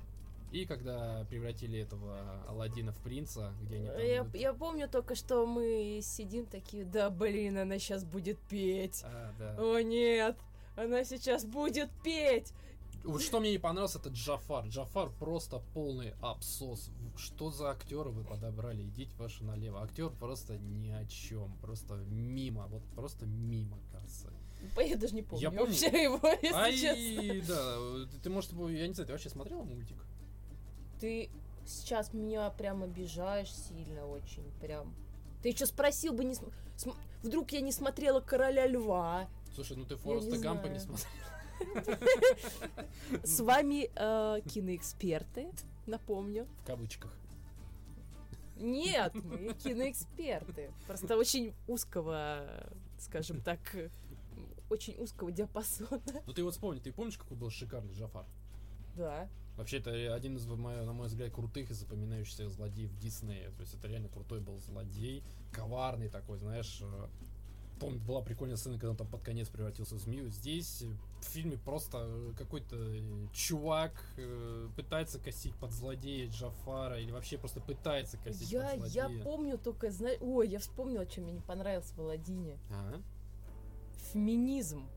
И 0.51 0.65
когда 0.65 1.25
превратили 1.29 1.79
этого 1.79 2.43
Аладдина 2.47 2.91
в 2.91 2.99
принца, 2.99 3.51
где 3.63 3.77
они 3.77 3.87
там... 3.87 3.99
я, 4.05 4.23
вот- 4.23 4.35
я 4.35 4.53
помню 4.53 4.87
только, 4.87 5.15
что 5.15 5.47
мы 5.47 5.99
сидим 6.03 6.45
такие, 6.45 6.85
да 6.85 7.09
блин, 7.09 7.57
она 7.57 7.79
сейчас 7.79 8.03
будет 8.03 8.37
петь. 8.49 9.01
А, 9.03 9.33
да. 9.39 9.55
О 9.57 9.79
нет, 9.81 10.37
она 10.75 11.03
сейчас 11.03 11.45
будет 11.45 11.89
петь. 12.03 12.53
Вот 13.03 13.21
что 13.21 13.41
мне 13.41 13.51
не 13.51 13.57
понравилось, 13.57 13.95
это 13.97 14.09
Джафар. 14.09 14.65
Джафар 14.67 15.09
просто 15.19 15.61
полный 15.73 16.13
абсос. 16.21 16.89
Что 17.17 17.51
за 17.51 17.69
актера 17.71 18.07
вы 18.09 18.23
подобрали? 18.23 18.83
Идите 18.83 19.13
ваши 19.17 19.43
налево. 19.43 19.81
Актер 19.83 20.09
просто 20.09 20.57
ни 20.57 20.89
о 20.89 21.05
чем. 21.05 21.53
Просто 21.61 21.95
мимо. 21.95 22.67
Вот 22.67 22.81
просто 22.95 23.25
мимо 23.25 23.77
кассы. 23.91 24.29
Я 24.77 24.95
даже 24.95 25.13
не 25.15 25.21
помню, 25.21 25.41
Я 25.43 25.49
помню. 25.51 25.65
вообще 25.65 26.03
его, 26.03 26.19
если 26.41 26.55
Ай, 26.55 26.77
честно. 26.77 27.53
да. 27.53 28.05
Ты, 28.09 28.17
ты, 28.19 28.29
может, 28.29 28.51
я 28.53 28.87
не 28.87 28.93
знаю, 28.93 29.07
ты 29.07 29.11
вообще 29.11 29.29
смотрела 29.29 29.63
мультик? 29.63 29.97
Ты 31.01 31.29
сейчас 31.65 32.13
меня 32.13 32.49
прям 32.51 32.83
обижаешь 32.83 33.53
сильно 33.53 34.05
очень, 34.07 34.49
прям. 34.61 34.95
Ты 35.41 35.49
еще 35.49 35.65
спросил 35.65 36.13
бы, 36.13 36.23
не 36.23 36.35
см- 36.35 36.53
см- 36.77 36.97
вдруг 37.21 37.51
я 37.51 37.59
не 37.59 37.73
смотрела 37.73 38.21
Короля 38.21 38.65
Льва. 38.65 39.27
Слушай, 39.53 39.77
ну 39.77 39.85
ты 39.85 39.95
Фореста 39.97 40.37
Гампа 40.37 40.67
не 40.67 40.79
знаю. 40.79 40.99
смотрела. 40.99 41.99
С 43.23 43.39
вами 43.39 43.89
э, 43.95 44.41
киноэксперты, 44.49 45.51
напомню. 45.85 46.47
В 46.63 46.67
кавычках. 46.67 47.13
Нет, 48.57 49.13
мы 49.15 49.53
киноэксперты. 49.53 50.71
Просто 50.87 51.17
очень 51.17 51.53
узкого, 51.67 52.67
скажем 52.97 53.41
так, 53.41 53.59
э, 53.75 53.89
очень 54.69 54.95
узкого 54.97 55.31
диапазона. 55.31 56.01
Ну 56.25 56.33
ты 56.33 56.43
вот 56.43 56.53
вспомни, 56.53 56.79
ты 56.79 56.91
помнишь, 56.91 57.17
какой 57.17 57.37
был 57.37 57.49
шикарный 57.49 57.93
Джафар? 57.93 58.25
Да. 58.95 59.29
Вообще, 59.57 59.77
это 59.77 60.15
один 60.15 60.35
из, 60.37 60.45
на 60.47 60.93
мой 60.93 61.07
взгляд, 61.07 61.31
крутых 61.31 61.69
и 61.69 61.73
запоминающихся 61.73 62.49
злодеев 62.49 62.91
Диснея. 62.97 63.51
То 63.51 63.61
есть 63.61 63.75
это 63.75 63.87
реально 63.87 64.09
крутой 64.09 64.39
был 64.39 64.57
злодей, 64.57 65.23
коварный 65.51 66.09
такой, 66.09 66.39
знаешь. 66.39 66.81
Помню, 67.83 67.99
была 67.99 68.21
прикольная 68.21 68.55
сцена, 68.57 68.75
когда 68.75 68.91
он 68.91 68.95
там 68.97 69.07
под 69.07 69.21
конец 69.21 69.49
превратился 69.49 69.95
в 69.95 69.99
змею. 69.99 70.29
Здесь 70.29 70.81
э, 70.83 70.87
в 71.21 71.25
фильме 71.25 71.57
просто 71.57 71.99
э, 72.07 72.33
какой-то 72.37 72.75
э, 72.77 73.27
чувак 73.33 73.91
э, 74.17 74.69
пытается 74.75 75.19
косить 75.19 75.53
под 75.55 75.71
злодея 75.71 76.29
Джафара 76.29 76.99
или 76.99 77.11
вообще 77.11 77.37
просто 77.37 77.59
пытается 77.59 78.17
косить 78.17 78.51
Я, 78.51 78.69
под 78.77 78.87
я 78.89 79.07
злодея. 79.07 79.23
помню 79.23 79.57
только, 79.57 79.91
знаешь, 79.91 80.17
ой, 80.21 80.47
я 80.47 80.59
вспомнила, 80.59 81.09
что 81.09 81.21
мне 81.21 81.33
не 81.33 81.41
понравилось 81.41 81.91
в 81.91 81.99
Аладдине. 81.99 82.57
А? 82.71 83.01
Феминизм. 84.13 84.87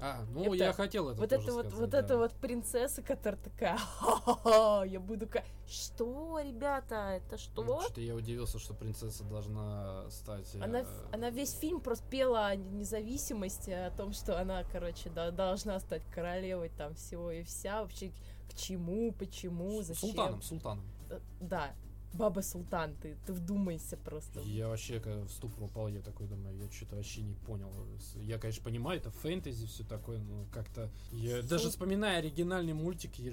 А, 0.00 0.24
ну 0.30 0.44
Это- 0.44 0.54
я 0.64 0.72
хотел 0.72 1.08
это 1.08 1.20
вот 1.20 1.32
это 1.32 1.52
вот, 1.52 1.66
сказать, 1.66 1.72
вот 1.80 1.90
да. 1.90 1.98
эта 2.00 2.18
вот 2.18 2.32
принцесса, 2.34 3.02
которая 3.02 3.40
такая, 3.40 3.76
«Ха-ха-ха, 3.78 4.84
я 4.84 5.00
буду 5.00 5.26
ка... 5.26 5.42
Что, 5.66 6.38
ребята, 6.40 7.12
это 7.16 7.38
что? 7.38 7.80
Что-то 7.80 8.00
я 8.00 8.14
удивился, 8.14 8.58
что 8.58 8.74
принцесса 8.74 9.24
должна 9.24 10.08
стать... 10.10 10.54
Она, 10.56 10.80
э, 10.80 10.86
она 11.12 11.30
весь 11.30 11.52
фильм 11.52 11.80
просто 11.80 12.06
пела 12.08 12.46
о 12.48 12.56
независимости, 12.56 13.70
о 13.70 13.90
том, 13.90 14.12
что 14.12 14.38
она, 14.38 14.62
короче, 14.70 15.08
да, 15.10 15.30
должна 15.30 15.80
стать 15.80 16.02
королевой 16.14 16.68
там 16.68 16.94
всего 16.94 17.30
и 17.30 17.42
вся. 17.42 17.82
Вообще, 17.82 18.12
к 18.50 18.54
чему, 18.54 19.12
почему, 19.12 19.82
зачем. 19.82 20.10
Султаном, 20.10 20.42
султаном. 20.42 20.84
Э, 21.10 21.20
Да, 21.40 21.74
баба 22.12 22.40
Султан, 22.40 22.94
ты, 22.96 23.16
ты 23.26 23.32
вдумайся 23.32 23.96
просто. 23.96 24.40
Я 24.40 24.68
вообще, 24.68 25.00
когда 25.00 25.22
в 25.22 25.30
ступор 25.30 25.64
упал, 25.64 25.88
я 25.88 26.00
такой 26.00 26.26
думаю, 26.26 26.56
я 26.56 26.70
что-то 26.70 26.96
вообще 26.96 27.22
не 27.22 27.34
понял. 27.34 27.70
Я, 28.16 28.38
конечно, 28.38 28.64
понимаю, 28.64 28.98
это 28.98 29.10
фэнтези, 29.10 29.66
все 29.66 29.84
такое, 29.84 30.18
но 30.18 30.46
как-то... 30.52 30.90
Я 31.12 31.40
Сул- 31.40 31.48
даже 31.48 31.70
вспоминая 31.70 32.18
оригинальный 32.18 32.72
мультик, 32.72 33.16
я 33.18 33.32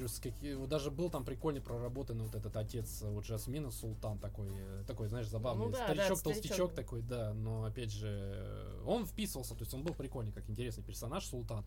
даже 0.67 0.91
был 0.91 1.09
там 1.09 1.23
прикольный 1.25 1.62
проработанный 1.62 2.25
вот 2.25 2.36
этот 2.36 2.55
отец 2.57 3.01
вот 3.01 3.25
Жасмина, 3.25 3.71
Султан 3.71 4.17
такой, 4.19 4.49
э, 4.51 4.83
такой, 4.86 5.07
знаешь, 5.07 5.27
забавный. 5.27 5.65
Ну 5.65 5.71
да, 5.71 5.79
да, 5.79 5.86
старичок, 5.86 6.17
старичок. 6.17 6.41
толстячок 6.41 6.73
такой, 6.73 7.01
да, 7.01 7.33
но 7.33 7.65
опять 7.65 7.91
же, 7.91 8.07
э, 8.07 8.83
он 8.86 9.05
вписывался, 9.05 9.55
то 9.55 9.62
есть 9.62 9.73
он 9.73 9.83
был 9.83 9.93
прикольный, 9.93 10.31
как 10.31 10.49
интересный 10.49 10.83
персонаж, 10.83 11.25
Султан. 11.25 11.63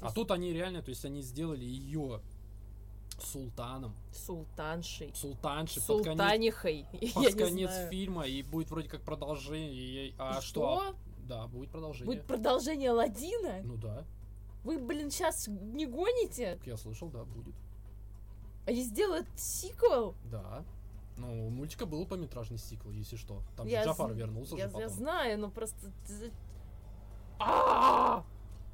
А 0.00 0.12
тут 0.12 0.30
они 0.30 0.52
реально, 0.52 0.82
то 0.82 0.88
есть 0.88 1.04
они 1.04 1.22
сделали 1.22 1.64
ее 1.64 2.22
султаном, 3.22 3.94
Султаншей. 4.12 5.12
султаншей, 5.14 5.82
под 5.82 6.02
конец 6.04 6.06
Султанихой. 6.18 6.86
Я 7.00 7.12
под 7.12 7.22
не 7.24 7.32
конец 7.32 7.70
фильма, 7.90 8.26
и 8.26 8.42
будет 8.42 8.70
вроде 8.70 8.88
как 8.88 9.02
продолжение. 9.02 10.14
А 10.18 10.38
И 10.38 10.42
что? 10.42 10.94
Да, 11.28 11.46
будет 11.46 11.70
продолжение. 11.70 12.06
Будет 12.06 12.26
продолжение 12.26 12.90
Аладдина? 12.90 13.60
Ну 13.62 13.76
да, 13.76 14.04
Вы, 14.64 14.78
блин, 14.78 15.10
сейчас 15.10 15.46
не 15.48 15.86
гоните? 15.86 16.58
я 16.66 16.76
слышал, 16.76 17.08
да, 17.08 17.24
будет. 17.24 17.54
Они 18.66 18.82
сделают 18.82 19.26
сиквел? 19.36 20.14
Да. 20.30 20.64
Ну, 21.16 21.46
у 21.46 21.50
мультика 21.50 21.86
был 21.86 22.06
полнометражный 22.06 22.58
сиквел, 22.58 22.92
если 22.92 23.16
что. 23.16 23.42
Там 23.56 23.66
Я 23.66 23.84
Джафар 23.84 24.12
з- 24.12 24.16
вернулся 24.16 24.56
я, 24.56 24.64
же 24.64 24.68
я 24.68 24.72
потом. 24.74 24.88
знаю, 24.88 25.38
но 25.38 25.50
просто... 25.50 25.76
А! 27.38 28.24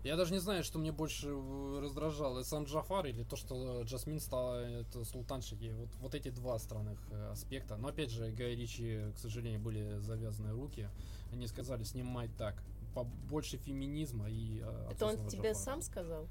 Я 0.07 0.15
даже 0.17 0.33
не 0.33 0.39
знаю, 0.39 0.63
что 0.63 0.79
мне 0.79 0.93
больше 0.93 1.27
э, 1.31 1.81
раздражало, 1.83 2.45
сам 2.45 2.63
Джафар 2.63 3.07
или 3.07 3.25
то, 3.25 3.35
что 3.35 3.83
Джасмин 3.83 4.21
стала 4.21 4.65
это, 4.65 5.05
султаншей. 5.05 5.59
Вот, 5.73 5.89
вот 6.01 6.15
эти 6.15 6.29
два 6.29 6.61
странных 6.61 7.01
э, 7.11 7.31
аспекта. 7.33 7.77
Но 7.77 7.89
опять 7.89 8.11
же, 8.13 8.31
Гай 8.31 8.55
Ричи, 8.55 9.01
к 9.17 9.19
сожалению, 9.19 9.59
были 9.61 9.99
завязаны 9.99 10.53
руки. 10.53 10.89
Они 11.33 11.49
сказали 11.49 11.83
снимать 11.83 12.31
так. 12.37 12.55
Побольше 12.95 13.57
феминизма 13.57 14.31
и 14.31 14.61
э, 14.63 14.91
Это 14.93 15.07
он 15.07 15.27
тебе 15.27 15.51
Джафара. 15.51 15.55
сам 15.55 15.83
сказал? 15.83 16.29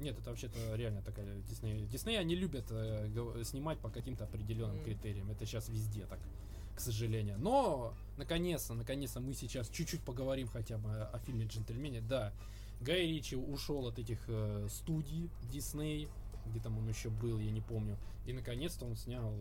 Нет, 0.00 0.18
это 0.18 0.30
вообще-то 0.30 0.58
реально 0.74 1.00
такая 1.02 1.40
Дисней. 1.42 1.86
Дисней, 1.86 2.18
они 2.18 2.34
любят 2.34 2.66
э, 2.70 3.42
снимать 3.44 3.78
по 3.78 3.90
каким-то 3.90 4.24
определенным 4.24 4.76
Мгм. 4.78 4.84
критериям. 4.84 5.30
Это 5.30 5.46
сейчас 5.46 5.68
везде 5.68 6.04
так, 6.06 6.18
к 6.74 6.80
сожалению. 6.80 7.36
Но, 7.38 7.94
наконец-то, 8.16 8.74
наконец-то 8.74 9.20
мы 9.20 9.34
сейчас 9.34 9.68
чуть-чуть 9.68 10.02
поговорим 10.02 10.48
хотя 10.48 10.78
бы 10.78 10.90
о 10.90 11.18
фильме 11.20 11.46
«Джентльмене». 11.46 12.00
Да, 12.00 12.32
Гай 12.80 13.06
Ричи 13.06 13.36
ушел 13.36 13.86
от 13.86 13.98
этих 13.98 14.18
э, 14.28 14.66
студий 14.70 15.30
Дисней, 15.50 16.08
где 16.46 16.60
там 16.60 16.78
он 16.78 16.88
еще 16.88 17.10
был, 17.10 17.38
я 17.38 17.50
не 17.50 17.60
помню. 17.60 17.96
И, 18.26 18.32
наконец-то, 18.32 18.84
он 18.86 18.96
снял 18.96 19.32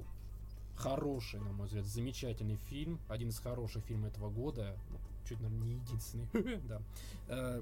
Хороший, 0.77 1.39
на 1.39 1.51
мой 1.53 1.65
взгляд, 1.65 1.85
замечательный 1.85 2.55
фильм. 2.55 2.99
Один 3.07 3.29
из 3.29 3.39
хороших 3.39 3.83
фильмов 3.85 4.11
этого 4.13 4.29
года. 4.29 4.77
Ну, 4.91 4.97
чуть, 5.27 5.39
наверное, 5.41 5.65
не 5.67 5.73
единственный. 5.73 6.27
Да. 6.67 6.81
Э, 7.29 7.61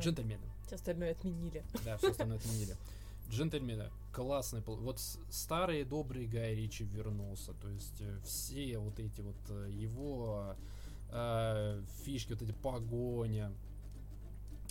Джентльмены. 0.00 0.42
Все 0.66 0.76
остальное 0.76 1.12
отменили. 1.12 1.62
Да, 1.84 1.98
все 1.98 2.10
остальное 2.10 2.38
отменили. 2.38 2.74
Джентльмены, 3.28 3.90
классный. 4.12 4.62
пол- 4.62 4.78
Вот 4.78 4.98
старый 5.30 5.84
добрый 5.84 6.26
Гай 6.26 6.54
Ричи 6.54 6.84
вернулся. 6.84 7.52
То 7.52 7.68
есть 7.68 8.00
э, 8.00 8.18
все 8.24 8.78
вот 8.78 8.98
эти 8.98 9.20
вот 9.20 9.36
э, 9.50 9.68
его 9.70 10.56
э, 11.10 11.82
фишки, 12.04 12.32
вот 12.32 12.40
эти 12.42 12.52
погоня, 12.52 13.52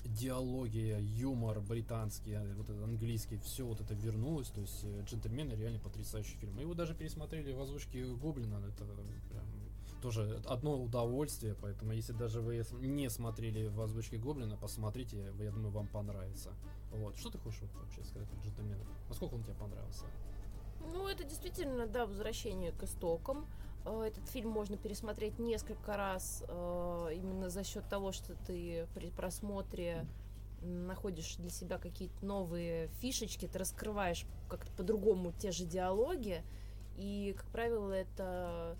диалоги, 0.06 0.98
юмор 1.00 1.60
британский, 1.60 2.32
э, 2.32 2.54
вот 2.56 2.70
этот 2.70 2.84
английский, 2.84 3.38
все 3.38 3.66
вот 3.66 3.82
это 3.82 3.94
вернулось. 3.94 4.50
То 4.50 4.62
есть 4.62 4.84
э, 4.84 5.04
Джентльмены 5.06 5.54
реально 5.54 5.80
потрясающий 5.80 6.38
фильм. 6.38 6.56
Мы 6.56 6.62
его 6.62 6.74
даже 6.74 6.94
пересмотрели 6.94 7.52
в 7.52 7.62
озвучке 7.62 8.06
Гоблина. 8.06 8.58
Это 8.66 8.86
прям 9.30 9.46
тоже 10.02 10.42
одно 10.46 10.82
удовольствие, 10.82 11.56
поэтому 11.62 11.92
если 11.92 12.14
даже 12.14 12.42
вы 12.42 12.64
не 12.82 13.10
смотрели 13.10 13.68
в 13.68 13.82
озвучке 13.82 14.18
Гоблина, 14.18 14.58
посмотрите, 14.58 15.34
я 15.40 15.52
думаю, 15.52 15.72
вам 15.72 15.88
понравится. 15.88 16.52
Вот. 16.92 17.18
Что 17.18 17.30
ты 17.30 17.38
хочешь 17.38 17.62
вообще 17.62 18.04
сказать 18.04 18.28
про 18.30 18.40
джентльменов? 18.40 18.88
Насколько 19.10 19.36
он 19.36 19.44
тебе 19.44 19.56
понравился? 19.56 20.06
Ну, 20.82 21.08
это 21.08 21.24
действительно, 21.24 21.88
да, 21.88 22.06
возвращение 22.06 22.72
к 22.72 22.84
истокам. 22.84 23.46
Э, 23.86 24.04
Этот 24.08 24.28
фильм 24.30 24.50
можно 24.50 24.78
пересмотреть 24.78 25.40
несколько 25.40 25.98
раз 25.98 26.44
э, 26.48 27.10
именно 27.16 27.50
за 27.50 27.64
счет 27.64 27.88
того, 27.90 28.12
что 28.12 28.36
ты 28.46 28.88
при 28.94 29.10
просмотре 29.10 30.06
находишь 30.62 31.36
для 31.38 31.50
себя 31.50 31.78
какие-то 31.78 32.26
новые 32.26 32.88
фишечки, 33.00 33.48
ты 33.48 33.58
раскрываешь 33.58 34.26
как-то 34.50 34.72
по-другому 34.74 35.32
те 35.32 35.52
же 35.52 35.66
диалоги. 35.66 36.44
И, 36.98 37.34
как 37.38 37.46
правило, 37.48 37.94
это 37.94 38.76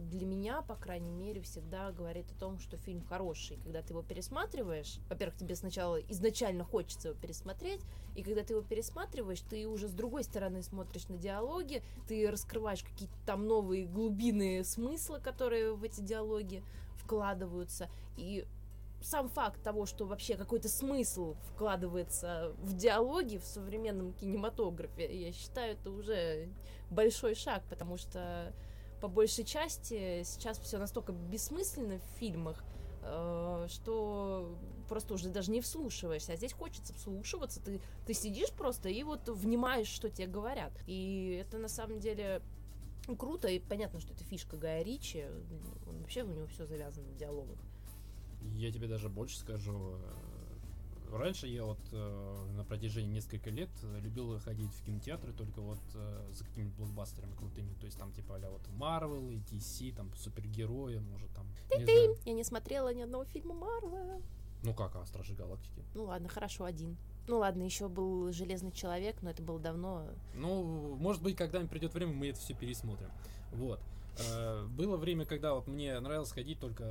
для 0.00 0.26
меня, 0.26 0.62
по 0.62 0.74
крайней 0.74 1.10
мере, 1.10 1.40
всегда 1.40 1.92
говорит 1.92 2.30
о 2.30 2.38
том, 2.38 2.58
что 2.58 2.76
фильм 2.76 3.04
хороший. 3.04 3.58
Когда 3.62 3.82
ты 3.82 3.92
его 3.92 4.02
пересматриваешь, 4.02 4.98
во-первых, 5.08 5.36
тебе 5.36 5.54
сначала 5.54 5.96
изначально 5.96 6.64
хочется 6.64 7.08
его 7.08 7.20
пересмотреть, 7.20 7.80
и 8.14 8.22
когда 8.22 8.42
ты 8.42 8.54
его 8.54 8.62
пересматриваешь, 8.62 9.40
ты 9.40 9.66
уже 9.66 9.88
с 9.88 9.92
другой 9.92 10.24
стороны 10.24 10.62
смотришь 10.62 11.08
на 11.08 11.16
диалоги, 11.16 11.82
ты 12.06 12.30
раскрываешь 12.30 12.82
какие-то 12.82 13.14
там 13.26 13.46
новые 13.46 13.86
глубины 13.86 14.64
смысла, 14.64 15.18
которые 15.18 15.74
в 15.74 15.84
эти 15.84 16.00
диалоги 16.00 16.62
вкладываются. 16.96 17.88
И 18.16 18.44
сам 19.00 19.28
факт 19.28 19.62
того, 19.62 19.86
что 19.86 20.06
вообще 20.06 20.36
какой-то 20.36 20.68
смысл 20.68 21.36
вкладывается 21.52 22.52
в 22.58 22.74
диалоги 22.74 23.38
в 23.38 23.44
современном 23.44 24.12
кинематографе, 24.12 25.26
я 25.26 25.32
считаю, 25.32 25.74
это 25.74 25.90
уже 25.90 26.48
большой 26.90 27.34
шаг, 27.34 27.62
потому 27.68 27.96
что 27.96 28.52
по 29.00 29.08
большей 29.08 29.44
части 29.44 30.22
сейчас 30.24 30.58
все 30.58 30.78
настолько 30.78 31.12
бессмысленно 31.12 31.98
в 31.98 32.18
фильмах, 32.18 32.64
э, 33.02 33.66
что 33.68 34.58
просто 34.88 35.14
уже 35.14 35.28
даже 35.28 35.50
не 35.50 35.60
вслушиваешься. 35.60 36.32
А 36.32 36.36
здесь 36.36 36.52
хочется 36.52 36.94
вслушиваться. 36.94 37.60
Ты, 37.60 37.80
ты 38.06 38.14
сидишь 38.14 38.50
просто 38.52 38.88
и 38.88 39.02
вот 39.02 39.28
внимаешь, 39.28 39.88
что 39.88 40.10
тебе 40.10 40.26
говорят. 40.26 40.72
И 40.86 41.40
это 41.40 41.58
на 41.58 41.68
самом 41.68 42.00
деле 42.00 42.42
круто. 43.18 43.48
И 43.48 43.58
понятно, 43.58 44.00
что 44.00 44.12
это 44.14 44.24
фишка 44.24 44.56
Гая 44.56 44.82
Ричи. 44.82 45.24
Он, 45.86 45.98
вообще 46.00 46.22
у 46.22 46.32
него 46.32 46.46
все 46.46 46.66
завязано 46.66 47.08
в 47.10 47.16
диалогах. 47.16 47.58
Я 48.54 48.72
тебе 48.72 48.88
даже 48.88 49.08
больше 49.08 49.38
скажу. 49.38 49.98
Э, 51.10 51.16
Раньше 51.16 51.46
я 51.46 51.64
вот 51.64 51.78
э, 51.92 52.46
на 52.56 52.64
протяжении 52.64 53.14
нескольких 53.14 53.52
лет 53.52 53.70
э, 53.82 54.00
любил 54.00 54.38
ходить 54.40 54.72
в 54.72 54.84
кинотеатры 54.84 55.32
только 55.32 55.60
вот 55.60 55.78
э, 55.94 56.28
за 56.32 56.44
какими-то 56.44 56.76
блокбастерами 56.76 57.34
крутыми. 57.34 57.74
То 57.80 57.86
есть 57.86 57.98
там 57.98 58.12
типа 58.12 58.36
а 58.36 58.50
вот 58.50 58.62
Marvel, 58.78 59.32
и 59.32 59.38
DC, 59.38 59.94
там 59.94 60.12
супергерои, 60.14 60.98
может 60.98 61.30
там. 61.34 61.46
не 61.76 61.84
знаю. 61.84 62.16
Я 62.24 62.32
не 62.32 62.44
смотрела 62.44 62.92
ни 62.92 63.02
одного 63.02 63.24
фильма 63.24 63.54
Марвела. 63.54 64.20
Ну 64.62 64.74
как, 64.74 64.96
а 64.96 65.06
Стражи 65.06 65.34
Галактики? 65.34 65.84
Ну 65.94 66.04
ладно, 66.04 66.28
хорошо, 66.28 66.64
один. 66.64 66.96
Ну 67.28 67.38
ладно, 67.38 67.62
еще 67.62 67.88
был 67.88 68.32
Железный 68.32 68.72
человек, 68.72 69.22
но 69.22 69.30
это 69.30 69.42
было 69.42 69.60
давно. 69.60 70.08
Ну, 70.34 70.96
может 70.96 71.22
быть, 71.22 71.36
когда-нибудь 71.36 71.70
придет 71.70 71.94
время, 71.94 72.12
мы 72.12 72.28
это 72.28 72.40
все 72.40 72.54
пересмотрим. 72.54 73.10
Вот. 73.52 73.80
Э, 74.18 74.66
Было 74.66 74.96
время, 74.96 75.24
когда 75.24 75.54
вот 75.54 75.66
мне 75.66 75.98
нравилось 76.00 76.32
ходить 76.32 76.58
только 76.58 76.84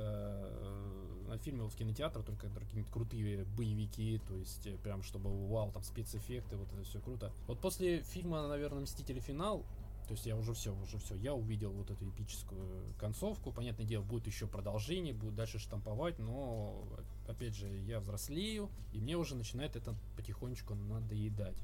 э, 1.28 1.30
на 1.30 1.38
фильмы 1.38 1.64
вот 1.64 1.72
в 1.72 1.76
кинотеатр, 1.76 2.22
только 2.22 2.48
какие-нибудь 2.48 2.92
крутые 2.92 3.44
боевики, 3.44 4.20
то 4.26 4.36
есть 4.36 4.66
э, 4.66 4.76
прям 4.82 5.02
чтобы 5.02 5.30
вау, 5.48 5.70
там 5.72 5.82
спецэффекты, 5.82 6.56
вот 6.56 6.72
это 6.72 6.82
все 6.84 7.00
круто. 7.00 7.32
Вот 7.46 7.60
после 7.60 8.02
фильма, 8.02 8.48
наверное, 8.48 8.82
Мстители 8.82 9.20
финал, 9.20 9.64
то 10.08 10.14
есть 10.14 10.24
я 10.24 10.36
уже 10.36 10.54
все, 10.54 10.74
уже 10.74 10.98
все, 10.98 11.14
я 11.16 11.34
увидел 11.34 11.70
вот 11.70 11.90
эту 11.90 12.08
эпическую 12.08 12.94
концовку. 12.98 13.52
Понятное 13.52 13.84
дело, 13.84 14.02
будет 14.02 14.26
еще 14.26 14.46
продолжение, 14.46 15.12
будет 15.12 15.34
дальше 15.34 15.58
штамповать, 15.58 16.18
но 16.18 16.82
опять 17.26 17.54
же, 17.54 17.68
я 17.86 18.00
взрослею, 18.00 18.70
и 18.94 19.00
мне 19.00 19.18
уже 19.18 19.36
начинает 19.36 19.76
это 19.76 19.94
потихонечку 20.16 20.74
надоедать. 20.74 21.58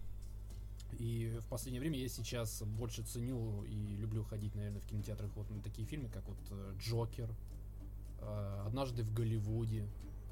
И 0.99 1.39
в 1.41 1.47
последнее 1.47 1.81
время 1.81 1.99
я 1.99 2.09
сейчас 2.09 2.63
больше 2.63 3.03
ценю 3.03 3.65
и 3.65 3.97
люблю 3.97 4.23
ходить, 4.25 4.55
наверное, 4.55 4.81
в 4.81 4.87
кинотеатрах 4.87 5.31
вот 5.37 5.49
на 5.51 5.63
такие 5.63 5.87
фильмы, 5.87 6.09
как 6.11 6.29
вот 6.29 6.39
э, 6.51 6.75
Джокер, 6.79 7.31
э, 7.31 7.35
Однажды 8.67 9.03
в 9.03 9.13
Голливуде, 9.13 9.87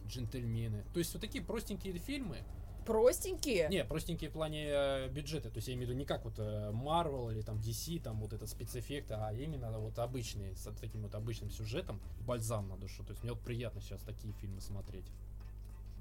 Джентльмены. 0.06 0.84
То 0.92 0.98
есть 0.98 1.12
вот 1.12 1.20
такие 1.20 1.44
простенькие 1.44 1.98
фильмы. 1.98 2.38
Простенькие? 2.84 3.68
Не, 3.68 3.84
простенькие 3.84 4.30
в 4.30 4.32
плане 4.32 4.66
э, 4.66 5.08
бюджета. 5.08 5.50
То 5.50 5.58
есть 5.58 5.68
я 5.68 5.74
имею 5.74 5.86
в 5.86 5.90
виду 5.90 5.98
не 6.00 6.04
как 6.04 6.24
вот 6.24 6.34
э, 6.38 6.72
Marvel 6.72 7.32
или 7.32 7.40
там 7.42 7.58
DC, 7.58 8.02
там 8.02 8.18
вот 8.20 8.32
этот 8.32 8.48
спецэффекты, 8.48 9.14
а 9.14 9.32
именно 9.32 9.78
вот 9.78 9.98
обычные, 9.98 10.56
с 10.56 10.68
таким 10.80 11.02
вот 11.02 11.14
обычным 11.14 11.50
сюжетом, 11.50 12.00
бальзам 12.26 12.68
на 12.68 12.76
душу. 12.76 13.04
То 13.04 13.12
есть 13.12 13.22
мне 13.22 13.32
вот 13.32 13.40
приятно 13.42 13.80
сейчас 13.80 14.02
такие 14.02 14.34
фильмы 14.34 14.60
смотреть. 14.60 15.06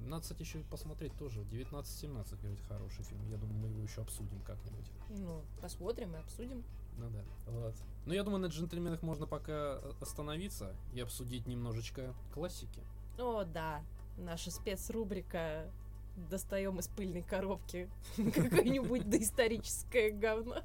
Надо, 0.00 0.22
кстати, 0.22 0.42
еще 0.42 0.58
посмотреть 0.70 1.16
тоже. 1.16 1.42
19-17, 1.42 2.40
говорит, 2.40 2.60
хороший 2.66 3.04
фильм. 3.04 3.28
Я 3.30 3.36
думаю, 3.36 3.58
мы 3.60 3.68
его 3.68 3.82
еще 3.82 4.00
обсудим 4.02 4.40
как-нибудь. 4.40 4.86
Ну, 5.10 5.42
посмотрим 5.60 6.16
и 6.16 6.18
обсудим. 6.18 6.64
Ну 6.96 7.10
да. 7.10 7.24
Вот. 7.46 7.74
Ну, 8.04 8.14
я 8.14 8.24
думаю, 8.24 8.40
на 8.40 8.46
джентльменах 8.46 9.02
можно 9.02 9.26
пока 9.26 9.52
э, 9.52 9.92
остановиться 10.00 10.74
и 10.92 11.00
обсудить 11.00 11.46
немножечко 11.46 12.14
классики. 12.34 12.82
О, 13.18 13.44
да. 13.44 13.82
Наша 14.18 14.50
спецрубрика 14.50 15.70
достаем 16.16 16.78
из 16.78 16.88
пыльной 16.88 17.22
коробки 17.22 17.88
какое-нибудь 18.16 19.08
доисторическое 19.08 20.10
говно. 20.10 20.62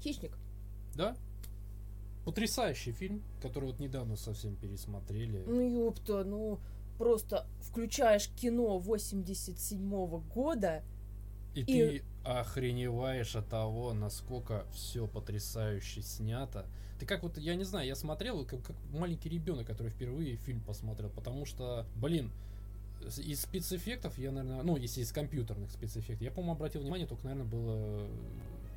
Хищник. 0.00 0.36
Да? 0.94 1.16
Потрясающий 2.24 2.92
фильм, 2.92 3.22
который 3.42 3.66
вот 3.66 3.80
недавно 3.80 4.16
совсем 4.16 4.56
пересмотрели. 4.56 5.42
Ну, 5.46 5.86
ёпта, 5.86 6.24
ну, 6.24 6.58
просто 7.00 7.46
включаешь 7.62 8.28
кино 8.36 8.78
87 8.78 10.20
года, 10.34 10.82
И, 11.54 11.64
ты 11.64 12.02
охреневаешь 12.26 13.34
от 13.36 13.48
того, 13.48 13.94
насколько 13.94 14.66
все 14.74 15.08
потрясающе 15.08 16.02
снято. 16.02 16.66
Ты 16.98 17.06
как 17.06 17.22
вот, 17.22 17.38
я 17.38 17.54
не 17.54 17.64
знаю, 17.64 17.86
я 17.86 17.96
смотрел 17.96 18.44
как, 18.44 18.62
как 18.62 18.76
маленький 18.92 19.30
ребенок, 19.30 19.66
который 19.66 19.90
впервые 19.90 20.36
фильм 20.36 20.60
посмотрел, 20.60 21.08
потому 21.08 21.46
что, 21.46 21.86
блин, 21.96 22.30
из 23.16 23.40
спецэффектов 23.40 24.18
я, 24.18 24.30
наверное, 24.30 24.62
ну, 24.62 24.76
если 24.76 25.00
из 25.00 25.10
компьютерных 25.10 25.70
спецэффектов, 25.70 26.20
я, 26.20 26.30
по-моему, 26.30 26.52
обратил 26.52 26.82
внимание, 26.82 27.06
только, 27.06 27.24
наверное, 27.24 27.50
было, 27.50 28.06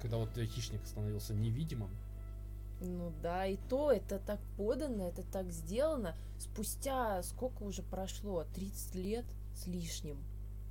когда 0.01 0.15
вот 0.15 0.29
хищник 0.37 0.79
становился 0.85 1.33
невидимым. 1.33 1.89
Ну 2.83 3.13
да, 3.21 3.45
и 3.45 3.57
то 3.69 3.91
это 3.91 4.19
так 4.19 4.41
подано, 4.57 5.07
это 5.07 5.23
так 5.23 5.49
сделано. 5.51 6.15
Спустя 6.37 7.23
сколько 7.23 7.63
уже 7.63 7.81
прошло? 7.81 8.45
30 8.55 8.95
лет 8.95 9.25
с 9.55 9.67
лишним. 9.67 10.17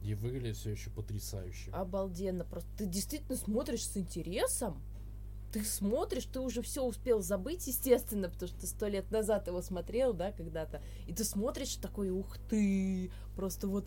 И 0.02 0.14
выглядит 0.14 0.56
все 0.56 0.72
еще 0.72 0.90
потрясающе. 0.90 1.70
Обалденно. 1.70 2.44
Просто 2.44 2.68
ты 2.76 2.86
действительно 2.86 3.36
смотришь 3.36 3.86
с 3.86 3.96
интересом. 3.96 4.82
Ты 5.52 5.64
смотришь, 5.64 6.24
ты 6.24 6.40
уже 6.40 6.62
все 6.62 6.82
успел 6.82 7.20
забыть, 7.20 7.66
естественно, 7.66 8.28
потому 8.28 8.48
что 8.48 8.60
ты 8.60 8.66
сто 8.66 8.88
лет 8.88 9.10
назад 9.10 9.46
его 9.46 9.62
смотрел, 9.62 10.12
да, 10.12 10.32
когда-то. 10.32 10.82
И 11.06 11.14
ты 11.14 11.24
смотришь 11.24 11.76
такой, 11.76 12.10
ух 12.10 12.38
ты, 12.48 13.10
просто 13.36 13.68
вот 13.68 13.86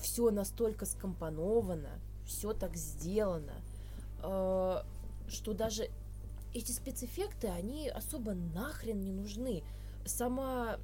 все 0.00 0.30
настолько 0.30 0.86
скомпоновано, 0.86 2.00
все 2.24 2.52
так 2.52 2.76
сделано, 2.76 3.54
э, 4.22 4.82
что 5.28 5.54
даже 5.54 5.90
эти 6.56 6.72
спецэффекты, 6.72 7.48
они 7.48 7.88
особо 7.88 8.32
нахрен 8.34 9.00
не 9.00 9.12
нужны. 9.12 9.62
Сама 10.04 10.78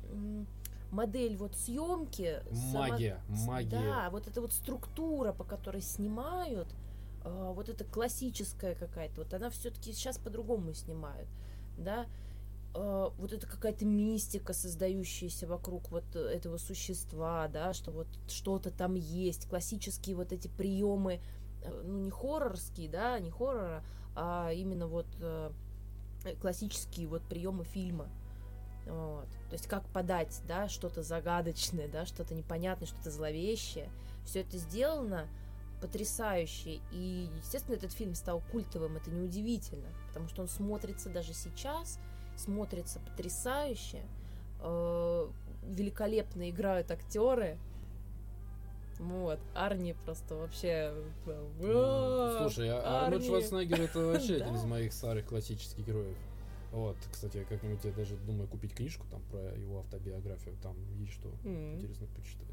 модель 0.91 1.37
вот 1.37 1.57
съемки, 1.57 2.43
сама- 2.73 2.89
Магия, 2.89 3.21
магия. 3.29 3.71
да, 3.71 4.11
вот 4.11 4.27
эта 4.27 4.41
вот 4.41 4.53
структура, 4.53 5.33
по 5.33 5.45
которой 5.45 5.81
снимают, 5.81 6.69
а, 7.25 7.53
вот 7.53 7.69
эта 7.71 7.85
классическая 7.85 8.75
какая-то, 8.75 9.23
вот 9.23 9.33
она 9.33 9.49
все-таки 9.51 9.93
сейчас 9.93 10.19
по-другому 10.19 10.75
снимают, 10.75 11.29
да. 11.79 12.07
э, 12.75 13.11
вот 13.19 13.33
это 13.35 13.47
какая-то 13.47 13.85
мистика, 13.85 14.55
создающаяся 14.55 15.47
вокруг 15.47 15.91
вот 15.91 16.17
этого 16.17 16.57
существа, 16.57 17.47
да, 17.49 17.75
что 17.75 17.91
вот 17.91 18.07
что-то 18.29 18.71
там 18.71 18.95
есть, 18.95 19.47
классические 19.47 20.17
вот 20.17 20.33
эти 20.33 20.49
приемы, 20.49 21.21
э, 21.63 21.83
ну 21.85 21.99
не 21.99 22.11
хоррорские, 22.11 22.89
да, 22.89 23.19
не 23.19 23.31
хоррора, 23.31 23.85
а 24.15 24.53
именно 24.53 24.87
вот 24.87 25.07
э, 25.21 25.51
классические 26.41 27.09
вот 27.09 27.23
приемы 27.23 27.65
фильма. 27.65 28.09
Вот. 28.87 29.29
То 29.49 29.53
есть 29.53 29.67
как 29.67 29.85
подать, 29.91 30.41
да, 30.49 30.69
что-то 30.69 31.03
загадочное, 31.03 31.89
да, 31.89 32.05
что-то 32.05 32.35
непонятное, 32.35 32.87
что-то 32.87 33.11
зловещее. 33.11 33.89
Все 34.25 34.41
это 34.41 34.59
сделано 34.59 35.29
потрясающе. 35.81 36.81
И, 36.93 37.29
естественно, 37.43 37.77
этот 37.77 37.93
фильм 37.93 38.15
стал 38.15 38.43
культовым, 38.53 38.97
это 38.97 39.11
неудивительно, 39.11 39.89
потому 40.09 40.29
что 40.29 40.43
он 40.43 40.49
смотрится 40.49 41.11
даже 41.11 41.35
сейчас, 41.35 41.99
смотрится 42.37 43.01
потрясающе. 43.01 44.03
Э, 44.61 45.29
великолепно 45.65 46.51
играют 46.51 46.91
актеры. 46.91 47.59
Вот, 49.03 49.41
Арни 49.55 49.95
просто 50.05 50.37
вообще... 50.37 50.95
Ну, 51.27 52.39
Слушай, 52.39 52.69
а 52.71 53.05
Арнольд 53.05 53.23
Арни. 53.23 53.27
Шварценеггер 53.29 53.81
это 53.81 53.99
вообще 53.99 54.37
один 54.43 54.55
из 54.55 54.65
моих 54.65 54.93
старых 54.93 55.27
классических 55.27 55.85
героев. 55.85 56.17
Вот, 56.71 56.97
кстати, 57.11 57.39
я 57.39 57.45
как-нибудь 57.45 57.85
я 57.85 57.93
даже 57.93 58.17
думаю 58.17 58.49
купить 58.49 58.75
книжку 58.75 59.05
там 59.11 59.21
про 59.31 59.41
его 59.57 59.81
автобиографию, 59.81 60.57
там 60.63 60.77
есть 60.99 61.13
что 61.13 61.29
интересно 61.45 62.07
почитать. 62.17 62.47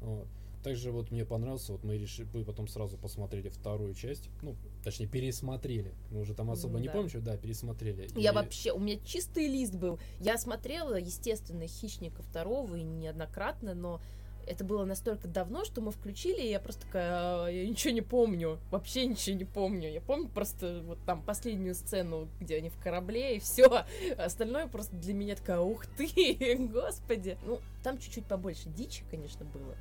Вот. 0.00 0.26
Также 0.62 0.90
вот 0.90 1.10
мне 1.10 1.24
понравился, 1.24 1.72
вот 1.72 1.84
мы 1.84 1.98
решили, 1.98 2.26
мы 2.32 2.44
потом 2.44 2.66
сразу 2.66 2.96
посмотрели 2.96 3.48
вторую 3.48 3.94
часть, 3.94 4.28
ну, 4.42 4.56
точнее, 4.82 5.06
пересмотрели. 5.06 5.94
Мы 6.10 6.20
уже 6.20 6.34
там 6.34 6.50
особо 6.50 6.76
М, 6.76 6.82
не 6.82 6.86
да. 6.88 6.92
помним, 6.94 7.08
что, 7.10 7.20
да, 7.20 7.36
пересмотрели. 7.36 8.08
Я 8.16 8.30
И- 8.30 8.34
вообще, 8.34 8.72
у 8.72 8.78
меня 8.80 8.98
чистый 9.04 9.46
лист 9.46 9.74
был. 9.74 9.98
Я 10.18 10.36
смотрела, 10.38 10.94
естественно, 10.98 11.66
«Хищника 11.66 12.22
второго» 12.22 12.74
и 12.76 12.82
неоднократно, 12.82 13.74
но 13.74 14.00
это 14.48 14.64
было 14.64 14.84
настолько 14.84 15.28
давно, 15.28 15.64
что 15.64 15.80
мы 15.80 15.92
включили, 15.92 16.40
и 16.40 16.50
я 16.50 16.60
просто 16.60 16.86
такая, 16.86 17.10
«А, 17.10 17.48
я 17.48 17.66
ничего 17.66 17.92
не 17.92 18.00
помню, 18.00 18.58
вообще 18.70 19.06
ничего 19.06 19.36
не 19.36 19.44
помню. 19.44 19.90
Я 19.90 20.00
помню 20.00 20.28
просто 20.28 20.82
вот 20.84 20.98
там 21.04 21.22
последнюю 21.22 21.74
сцену, 21.74 22.28
где 22.40 22.56
они 22.56 22.70
в 22.70 22.78
корабле, 22.82 23.36
и 23.36 23.40
все. 23.40 23.84
Остальное 24.16 24.66
просто 24.66 24.96
для 24.96 25.14
меня 25.14 25.36
такая, 25.36 25.60
ух 25.60 25.86
ты, 25.86 26.68
господи. 26.72 27.38
Ну, 27.44 27.60
там 27.82 27.98
чуть-чуть 27.98 28.26
побольше 28.26 28.68
дичи, 28.68 29.04
конечно, 29.10 29.44
было. 29.44 29.74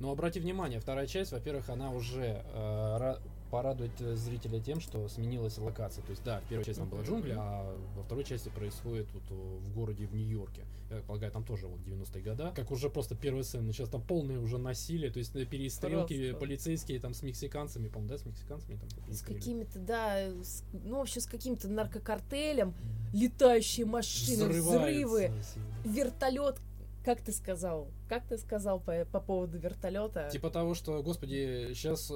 Но 0.00 0.10
обрати 0.10 0.40
внимание, 0.40 0.80
вторая 0.80 1.06
часть, 1.06 1.32
во-первых, 1.32 1.68
она 1.68 1.92
уже 1.92 2.42
э, 2.52 3.16
ра- 3.46 3.50
порадует 3.50 4.00
э, 4.00 4.14
зрителя 4.16 4.60
тем, 4.60 4.80
что 4.80 5.08
сменилась 5.08 5.58
локация. 5.58 6.02
То 6.04 6.10
есть, 6.10 6.22
да, 6.24 6.40
в 6.40 6.44
первой 6.48 6.64
части 6.64 6.80
там 6.80 6.88
была 6.88 7.02
джунгли, 7.02 7.34
а 7.38 7.76
во 7.96 8.02
второй 8.02 8.24
части 8.24 8.48
происходит 8.48 9.06
вот 9.12 9.22
о, 9.30 9.58
в 9.58 9.72
городе 9.74 10.06
в 10.06 10.14
Нью-Йорке. 10.14 10.62
Я 10.90 11.00
полагаю, 11.02 11.32
там 11.32 11.44
тоже 11.44 11.66
вот 11.66 11.80
90-е 11.80 12.22
года. 12.22 12.52
Как 12.54 12.70
уже 12.70 12.90
просто 12.90 13.14
первая 13.14 13.42
сцена, 13.42 13.72
сейчас 13.72 13.88
там 13.88 14.02
полное 14.02 14.38
уже 14.38 14.58
насилие, 14.58 15.10
то 15.10 15.18
есть 15.18 15.34
э, 15.34 15.44
перестрелки 15.44 16.28
Просто. 16.30 16.40
полицейские 16.46 17.00
там 17.00 17.14
с 17.14 17.22
мексиканцами, 17.22 17.88
по-моему, 17.88 18.10
да, 18.10 18.18
с 18.18 18.26
мексиканцами 18.26 18.76
там 18.78 19.12
С 19.12 19.22
какими-то, 19.22 19.78
да, 19.78 20.28
с- 20.42 20.62
ну, 20.72 20.98
вообще 20.98 21.20
с 21.20 21.26
каким-то 21.26 21.68
наркокартелем, 21.68 22.74
летающие 23.12 23.86
машины, 23.86 24.48
взрывы, 24.48 25.30
вертолет. 25.84 26.56
Как 27.04 27.20
ты 27.20 27.32
сказал? 27.32 27.88
Как 28.08 28.26
ты 28.26 28.38
сказал 28.38 28.80
по, 28.80 29.04
по 29.04 29.20
поводу 29.20 29.58
вертолета? 29.58 30.28
Типа 30.32 30.48
того, 30.50 30.74
что, 30.74 31.02
господи, 31.02 31.72
сейчас 31.74 32.10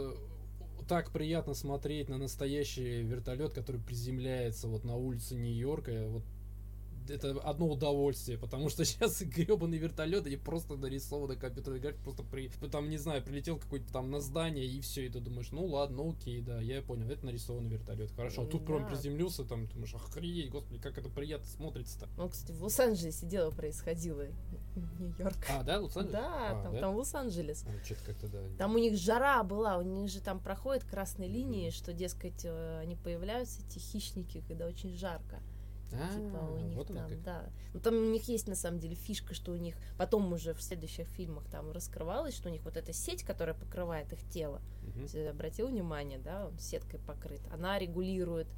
так 0.89 1.11
приятно 1.12 1.55
смотреть 1.55 2.09
на 2.09 2.16
настоящий 2.16 3.03
вертолет, 3.03 3.53
который 3.53 3.80
приземляется 3.80 4.68
вот 4.68 4.84
на 4.84 4.97
улице 4.97 5.34
Нью-Йорка. 5.34 6.09
Вот 6.09 6.24
это 7.11 7.30
одно 7.40 7.68
удовольствие, 7.68 8.38
потому 8.38 8.68
что 8.68 8.84
сейчас 8.86 9.22
гребаный 9.22 9.78
вертолет, 9.78 10.26
они 10.26 10.36
просто 10.36 10.76
нарисованы 10.76 11.36
компьютерной 11.36 11.80
графикой, 11.80 12.04
просто 12.04 12.22
при, 12.22 12.48
там, 12.70 12.88
не 12.88 12.98
знаю, 12.98 13.22
прилетел 13.22 13.59
какой-то 13.59 13.92
там 13.92 14.11
на 14.11 14.20
здание, 14.20 14.66
и 14.66 14.80
все, 14.80 15.06
и 15.06 15.09
ты 15.09 15.20
думаешь, 15.20 15.50
ну 15.52 15.66
ладно, 15.66 16.11
окей, 16.11 16.40
да, 16.42 16.61
я 16.61 16.82
понял, 16.82 17.09
это 17.11 17.24
нарисованный 17.26 17.70
вертолет, 17.70 18.11
хорошо. 18.12 18.42
А 18.42 18.46
тут 18.46 18.64
прям 18.66 18.82
Да. 18.82 18.88
приземлился, 18.88 19.44
там, 19.44 19.66
думаешь, 19.68 19.94
охренеть, 19.94 20.50
господи, 20.50 20.80
как 20.80 20.98
это 20.98 21.09
приятно 21.09 21.46
смотрится-то. 21.46 22.09
Ну, 22.16 22.28
кстати, 22.28 22.52
в 22.52 22.62
Лос-Анджелесе 22.62 23.26
дело 23.26 23.50
происходило. 23.50 24.26
Нью-Йорк. 24.98 25.36
А, 25.50 25.62
да, 25.64 25.80
Лос-Анджелес? 25.80 26.12
Да, 26.12 26.50
А, 26.50 26.62
там, 26.62 26.72
да? 26.74 26.80
там 26.80 26.96
Лос-Анджелес. 26.96 27.64
А, 27.66 27.84
что-то 27.84 28.04
как-то, 28.04 28.28
да. 28.28 28.38
Там 28.59 28.74
у 28.74 28.78
них 28.78 28.96
жара 28.96 29.42
была, 29.42 29.78
у 29.78 29.82
них 29.82 30.11
же 30.11 30.20
там 30.20 30.40
проходят 30.40 30.84
красные 30.84 31.28
линии, 31.28 31.70
что, 31.70 31.92
дескать, 31.92 32.44
э, 32.44 32.80
они 32.80 32.94
появляются, 32.96 33.61
эти 33.66 33.78
хищники, 33.78 34.42
когда 34.46 34.66
очень 34.66 34.96
жарко. 34.96 35.40
А, 35.93 36.14
Типа 36.14 36.36
у 36.36 36.59
них 36.59 36.76
вот 36.76 36.89
там, 36.89 37.22
да. 37.22 37.45
Ну 37.72 37.80
там 37.80 37.95
у 37.95 38.11
них 38.11 38.28
есть 38.28 38.47
на 38.47 38.55
самом 38.55 38.78
деле 38.78 38.95
фишка, 38.95 39.34
что 39.34 39.53
у 39.53 39.57
них 39.57 39.74
потом 39.97 40.32
уже 40.32 40.53
в 40.55 40.62
следующих 40.62 41.09
фильмах 41.09 41.45
там 41.51 41.72
раскрывалось, 41.72 42.34
что 42.34 42.49
у 42.49 42.53
них 42.53 42.62
вот 42.64 42.76
эта 42.76 42.93
сеть, 42.93 43.22
которая 43.22 43.55
покрывает 43.55 44.12
их 44.12 44.20
тело. 44.30 44.61
Ты 45.11 45.26
обратил 45.28 45.68
внимание, 45.68 46.18
да, 46.18 46.47
он 46.47 46.59
сеткой 46.59 47.01
покрыт. 47.01 47.41
Она 47.53 47.78
регулирует 47.78 48.49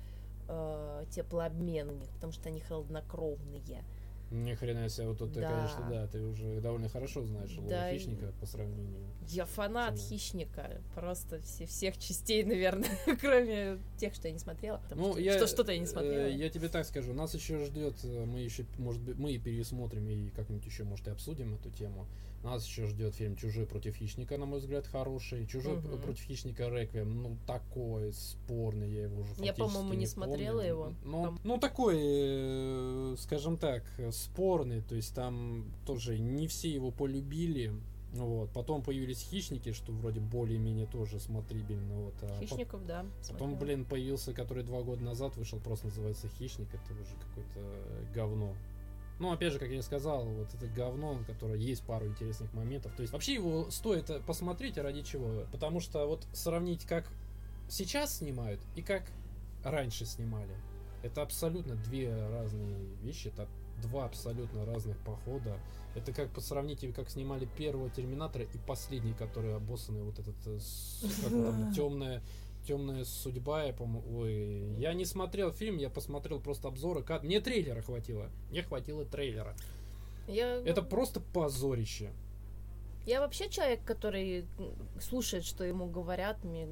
э, 0.49 1.05
теплообмен 1.11 1.91
у 1.91 1.95
них, 1.95 2.09
потому 2.11 2.33
что 2.33 2.49
они 2.49 2.61
холоднокровные. 2.61 3.85
Ни 4.31 4.55
хрена 4.55 4.89
себе, 4.89 5.09
вот 5.09 5.19
тут 5.19 5.33
ты, 5.35 5.41
Да. 5.41 5.49
конечно, 5.51 5.87
да, 5.91 6.07
ты 6.07 6.23
уже 6.25 6.61
довольно 6.61 6.89
хорошо 6.89 7.25
знаешь 7.27 7.51
Да, 7.69 7.91
и- 7.91 7.99
хищника 7.99 8.33
по 8.39 8.47
сравнению. 8.47 9.03
Я 9.29 9.45
фанат 9.45 9.97
Цена. 9.99 10.09
хищника. 10.09 10.81
Просто 10.95 11.41
все, 11.41 11.67
всех 11.67 11.99
частей, 11.99 12.45
наверное, 12.45 12.89
кроме 13.21 13.79
тех, 13.97 14.15
что 14.15 14.29
я 14.29 14.33
не 14.33 14.39
смотрела. 14.39 14.79
Потому 14.89 15.09
Ну, 15.09 15.13
что, 15.15 15.21
я, 15.21 15.37
что 15.37 15.47
что-то 15.49 15.73
я 15.73 15.79
не 15.79 15.87
смотрела. 15.87 16.27
э, 16.29 16.33
я 16.33 16.49
тебе 16.49 16.69
так 16.69 16.87
скажу, 16.87 17.13
нас 17.13 17.35
еще 17.35 17.65
ждет, 17.65 17.95
э, 18.05 18.25
мы 18.25 18.39
еще, 18.39 18.65
может 18.79 19.03
быть, 19.03 19.19
мы 19.19 19.37
пересмотрим 19.39 20.09
и 20.09 20.31
как-нибудь 20.31 20.65
еще, 20.65 20.85
может, 20.85 21.09
и 21.09 21.11
обсудим 21.11 21.55
эту 21.55 21.71
тему. 21.71 22.07
Нас 22.43 22.67
еще 22.67 22.87
ждет 22.87 23.15
фильм 23.15 23.37
«Чужой 23.37 23.67
против 23.67 23.97
хищника», 23.97 24.39
на 24.39 24.47
мой 24.47 24.61
взгляд, 24.61 24.87
хороший. 24.87 25.47
«Чужой 25.47 25.77
Мгм. 25.77 26.01
против 26.01 26.25
хищника» 26.25 26.69
Реквием, 26.71 27.23
ну, 27.23 27.37
такой 27.47 28.13
спорный, 28.15 28.91
я 28.91 29.03
его 29.05 29.21
уже 29.23 29.33
Я, 29.45 29.53
по-моему, 29.53 29.93
не 29.93 30.07
смотрела 30.07 30.57
помню. 30.63 30.69
его. 30.69 30.93
Ну, 31.05 31.23
Там- 31.25 31.41
ну, 31.45 31.59
такой, 31.59 31.97
э, 31.99 33.17
скажем 33.19 33.59
так, 33.59 33.85
спорный, 34.13 34.81
то 34.81 34.95
есть 34.95 35.15
там 35.15 35.67
тоже 35.87 36.19
не 36.19 36.47
все 36.49 36.71
его 36.71 36.91
полюбили. 36.91 37.73
Вот. 38.15 38.51
Потом 38.51 38.83
появились 38.83 39.21
хищники, 39.21 39.71
что 39.73 39.93
вроде 39.93 40.19
более-менее 40.19 40.87
тоже 40.87 41.21
смотрибельно. 41.21 41.95
Вот. 42.07 42.15
А 42.23 42.27
по- 42.41 42.45
Хищников, 42.45 42.85
да. 42.85 43.05
Потом, 43.31 43.51
смотрела. 43.51 43.61
блин, 43.61 43.85
появился, 43.85 44.33
который 44.33 44.65
два 44.65 44.83
года 44.83 45.05
назад 45.05 45.37
вышел, 45.37 45.61
просто 45.61 45.87
называется 45.87 46.27
Хищник. 46.27 46.67
Это 46.75 46.93
уже 46.95 47.15
какое-то 47.29 47.61
э, 47.61 48.05
говно. 48.13 48.53
Ну, 49.21 49.31
опять 49.31 49.53
же, 49.53 49.59
как 49.59 49.69
я 49.69 49.83
сказал, 49.83 50.25
вот 50.25 50.53
это 50.55 50.67
говно, 50.67 51.21
которое 51.27 51.59
есть 51.59 51.85
пару 51.85 52.07
интересных 52.07 52.53
моментов. 52.55 52.93
То 52.97 53.03
есть, 53.03 53.13
вообще 53.13 53.35
его 53.35 53.71
стоит 53.71 54.11
посмотреть, 54.25 54.79
а 54.79 54.83
ради 54.83 55.03
чего? 55.03 55.45
Потому 55.53 55.81
что 55.81 56.07
вот 56.07 56.27
сравнить, 56.33 56.87
как 56.87 57.07
сейчас 57.69 58.17
снимают 58.17 58.61
и 58.77 58.83
как 58.83 59.03
раньше 59.63 60.07
снимали, 60.07 60.57
это 61.03 61.21
абсолютно 61.21 61.77
две 61.77 62.15
разные 62.29 62.79
вещи. 63.03 63.29
Это 63.29 63.47
два 63.83 64.07
абсолютно 64.07 64.65
разных 64.65 64.99
похода. 64.99 65.59
Это 65.95 66.13
как 66.13 66.31
по 66.31 66.41
сравнить, 66.41 66.81
как 66.95 67.11
снимали 67.11 67.47
первого 67.59 67.91
Терминатора 67.91 68.45
и 68.45 68.59
последний, 68.67 69.13
который 69.13 69.55
обоссанный 69.55 70.03
вот 70.03 70.19
этот 70.19 70.37
э, 70.47 70.59
как 71.23 71.31
там, 71.31 71.73
темная 71.73 72.23
темная 72.67 73.05
судьба, 73.05 73.65
я 73.65 73.73
по-моему. 73.73 74.19
Ой, 74.21 74.75
я 74.79 74.93
не 74.95 75.05
смотрел 75.05 75.53
фильм, 75.53 75.79
я 75.79 75.91
посмотрел 75.91 76.41
просто 76.41 76.69
обзоры. 76.69 77.03
Ка- 77.03 77.21
Мне 77.23 77.41
трейлера 77.41 77.83
хватило. 77.83 78.31
Мне 78.51 78.63
хватило 78.63 79.05
трейлера. 79.05 79.55
Я, 80.29 80.57
Это 80.65 80.83
просто 80.83 81.21
позорище. 81.21 82.11
я 83.07 83.21
вообще 83.21 83.49
человек, 83.49 83.83
который 83.85 84.45
слушает, 85.01 85.45
что 85.45 85.65
ему 85.65 85.87
говорят. 85.87 86.45
Мне... 86.45 86.69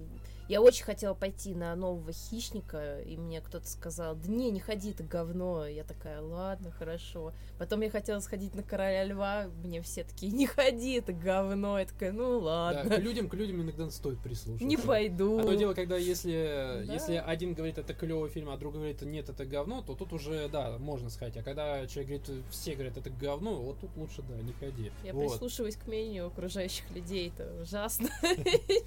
Я 0.48 0.62
очень 0.62 0.84
хотела 0.84 1.12
пойти 1.12 1.54
на 1.54 1.76
нового 1.76 2.10
хищника, 2.10 3.00
и 3.02 3.18
мне 3.18 3.42
кто-то 3.42 3.68
сказал, 3.68 4.14
да 4.16 4.28
не, 4.28 4.50
не 4.50 4.60
ходи, 4.60 4.92
это 4.92 5.02
говно. 5.02 5.66
Я 5.66 5.84
такая, 5.84 6.22
ладно, 6.22 6.70
хорошо. 6.70 7.34
Потом 7.58 7.82
я 7.82 7.90
хотела 7.90 8.18
сходить 8.20 8.54
на 8.54 8.62
короля 8.62 9.04
льва, 9.04 9.48
мне 9.62 9.82
все 9.82 10.04
такие, 10.04 10.32
не 10.32 10.46
ходи, 10.46 10.94
это 10.94 11.12
говно. 11.12 11.78
Я 11.78 11.84
такая, 11.84 12.12
ну 12.12 12.40
Да, 12.40 12.46
ладно, 12.46 12.96
к 12.96 12.98
людям, 12.98 13.28
к 13.28 13.34
людям 13.34 13.60
иногда 13.60 13.90
стоит 13.90 14.20
прислушаться. 14.20 14.64
не 14.64 14.78
пойду. 14.78 15.38
Одно 15.38 15.52
дело, 15.52 15.74
когда 15.74 15.98
если, 15.98 16.82
Да. 16.86 16.94
если 16.94 17.16
один 17.16 17.52
говорит, 17.52 17.76
это 17.76 17.92
клевый 17.92 18.30
фильм, 18.30 18.48
а 18.48 18.56
другой 18.56 18.78
говорит, 18.80 19.02
нет, 19.02 19.28
это 19.28 19.44
говно, 19.44 19.82
то 19.82 19.94
тут 19.94 20.14
уже, 20.14 20.48
да, 20.48 20.78
можно 20.78 21.10
сказать. 21.10 21.36
А 21.36 21.42
когда 21.42 21.86
человек 21.86 22.22
говорит, 22.24 22.44
все 22.50 22.74
говорят, 22.74 22.96
это 22.96 23.10
говно, 23.10 23.54
вот 23.56 23.80
тут 23.80 23.90
лучше, 23.98 24.22
да, 24.22 24.34
не 24.36 24.54
ходи. 24.54 24.92
Я 25.04 25.12
Вот. 25.12 25.32
прислушиваюсь 25.32 25.76
к 25.76 25.86
мнению 25.86 26.28
окружающих 26.28 26.90
людей, 26.90 27.28
это 27.36 27.52
ужасно. 27.60 28.08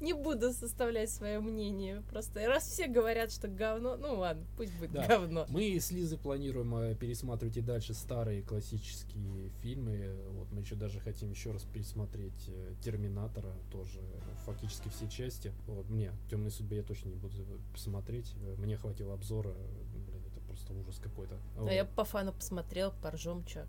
не 0.00 0.12
буду 0.12 0.52
составлять 0.52 0.87
свое 1.06 1.40
мнение. 1.40 2.02
Просто 2.10 2.46
раз 2.46 2.64
все 2.68 2.86
говорят, 2.86 3.30
что 3.32 3.48
говно, 3.48 3.96
ну 3.96 4.14
ладно, 4.18 4.44
пусть 4.56 4.72
будет 4.78 4.92
Да. 4.92 5.06
говно. 5.06 5.46
Мы 5.48 5.78
с 5.78 5.90
Лизой 5.90 6.18
планируем 6.18 6.74
э, 6.76 6.94
пересматривать 6.94 7.56
и 7.56 7.60
дальше 7.60 7.94
старые 7.94 8.42
классические 8.42 9.50
фильмы. 9.60 10.16
Вот 10.32 10.50
мы 10.52 10.60
еще 10.60 10.74
даже 10.74 11.00
хотим 11.00 11.30
еще 11.30 11.50
раз 11.52 11.64
пересмотреть 11.64 12.48
э, 12.48 12.74
Терминатора, 12.82 13.52
тоже 13.70 14.00
фактически 14.44 14.88
все 14.88 15.08
части. 15.08 15.52
Вот 15.66 15.88
мне 15.88 16.12
Темной 16.30 16.50
судьбе 16.50 16.78
я 16.78 16.82
точно 16.82 17.08
не 17.10 17.16
буду 17.16 17.34
смотреть. 17.76 18.32
Э, 18.42 18.54
Мне 18.58 18.76
хватило 18.76 19.14
обзора. 19.14 19.54
Блин, 19.92 20.22
это 20.30 20.40
просто 20.40 20.48
просто 20.68 20.74
ужас 20.74 20.98
какой-то. 20.98 21.36
А 21.56 21.62
Вот. 21.62 21.70
я 21.72 21.84
по 21.84 22.04
фану 22.04 22.32
посмотрел, 22.32 22.92
поржем, 23.02 23.44
чё. 23.44 23.64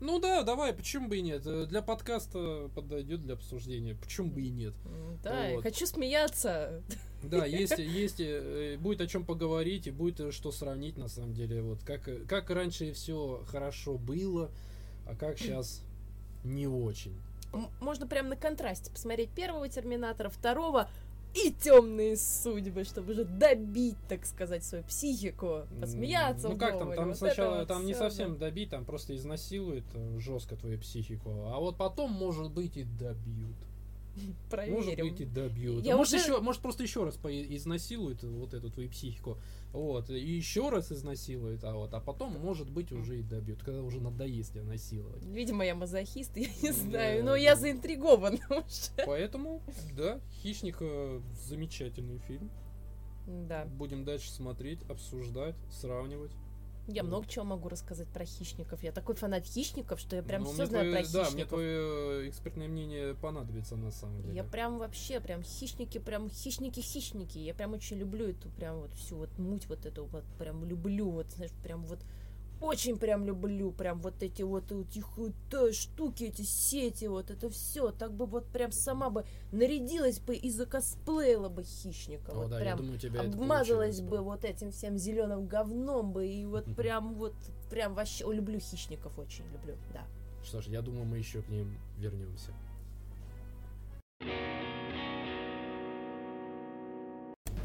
Ну 0.00 0.18
да, 0.18 0.42
давай, 0.42 0.72
почему 0.72 1.08
бы 1.08 1.18
и 1.18 1.22
нет? 1.22 1.42
Э, 1.46 1.66
Для 1.66 1.80
подкаста 1.80 2.68
подойдет 2.74 3.22
для 3.22 3.34
обсуждения. 3.34 3.94
Почему 3.94 4.30
бы 4.30 4.42
и 4.42 4.50
нет? 4.50 4.74
Да, 5.22 5.50
Вот. 5.52 5.62
хочу 5.62 5.86
смеяться. 5.86 6.82
Да, 7.22 7.44
есть, 7.46 7.78
есть, 7.78 8.20
э, 8.20 8.76
будет 8.78 9.00
о 9.00 9.06
чем 9.06 9.24
поговорить 9.24 9.86
и 9.86 9.90
будет 9.90 10.20
э, 10.20 10.30
что 10.32 10.52
сравнить 10.52 10.98
на 10.98 11.08
самом 11.08 11.32
деле. 11.32 11.62
Вот 11.62 11.82
как, 11.84 12.08
как 12.26 12.50
раньше 12.50 12.92
все 12.92 13.44
хорошо 13.48 13.96
было, 13.96 14.50
а 15.06 15.14
как 15.14 15.38
сейчас 15.38 15.82
не 16.44 16.66
очень. 16.66 17.14
Можно 17.80 18.06
прям 18.06 18.28
на 18.28 18.36
контрасте 18.36 18.90
посмотреть 18.90 19.30
первого 19.30 19.68
Терминатора, 19.68 20.28
второго 20.28 20.90
и 21.34 21.50
темные 21.50 22.16
судьбы, 22.16 22.84
чтобы 22.84 23.12
уже 23.12 23.24
добить, 23.24 23.96
так 24.08 24.24
сказать, 24.24 24.64
свою 24.64 24.84
психику, 24.84 25.62
посмеяться 25.80 26.48
Ну 26.48 26.56
как 26.56 26.78
там, 26.78 26.94
там 26.94 27.08
Вот 27.08 27.16
сначала 27.16 27.58
вот 27.58 27.68
там 27.68 27.84
не 27.84 27.94
совсем 27.94 28.38
добить, 28.38 28.70
там 28.70 28.84
просто 28.84 29.16
изнасилуют 29.16 29.84
э, 29.94 30.18
жестко 30.18 30.56
твою 30.56 30.78
психику, 30.78 31.30
а 31.46 31.58
вот 31.58 31.76
потом 31.76 32.12
может 32.12 32.52
быть 32.52 32.76
и 32.76 32.84
добьют. 32.84 33.56
Да. 34.16 34.22
Может 34.66 34.94
Проверим. 34.94 35.08
быть 35.10 35.20
и 35.20 35.24
добьют. 35.24 35.84
Я 35.84 35.96
может 35.96 36.14
уже- 36.14 36.22
еще, 36.22 36.40
может 36.40 36.62
просто 36.62 36.82
еще 36.82 37.04
раз 37.04 37.18
изнасилуют 37.24 38.22
вот 38.22 38.54
эту 38.54 38.70
твою 38.70 38.88
психику, 38.90 39.38
вот 39.72 40.10
и 40.10 40.18
еще 40.18 40.68
раз 40.68 40.92
изнасилуют, 40.92 41.64
а 41.64 41.74
вот, 41.74 41.92
а 41.94 42.00
потом 42.00 42.32
может 42.38 42.70
быть 42.70 42.92
уже 42.92 43.18
и 43.18 43.22
добьют, 43.22 43.62
когда 43.62 43.82
уже 43.82 44.00
надоест 44.00 44.52
тебя 44.52 44.62
насиловать. 44.64 45.24
Видимо, 45.24 45.64
я 45.64 45.74
мазохист, 45.74 46.36
я 46.36 46.48
не 46.62 46.68
Да, 46.68 46.72
знаю, 46.74 47.24
но 47.24 47.30
да. 47.32 47.36
я 47.36 47.56
заинтригована 47.56 48.38
уже. 48.50 49.06
Поэтому, 49.06 49.62
да, 49.96 50.20
Хищник 50.42 50.76
э, 50.80 51.20
замечательный 51.48 52.18
фильм. 52.18 52.50
Да. 53.26 53.64
Будем 53.64 54.04
дальше 54.04 54.30
смотреть, 54.30 54.82
обсуждать, 54.88 55.56
сравнивать. 55.70 56.30
Я 56.86 57.02
много 57.02 57.26
чего 57.26 57.44
могу 57.44 57.68
рассказать 57.68 58.08
про 58.08 58.24
хищников. 58.26 58.82
Я 58.82 58.92
такой 58.92 59.14
фанат 59.14 59.44
хищников, 59.46 59.98
что 60.00 60.16
я 60.16 60.22
прям 60.22 60.42
Ну, 60.42 60.52
все 60.52 60.66
знаю 60.66 60.90
твое- 60.90 61.04
про 61.04 61.12
Да, 61.12 61.18
мне 61.20 61.28
хищников. 61.30 61.48
твое 61.48 62.28
экспертное 62.28 62.68
мнение 62.68 63.14
понадобится 63.14 63.76
на 63.76 63.90
самом 63.90 64.20
деле. 64.22 64.34
Я 64.34 64.44
прям 64.44 64.78
вообще, 64.78 65.20
прям 65.20 65.42
хищники, 65.42 65.98
прям 65.98 66.28
хищники-хищники. 66.28 67.38
Я 67.38 67.54
прям 67.54 67.72
очень 67.72 67.96
люблю 67.96 68.28
эту 68.28 68.48
прям 68.50 68.80
вот 68.80 68.92
всю 68.94 69.16
вот 69.16 69.30
муть 69.38 69.66
вот 69.68 69.86
эту 69.86 70.04
вот 70.06 70.24
прям 70.38 70.64
люблю, 70.64 71.08
вот 71.10 71.26
знаешь, 71.32 71.52
прям 71.62 71.84
вот 71.86 72.00
очень 72.60 72.96
прям 72.98 73.24
люблю, 73.24 73.72
прям 73.72 74.00
вот 74.00 74.22
эти 74.22 74.42
вот, 74.42 74.70
их 74.72 75.16
вот, 75.16 75.32
э, 75.52 75.72
штуки, 75.72 76.24
эти 76.24 76.42
сети, 76.42 77.06
вот 77.06 77.30
это 77.30 77.50
все, 77.50 77.90
так 77.90 78.12
бы 78.12 78.26
вот 78.26 78.46
прям 78.46 78.72
сама 78.72 79.10
бы 79.10 79.24
нарядилась 79.52 80.18
бы 80.20 80.34
и 80.34 80.50
закосплеила 80.50 81.48
бы 81.48 81.62
хищника, 81.62 82.32
О, 82.32 82.34
вот 82.34 82.50
да, 82.50 82.58
я 82.58 82.64
прям 82.64 82.78
думаю, 82.78 82.98
тебя 82.98 83.22
это 83.22 83.32
обмазалась 83.32 84.00
бы 84.00 84.18
вот 84.18 84.44
этим 84.44 84.70
всем 84.70 84.96
зеленым 84.98 85.46
говном 85.46 86.12
бы 86.12 86.26
и 86.26 86.46
вот 86.46 86.64
прям 86.76 87.14
вот 87.14 87.34
прям 87.70 87.94
вообще 87.94 88.24
О, 88.24 88.32
люблю 88.32 88.58
хищников 88.58 89.18
очень 89.18 89.44
люблю, 89.52 89.76
да. 89.92 90.04
Что 90.44 90.60
ж, 90.60 90.66
я 90.66 90.82
думаю, 90.82 91.06
мы 91.06 91.18
еще 91.18 91.42
к 91.42 91.48
ним 91.48 91.78
вернемся. 91.98 92.50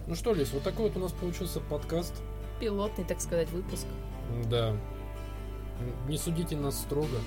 Ну 0.08 0.16
что, 0.16 0.34
Лис, 0.34 0.52
вот 0.54 0.64
такой 0.64 0.88
вот 0.88 0.98
у 0.98 1.00
нас 1.00 1.12
получился 1.12 1.60
подкаст. 1.60 2.14
Пилотный, 2.60 3.06
так 3.06 3.22
сказать, 3.22 3.48
выпуск. 3.52 3.86
Да. 4.50 4.76
Не 6.08 6.18
судите 6.18 6.56
нас 6.56 6.78
строго. 6.78 7.18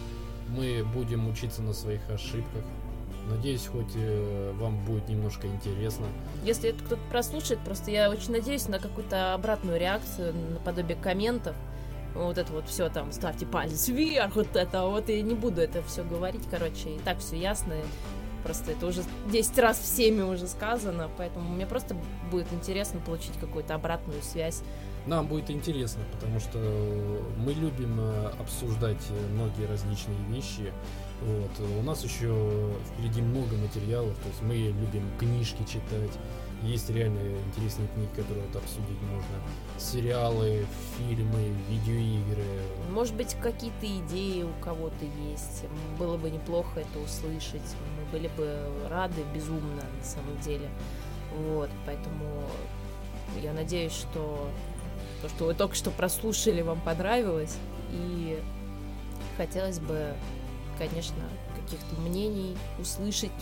Мы 0.48 0.84
будем 0.94 1.28
учиться 1.28 1.62
на 1.62 1.72
своих 1.72 2.08
ошибках. 2.10 2.64
Надеюсь, 3.30 3.66
хоть 3.66 3.92
э, 3.94 4.52
вам 4.58 4.84
будет 4.84 5.08
немножко 5.08 5.46
интересно. 5.46 6.06
Если 6.44 6.70
это 6.70 6.82
кто-то 6.84 7.02
прослушает, 7.08 7.60
просто 7.60 7.90
я 7.90 8.10
очень 8.10 8.32
надеюсь 8.32 8.66
на 8.68 8.80
какую-то 8.80 9.34
обратную 9.34 9.78
реакцию, 9.78 10.34
наподобие 10.50 10.96
комментов. 10.96 11.54
Вот 12.14 12.36
это 12.36 12.52
вот 12.52 12.68
все 12.68 12.88
там, 12.90 13.12
ставьте 13.12 13.46
палец 13.46 13.88
вверх, 13.88 14.34
вот 14.34 14.54
это 14.54 14.86
вот, 14.86 15.08
и 15.08 15.22
не 15.22 15.34
буду 15.34 15.62
это 15.62 15.82
все 15.84 16.04
говорить, 16.04 16.42
короче, 16.50 16.96
и 16.96 16.98
так 16.98 17.20
все 17.20 17.36
ясно. 17.36 17.74
Просто 18.44 18.72
это 18.72 18.86
уже 18.86 19.02
10 19.30 19.58
раз 19.58 19.78
всеми 19.78 20.22
уже 20.22 20.46
сказано, 20.46 21.10
поэтому 21.16 21.48
мне 21.50 21.66
просто 21.66 21.96
будет 22.30 22.52
интересно 22.52 23.00
получить 23.00 23.38
какую-то 23.40 23.74
обратную 23.74 24.22
связь. 24.22 24.62
Нам 25.06 25.26
будет 25.26 25.50
интересно, 25.50 26.02
потому 26.12 26.38
что 26.38 26.58
мы 27.38 27.52
любим 27.52 27.98
э, 27.98 28.32
обсуждать 28.38 29.02
э, 29.10 29.28
многие 29.32 29.66
различные 29.66 30.18
вещи. 30.28 30.72
Вот. 31.22 31.50
У 31.80 31.82
нас 31.82 32.04
еще 32.04 32.72
впереди 32.92 33.20
много 33.20 33.56
материалов, 33.56 34.16
то 34.18 34.28
есть 34.28 34.42
мы 34.42 34.54
любим 34.54 35.04
книжки 35.18 35.62
читать. 35.64 36.12
Есть 36.62 36.90
реально 36.90 37.18
интересные 37.48 37.88
книги, 37.88 38.08
которые 38.14 38.46
вот 38.46 38.56
обсудить 38.56 39.00
можно. 39.02 39.36
Сериалы, 39.78 40.64
фильмы, 40.96 41.54
видеоигры. 41.68 42.44
Может 42.90 43.16
быть, 43.16 43.34
какие-то 43.34 43.86
идеи 43.86 44.44
у 44.44 44.62
кого-то 44.62 45.04
есть. 45.28 45.64
Было 45.98 46.16
бы 46.16 46.30
неплохо 46.30 46.80
это 46.80 47.00
услышать. 47.00 47.62
Мы 47.98 48.12
были 48.12 48.28
бы 48.36 48.56
рады 48.88 49.22
безумно, 49.34 49.82
на 49.98 50.04
самом 50.04 50.38
деле. 50.40 50.68
Вот, 51.36 51.70
поэтому 51.84 52.44
я 53.42 53.52
надеюсь, 53.52 53.92
что 53.92 54.48
то, 55.22 55.28
что 55.28 55.44
вы 55.46 55.54
только 55.54 55.74
что 55.74 55.90
прослушали, 55.90 56.62
вам 56.62 56.80
понравилось. 56.80 57.56
И 57.90 58.40
хотелось 59.36 59.80
бы, 59.80 60.14
конечно, 60.78 61.22
каких-то 61.56 62.00
мнений 62.02 62.56
услышать, 62.78 63.32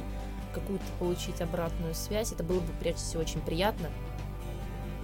какую-то 0.55 0.85
получить 0.99 1.41
обратную 1.41 1.95
связь. 1.95 2.33
Это 2.33 2.43
было 2.43 2.61
бы, 2.61 2.73
прежде 2.81 3.01
всего, 3.01 3.23
очень 3.23 3.41
приятно. 3.41 3.89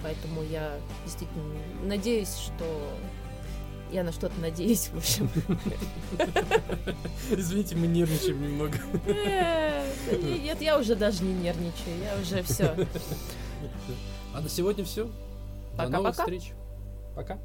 Поэтому 0.03 0.43
я 0.43 0.79
действительно 1.05 1.43
надеюсь, 1.83 2.35
что 2.35 2.65
я 3.91 4.03
на 4.03 4.11
что-то 4.11 4.39
надеюсь, 4.39 4.89
в 4.93 4.97
общем. 4.97 5.29
Извините, 7.31 7.75
мы 7.75 7.87
нервничаем 7.87 8.41
немного. 8.41 8.77
Э, 9.05 9.83
Нет, 10.21 10.61
я 10.61 10.77
уже 10.77 10.95
даже 10.95 11.23
не 11.23 11.33
нервничаю, 11.33 11.97
я 12.03 12.21
уже 12.21 12.43
все. 12.43 12.75
А 14.33 14.41
на 14.41 14.49
сегодня 14.49 14.83
все. 14.83 15.09
До 15.77 15.89
новых 15.89 16.15
встреч. 16.15 16.51
Пока. 17.15 17.39